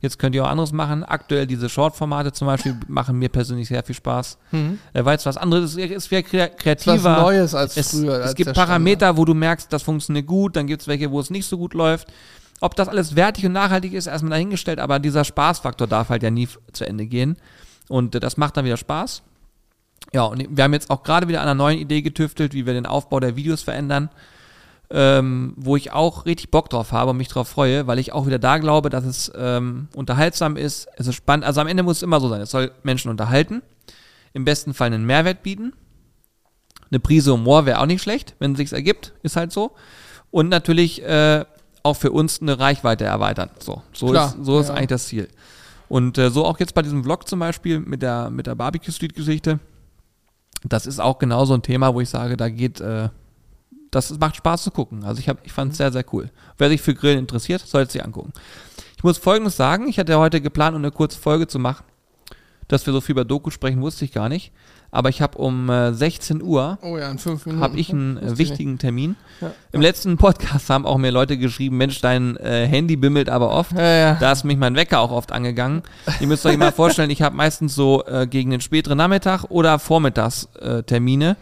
Jetzt 0.00 0.18
könnt 0.20 0.34
ihr 0.36 0.44
auch 0.44 0.48
anderes 0.48 0.72
machen. 0.72 1.02
Aktuell 1.02 1.46
diese 1.46 1.68
Short-Formate 1.68 2.32
zum 2.32 2.46
Beispiel 2.46 2.76
machen 2.86 3.18
mir 3.18 3.28
persönlich 3.28 3.66
sehr 3.66 3.82
viel 3.82 3.96
Spaß. 3.96 4.38
Äh, 4.92 5.04
Weil 5.04 5.16
es 5.16 5.26
was 5.26 5.36
anderes 5.36 5.74
ist, 5.74 5.90
es 5.90 6.10
wäre 6.12 6.22
krea- 6.22 6.48
kreativer. 6.48 7.02
Was 7.16 7.22
Neues 7.22 7.54
als 7.54 7.76
es, 7.76 7.90
früher. 7.90 8.12
Es 8.20 8.26
als 8.26 8.34
gibt 8.36 8.46
der 8.48 8.54
Standard. 8.54 8.68
Parameter, 8.68 9.16
wo 9.16 9.24
du 9.24 9.34
merkst, 9.34 9.72
das 9.72 9.82
funktioniert 9.82 10.26
gut, 10.26 10.54
dann 10.54 10.68
gibt 10.68 10.82
es 10.82 10.88
welche, 10.88 11.10
wo 11.10 11.18
es 11.18 11.30
nicht 11.30 11.46
so 11.46 11.58
gut 11.58 11.74
läuft. 11.74 12.12
Ob 12.60 12.76
das 12.76 12.88
alles 12.88 13.16
wertig 13.16 13.46
und 13.46 13.52
nachhaltig 13.52 13.92
ist, 13.92 14.06
erstmal 14.06 14.30
dahingestellt, 14.30 14.78
aber 14.78 14.98
dieser 15.00 15.24
Spaßfaktor 15.24 15.86
darf 15.88 16.08
halt 16.10 16.22
ja 16.22 16.30
nie 16.30 16.48
zu 16.72 16.86
Ende 16.86 17.06
gehen. 17.06 17.36
Und 17.88 18.14
äh, 18.14 18.20
das 18.20 18.36
macht 18.36 18.56
dann 18.56 18.64
wieder 18.64 18.76
Spaß. 18.76 19.22
Ja, 20.12 20.22
und 20.24 20.46
wir 20.56 20.64
haben 20.64 20.72
jetzt 20.74 20.90
auch 20.90 21.02
gerade 21.02 21.26
wieder 21.28 21.40
an 21.40 21.48
einer 21.48 21.54
neuen 21.54 21.78
Idee 21.78 22.02
getüftelt, 22.02 22.54
wie 22.54 22.66
wir 22.66 22.72
den 22.72 22.86
Aufbau 22.86 23.18
der 23.20 23.34
Videos 23.36 23.62
verändern, 23.62 24.10
ähm, 24.90 25.52
wo 25.56 25.76
ich 25.76 25.92
auch 25.92 26.24
richtig 26.24 26.50
Bock 26.50 26.70
drauf 26.70 26.92
habe 26.92 27.10
und 27.10 27.18
mich 27.18 27.28
drauf 27.28 27.48
freue, 27.48 27.86
weil 27.86 27.98
ich 27.98 28.12
auch 28.12 28.26
wieder 28.26 28.38
da 28.38 28.58
glaube, 28.58 28.88
dass 28.88 29.04
es 29.04 29.30
ähm, 29.36 29.88
unterhaltsam 29.94 30.56
ist, 30.56 30.88
es 30.96 31.06
ist 31.06 31.14
spannend. 31.14 31.44
Also 31.44 31.60
am 31.60 31.66
Ende 31.66 31.82
muss 31.82 31.98
es 31.98 32.02
immer 32.02 32.20
so 32.20 32.28
sein, 32.28 32.40
es 32.40 32.50
soll 32.50 32.72
Menschen 32.82 33.10
unterhalten, 33.10 33.62
im 34.32 34.44
besten 34.44 34.72
Fall 34.72 34.86
einen 34.86 35.04
Mehrwert 35.04 35.42
bieten. 35.42 35.72
Eine 36.90 37.00
Prise 37.00 37.32
Humor 37.32 37.66
wäre 37.66 37.80
auch 37.80 37.86
nicht 37.86 38.02
schlecht, 38.02 38.34
wenn 38.38 38.52
es 38.52 38.58
sich 38.58 38.72
ergibt, 38.72 39.12
ist 39.22 39.36
halt 39.36 39.52
so. 39.52 39.72
Und 40.30 40.48
natürlich 40.48 41.02
äh, 41.02 41.44
auch 41.82 41.94
für 41.94 42.10
uns 42.10 42.40
eine 42.40 42.58
Reichweite 42.58 43.04
erweitern. 43.04 43.50
So, 43.58 43.82
so 43.92 44.08
Klar, 44.08 44.28
ist, 44.28 44.44
so 44.44 44.58
ist 44.58 44.68
ja. 44.68 44.74
eigentlich 44.74 44.88
das 44.88 45.06
Ziel. 45.06 45.28
Und 45.88 46.18
äh, 46.18 46.30
so 46.30 46.44
auch 46.44 46.58
jetzt 46.60 46.74
bei 46.74 46.82
diesem 46.82 47.04
Vlog 47.04 47.28
zum 47.28 47.40
Beispiel 47.40 47.80
mit 47.80 48.02
der, 48.02 48.30
mit 48.30 48.46
der 48.46 48.54
Barbecue 48.54 48.92
Street 48.92 49.14
Geschichte. 49.14 49.58
Das 50.64 50.86
ist 50.86 50.98
auch 50.98 51.18
genau 51.18 51.44
so 51.44 51.54
ein 51.54 51.62
Thema, 51.62 51.94
wo 51.94 52.00
ich 52.00 52.08
sage, 52.08 52.36
da 52.36 52.48
geht, 52.48 52.80
äh, 52.80 53.08
das 53.90 54.16
macht 54.18 54.36
Spaß 54.36 54.62
zu 54.64 54.70
gucken. 54.70 55.04
Also 55.04 55.20
ich, 55.20 55.28
hab- 55.28 55.44
ich 55.46 55.52
fand 55.52 55.72
es 55.72 55.78
sehr, 55.78 55.92
sehr 55.92 56.04
cool. 56.12 56.30
Wer 56.58 56.68
sich 56.68 56.80
für 56.82 56.94
Grillen 56.94 57.18
interessiert, 57.18 57.60
soll 57.66 57.82
es 57.82 57.92
sich 57.92 58.04
angucken. 58.04 58.32
Ich 58.96 59.04
muss 59.04 59.18
Folgendes 59.18 59.56
sagen, 59.56 59.88
ich 59.88 59.98
hatte 59.98 60.18
heute 60.18 60.40
geplant, 60.40 60.74
um 60.76 60.82
eine 60.82 60.90
kurze 60.90 61.18
Folge 61.18 61.46
zu 61.46 61.58
machen. 61.58 61.84
Dass 62.66 62.84
wir 62.84 62.92
so 62.92 63.00
viel 63.00 63.12
über 63.14 63.24
Doku 63.24 63.50
sprechen, 63.50 63.80
wusste 63.80 64.04
ich 64.04 64.12
gar 64.12 64.28
nicht. 64.28 64.52
Aber 64.90 65.08
ich 65.10 65.20
habe 65.22 65.38
um 65.38 65.68
äh, 65.70 65.92
16 65.92 66.42
Uhr 66.42 66.78
Oh 66.82 66.96
ja, 66.98 67.14
habe 67.60 67.78
ich 67.78 67.90
einen 67.90 68.16
Wusste 68.16 68.26
äh, 68.34 68.38
wichtigen 68.38 68.78
Termin. 68.78 69.16
Ja. 69.40 69.52
Im 69.72 69.80
letzten 69.82 70.16
Podcast 70.16 70.68
haben 70.70 70.84
auch 70.86 70.96
mir 70.98 71.10
Leute 71.10 71.36
geschrieben, 71.38 71.76
Mensch, 71.76 72.00
dein 72.00 72.36
äh, 72.38 72.66
Handy 72.66 72.96
bimmelt 72.96 73.28
aber 73.30 73.50
oft. 73.50 73.72
Ja, 73.72 73.82
ja. 73.82 74.14
Da 74.14 74.32
ist 74.32 74.44
mich 74.44 74.56
mein 74.58 74.74
Wecker 74.76 75.00
auch 75.00 75.10
oft 75.10 75.30
angegangen. 75.32 75.82
Ihr 76.20 76.26
müsst 76.26 76.44
euch 76.46 76.56
mal 76.58 76.72
vorstellen, 76.72 77.10
ich 77.10 77.22
habe 77.22 77.36
meistens 77.36 77.74
so 77.74 78.04
äh, 78.06 78.26
gegen 78.26 78.50
den 78.50 78.60
späteren 78.62 78.98
Nachmittag 78.98 79.44
oder 79.50 79.78
Vormittags 79.78 80.48
äh, 80.60 80.82
Termine 80.82 81.36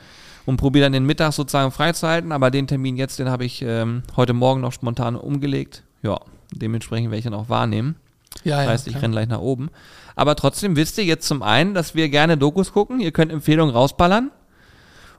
und 0.46 0.56
probiere 0.56 0.86
dann 0.86 0.92
den 0.92 1.04
Mittag 1.04 1.32
sozusagen 1.32 1.70
freizuhalten. 1.72 2.32
Aber 2.32 2.50
den 2.50 2.66
Termin 2.66 2.96
jetzt, 2.96 3.18
den 3.18 3.28
habe 3.28 3.44
ich 3.44 3.60
ähm, 3.62 4.02
heute 4.16 4.32
Morgen 4.32 4.60
noch 4.62 4.72
spontan 4.72 5.16
umgelegt. 5.16 5.82
Ja, 6.02 6.18
dementsprechend 6.52 7.10
werde 7.10 7.18
ich 7.18 7.24
dann 7.24 7.34
auch 7.34 7.48
wahrnehmen. 7.48 7.96
ja, 8.44 8.56
Das 8.56 8.64
ja, 8.64 8.70
heißt, 8.70 8.86
ich 8.86 8.92
klar. 8.94 9.02
renne 9.02 9.12
gleich 9.12 9.28
nach 9.28 9.40
oben. 9.40 9.70
Aber 10.14 10.34
trotzdem 10.36 10.76
wisst 10.76 10.96
ihr 10.98 11.04
jetzt 11.04 11.26
zum 11.28 11.42
einen, 11.42 11.74
dass 11.74 11.94
wir 11.94 12.08
gerne 12.08 12.38
Dokus 12.38 12.72
gucken. 12.72 13.00
Ihr 13.00 13.12
könnt 13.12 13.30
Empfehlungen 13.32 13.74
rausballern. 13.74 14.30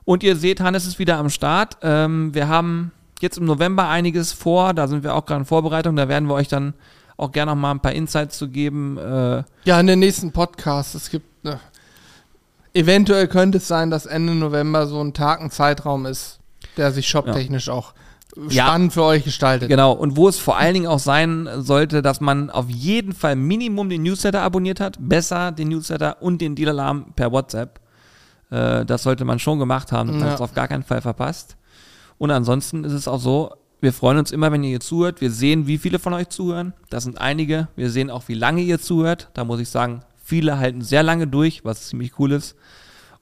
Und 0.04 0.22
ihr 0.22 0.36
seht, 0.36 0.60
Hannes 0.60 0.86
ist 0.86 0.98
wieder 0.98 1.18
am 1.18 1.28
Start. 1.28 1.76
Ähm, 1.82 2.34
wir 2.34 2.48
haben 2.48 2.92
jetzt 3.20 3.36
im 3.36 3.44
November 3.44 3.88
einiges 3.88 4.32
vor. 4.32 4.72
Da 4.72 4.88
sind 4.88 5.02
wir 5.04 5.14
auch 5.14 5.26
gerade 5.26 5.40
in 5.40 5.44
Vorbereitung. 5.44 5.94
Da 5.96 6.08
werden 6.08 6.28
wir 6.28 6.34
euch 6.34 6.48
dann 6.48 6.72
auch 7.18 7.30
gerne 7.32 7.50
noch 7.52 7.56
mal 7.60 7.72
ein 7.72 7.80
paar 7.80 7.92
Insights 7.92 8.38
zu 8.38 8.48
geben. 8.48 8.96
Äh, 8.96 9.42
Ja, 9.64 9.78
in 9.78 9.86
den 9.86 9.98
nächsten 9.98 10.32
Podcast. 10.32 10.94
Es 10.94 11.10
gibt. 11.10 11.26
Ne, 11.44 11.60
eventuell 12.74 13.28
könnte 13.28 13.58
es 13.58 13.68
sein, 13.68 13.90
dass 13.90 14.06
Ende 14.06 14.34
November 14.34 14.86
so 14.86 15.00
ein 15.02 15.14
Tag, 15.14 15.40
ein 15.40 15.50
Zeitraum 15.50 16.06
ist, 16.06 16.38
der 16.76 16.92
sich 16.92 17.08
shoptechnisch 17.08 17.68
auch 17.68 17.94
Ja. 18.48 18.66
spannend 18.66 18.92
für 18.92 19.02
euch 19.04 19.24
gestaltet. 19.24 19.68
Genau, 19.68 19.92
und 19.92 20.16
wo 20.16 20.28
es 20.28 20.38
vor 20.38 20.56
allen 20.58 20.74
Dingen 20.74 20.86
auch 20.86 20.98
sein 20.98 21.48
sollte, 21.58 22.02
dass 22.02 22.20
man 22.20 22.50
auf 22.50 22.68
jeden 22.68 23.12
Fall 23.12 23.34
Minimum 23.36 23.88
den 23.88 24.02
Newsletter 24.02 24.42
abonniert 24.42 24.80
hat, 24.80 24.96
besser 25.00 25.50
den 25.50 25.68
Newsletter 25.68 26.22
und 26.22 26.40
den 26.40 26.54
Deal-Alarm 26.54 27.12
per 27.16 27.32
WhatsApp. 27.32 27.80
Äh, 28.50 28.84
das 28.84 29.02
sollte 29.02 29.24
man 29.24 29.38
schon 29.38 29.58
gemacht 29.58 29.90
haben, 29.92 30.08
dass 30.08 30.18
man 30.18 30.28
Ja. 30.28 30.34
es 30.34 30.40
auf 30.40 30.54
gar 30.54 30.68
keinen 30.68 30.84
Fall 30.84 31.00
verpasst. 31.00 31.56
Und 32.18 32.30
ansonsten 32.30 32.84
ist 32.84 32.92
es 32.92 33.08
auch 33.08 33.20
so, 33.20 33.52
wir 33.80 33.92
freuen 33.92 34.18
uns 34.18 34.32
immer, 34.32 34.50
wenn 34.52 34.62
ihr 34.64 34.70
hier 34.70 34.80
zuhört. 34.80 35.20
Wir 35.20 35.30
sehen, 35.30 35.66
wie 35.68 35.78
viele 35.78 35.98
von 36.00 36.12
euch 36.12 36.28
zuhören. 36.30 36.74
Das 36.90 37.04
sind 37.04 37.20
einige. 37.20 37.68
Wir 37.76 37.90
sehen 37.90 38.10
auch, 38.10 38.24
wie 38.26 38.34
lange 38.34 38.60
ihr 38.60 38.80
zuhört. 38.80 39.28
Da 39.34 39.44
muss 39.44 39.60
ich 39.60 39.68
sagen, 39.68 40.02
viele 40.28 40.58
halten 40.58 40.82
sehr 40.82 41.02
lange 41.02 41.26
durch, 41.26 41.64
was 41.64 41.88
ziemlich 41.88 42.18
cool 42.18 42.32
ist. 42.32 42.54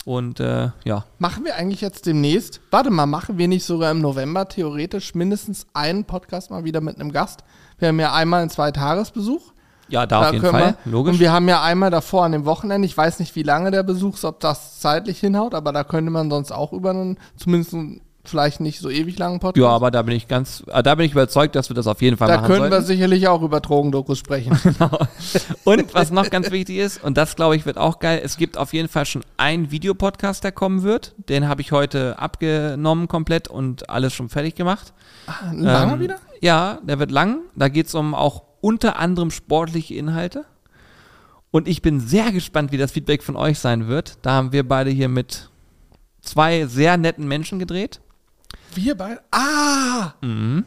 Und 0.05 0.41
äh, 0.41 0.71
ja, 0.85 1.05
Machen 1.19 1.45
wir 1.45 1.55
eigentlich 1.55 1.81
jetzt 1.81 2.07
demnächst, 2.07 2.61
warte 2.71 2.91
mal, 2.91 3.07
machen 3.07 3.39
wir 3.39 3.47
nicht 3.47 3.65
sogar 3.65 3.93
im 3.93 4.01
November 4.01 4.49
theoretisch 4.49 5.15
mindestens 5.15 5.67
einen 5.73 6.05
Podcast 6.05 6.51
mal 6.51 6.65
wieder 6.65 6.81
mit 6.81 6.99
einem 6.99 7.13
Gast? 7.13 7.45
Wir 7.79 7.89
haben 7.89 8.01
ja 8.01 8.13
einmal 8.13 8.41
einen 8.41 8.51
Zweitagesbesuch. 8.51 9.53
ja, 9.89 10.05
da 10.05 10.27
auf 10.27 10.33
jeden 10.33 10.45
Fall, 10.45 10.77
wir, 10.85 10.93
logisch. 10.93 11.15
Und 11.15 11.21
wir 11.21 11.33
haben 11.33 11.49
ja 11.49 11.63
einmal 11.63 11.91
davor 11.91 12.25
an 12.25 12.33
dem 12.33 12.45
Wochenende, 12.45 12.87
ich 12.87 12.97
weiß 12.97 13.21
nicht, 13.21 13.37
wie 13.37 13.45
lange 13.45 13.71
der 13.71 13.85
Besuch 13.85 14.15
ist, 14.15 14.25
ob 14.25 14.41
das 14.41 14.81
zeitlich 14.81 15.21
hinhaut, 15.21 15.55
aber 15.55 15.73
da 15.73 15.85
könnte 15.85 16.11
man 16.11 16.29
sonst 16.29 16.51
auch 16.51 16.73
über 16.73 16.91
einen, 16.91 17.19
zumindest 17.37 17.75
einen, 17.75 18.01
vielleicht 18.29 18.61
nicht 18.61 18.81
so 18.81 18.91
ewig 18.91 19.19
langen 19.19 19.41
Podcast. 19.41 19.63
ja, 19.63 19.69
aber 19.69 19.91
da 19.91 20.03
bin 20.03 20.15
ich 20.15 20.29
ganz, 20.29 20.63
äh, 20.69 20.83
da 20.83 20.95
bin 20.95 21.07
ich 21.07 21.13
überzeugt, 21.13 21.55
dass 21.55 21.71
wir 21.71 21.75
das 21.75 21.87
auf 21.87 22.03
jeden 22.03 22.17
Fall 22.17 22.29
da 22.29 22.37
machen 22.37 22.47
können 22.47 22.59
sollten. 22.59 22.75
wir 22.75 22.83
sicherlich 22.83 23.29
auch 23.29 23.43
über 23.43 23.61
Drogendokus 23.61 24.19
sprechen. 24.19 24.59
Und 25.65 25.95
was 25.95 26.11
noch 26.11 26.31
ganz 26.31 26.51
wichtig 26.51 26.79
ist, 26.79 27.03
und 27.03 27.17
das 27.17 27.37
glaube 27.37 27.57
ich 27.57 27.67
wird 27.67 27.79
auch 27.79 27.99
geil, 27.99 28.21
es 28.23 28.37
gibt 28.37 28.57
auf 28.59 28.73
jeden 28.73 28.89
Fall 28.89 29.07
schon 29.07 29.23
einen 29.37 29.71
Videopodcast, 29.71 30.45
der 30.45 30.53
kommen 30.53 30.83
wird. 30.83 31.15
Den 31.29 31.49
habe 31.49 31.61
ich 31.61 31.73
heute 31.73 32.19
abgenommen 32.19 33.09
komplett 33.09 33.49
und 33.49 33.91
alles 33.91 34.13
schon 34.15 34.29
fertig 34.29 34.55
gemacht. 34.55 34.93
Ein 35.43 35.61
langer 35.61 35.95
Ähm, 35.95 36.01
wieder? 36.01 36.17
Ja, 36.41 36.79
der 36.83 36.99
wird 36.99 37.11
lang. 37.11 37.41
Da 37.55 37.69
geht 37.69 37.87
es 37.87 37.95
um 37.95 38.15
auch 38.15 38.43
unter 38.61 38.99
anderem 38.99 39.31
sportliche 39.31 39.95
Inhalte. 39.95 40.45
Und 41.51 41.69
ich 41.69 41.83
bin 41.83 42.01
sehr 42.01 42.33
gespannt, 42.33 42.73
wie 42.73 42.77
das 42.77 42.93
Feedback 42.93 43.23
von 43.23 43.37
euch 43.37 43.59
sein 43.59 43.89
wird. 43.89 44.19
Da 44.23 44.33
haben 44.33 44.53
wir 44.53 44.67
beide 44.67 44.91
hier 44.91 45.09
mit 45.09 45.49
zwei 46.21 46.67
sehr 46.67 46.97
netten 46.97 47.27
Menschen 47.27 47.59
gedreht. 47.59 48.01
Wir 48.77 48.95
beide. 48.95 49.23
Ah! 49.31 50.13
Mhm. 50.21 50.65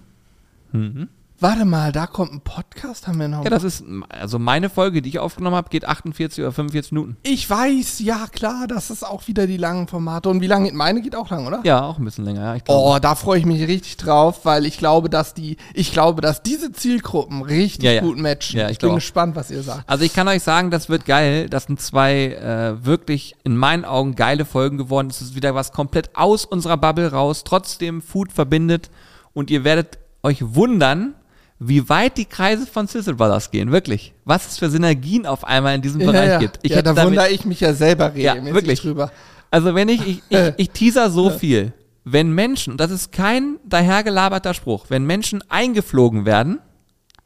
Mhm. 0.72 1.10
Warte 1.42 1.64
mal, 1.64 1.94
da 1.94 2.06
kommt 2.06 2.34
ein 2.34 2.42
Podcast, 2.42 3.08
haben 3.08 3.18
wir 3.18 3.30
noch. 3.30 3.46
Ja, 3.46 3.50
das 3.50 3.64
ist, 3.64 3.82
also 4.10 4.40
meine 4.40 4.70
Folge, 4.70 5.02
die 5.02 5.08
ich 5.08 5.20
aufgenommen 5.20 5.56
habe, 5.56 5.70
geht 5.70 5.86
48 5.86 6.44
oder 6.44 6.52
45 6.52 6.92
Minuten. 6.92 7.16
ich 7.24 7.50
weiß, 7.50 8.00
ja 8.00 8.28
klar, 8.30 8.68
das 8.68 8.90
ist 8.90 9.04
auch 9.08 9.26
wieder 9.30 9.48
die 9.48 9.56
langen 9.56 9.88
Formate. 9.88 10.28
Und 10.28 10.42
wie 10.42 10.48
lange 10.48 10.66
geht 10.66 10.74
meine? 10.74 11.02
Geht 11.02 11.16
auch 11.16 11.30
lang, 11.30 11.48
oder? 11.48 11.62
Ja, 11.64 11.84
auch 11.84 11.98
ein 11.98 12.04
bisschen 12.04 12.26
länger, 12.26 12.56
ja. 12.56 12.62
Oh, 12.68 12.98
da 13.02 13.16
freue 13.16 13.40
ich 13.40 13.46
mich 13.46 13.66
richtig 13.68 13.96
drauf, 13.96 14.44
weil 14.44 14.66
ich 14.66 14.78
glaube, 14.78 15.10
dass 15.10 15.34
die, 15.34 15.56
ich 15.74 15.94
glaube, 15.94 16.22
dass 16.22 16.44
diese 16.44 16.74
Zielgruppen 16.74 17.42
richtig 17.42 17.84
Ja, 17.86 17.92
ja. 17.94 18.02
gut 18.02 18.18
matchen. 18.18 18.60
Ja, 18.60 18.66
ich 18.66 18.74
ich 18.74 18.80
bin 18.80 18.90
auch. 18.90 18.96
gespannt, 18.96 19.38
was 19.38 19.50
ihr 19.50 19.64
sagt. 19.64 19.84
Also 19.88 20.04
ich 20.04 20.14
kann 20.14 20.28
euch 20.28 20.44
sagen, 20.44 20.72
das 20.72 20.90
wird 20.90 21.06
geil. 21.06 21.50
Das 21.50 21.64
sind 21.66 21.80
zwei 21.80 22.34
äh, 22.34 22.86
wirklich 22.86 23.36
in 23.46 23.56
meinen 23.56 23.86
Augen 23.86 24.16
geile 24.16 24.44
Folgen 24.44 24.78
geworden. 24.78 25.08
Es 25.10 25.22
ist 25.22 25.36
wieder 25.36 25.56
was 25.56 25.72
komplett 25.72 26.10
aus 26.18 26.44
unserer 26.44 26.76
Bubble 26.76 27.12
raus, 27.12 27.46
trotzdem 27.46 28.02
Food 28.02 28.34
verbindet 28.34 28.90
und 29.34 29.50
ihr 29.50 29.64
werdet 29.64 30.00
euch 30.22 30.54
wundern, 30.54 31.14
wie 31.60 31.88
weit 31.90 32.18
die 32.18 32.26
Kreise 32.26 32.66
von 32.66 32.88
Sizzle 32.88 33.16
Brothers 33.16 33.52
gehen. 33.52 33.72
Wirklich. 33.72 34.14
Was 34.26 34.48
es 34.48 34.58
für 34.58 34.70
Synergien 34.70 35.26
auf 35.26 35.44
einmal 35.44 35.76
in 35.76 35.82
diesem 35.82 36.00
Bereich 36.00 36.28
ja, 36.28 36.32
ja. 36.34 36.40
gibt. 36.40 36.60
Ich 36.64 36.72
ja, 36.72 36.82
da 36.82 36.94
damit- 36.94 37.08
wundere 37.12 37.30
ich 37.30 37.44
mich 37.46 37.60
ja 37.60 37.74
selber 37.74 38.16
Ja, 38.16 38.32
regelmäßig 38.34 38.56
wirklich. 38.56 38.82
drüber. 38.82 39.12
Also 39.52 39.76
wenn 39.76 39.90
ich, 39.90 40.08
ich, 40.08 40.22
ich, 40.30 40.54
ich 40.58 40.70
teaser 40.72 41.10
so 41.10 41.30
viel. 41.30 41.74
Wenn 42.06 42.32
Menschen, 42.32 42.78
das 42.78 42.92
ist 42.92 43.12
kein 43.12 43.58
dahergelaberter 43.66 44.54
Spruch, 44.54 44.86
wenn 44.90 45.04
Menschen 45.06 45.44
eingeflogen 45.50 46.26
werden, 46.26 46.60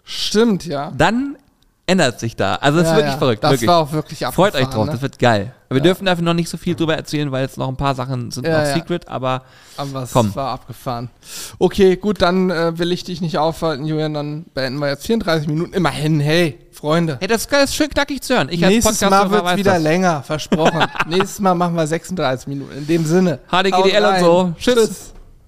Stimmt, 0.04 0.66
ja. 0.66 0.92
dann 0.98 1.38
ändert 1.86 2.20
sich 2.20 2.36
da. 2.36 2.56
Also 2.56 2.80
das 2.80 2.88
ja, 2.88 2.94
ist 2.94 2.98
wirklich 2.98 3.14
ja. 3.14 3.18
verrückt. 3.20 3.44
Das 3.44 3.52
wirklich. 3.52 3.68
war 3.68 3.78
auch 3.80 3.92
wirklich 3.92 4.20
Freut 4.20 4.56
euch 4.56 4.62
abgefahren, 4.64 4.72
drauf, 4.72 4.86
Ne? 4.86 4.92
das 4.94 5.02
wird 5.02 5.20
geil. 5.20 5.54
Wir 5.70 5.82
dürfen 5.82 6.06
dafür 6.06 6.24
noch 6.24 6.36
nicht 6.36 6.50
so 6.50 6.58
viel 6.58 6.76
drüber 6.76 6.96
erzählen, 6.96 7.32
weil 7.32 7.42
jetzt 7.44 7.58
noch 7.58 7.68
ein 7.68 7.76
paar 7.76 7.96
Sachen 7.96 8.30
sind 8.30 8.46
Ja, 8.46 8.60
noch 8.60 8.68
ja. 8.68 8.74
secret, 8.76 9.08
aber 9.08 9.42
Aber 9.76 10.04
es 10.04 10.12
Komm. 10.12 10.34
war 10.36 10.52
abgefahren. 10.52 11.10
Okay, 11.58 11.96
gut, 11.96 12.22
dann 12.22 12.52
äh, 12.52 12.78
will 12.78 12.92
ich 12.92 13.04
dich 13.04 13.22
nicht 13.22 13.38
aufhalten, 13.40 13.86
Julian. 13.86 14.14
Dann 14.14 14.46
beenden 14.54 14.80
wir 14.80 14.90
jetzt 14.90 15.06
34 15.08 15.48
Minuten. 15.48 15.74
Immerhin, 15.74 16.20
hey, 16.20 16.60
Freunde. 16.72 17.18
hey, 17.20 17.28
das 17.28 17.46
ist 17.48 17.76
schön 17.76 17.90
knackig 17.90 18.22
zu 18.22 18.36
hören. 18.36 18.50
Ich 18.52 18.62
Nächstes 18.62 19.02
Mal 19.02 19.32
wird 19.32 19.46
es 19.46 19.56
wieder 19.58 19.74
das. 19.74 19.84
länger, 19.84 20.22
versprochen. 20.22 20.86
Nächstes 21.08 21.40
Mal 21.40 21.56
machen 21.56 21.76
wir 21.76 21.88
36 21.88 22.48
Minuten. 22.48 22.78
In 22.78 22.86
dem 22.88 23.06
Sinne. 23.06 23.40
HDGDL 23.50 24.06
und 24.06 24.20
so. 24.20 24.54
Tschüss. 24.60 24.76
Tschüss. 24.76 25.13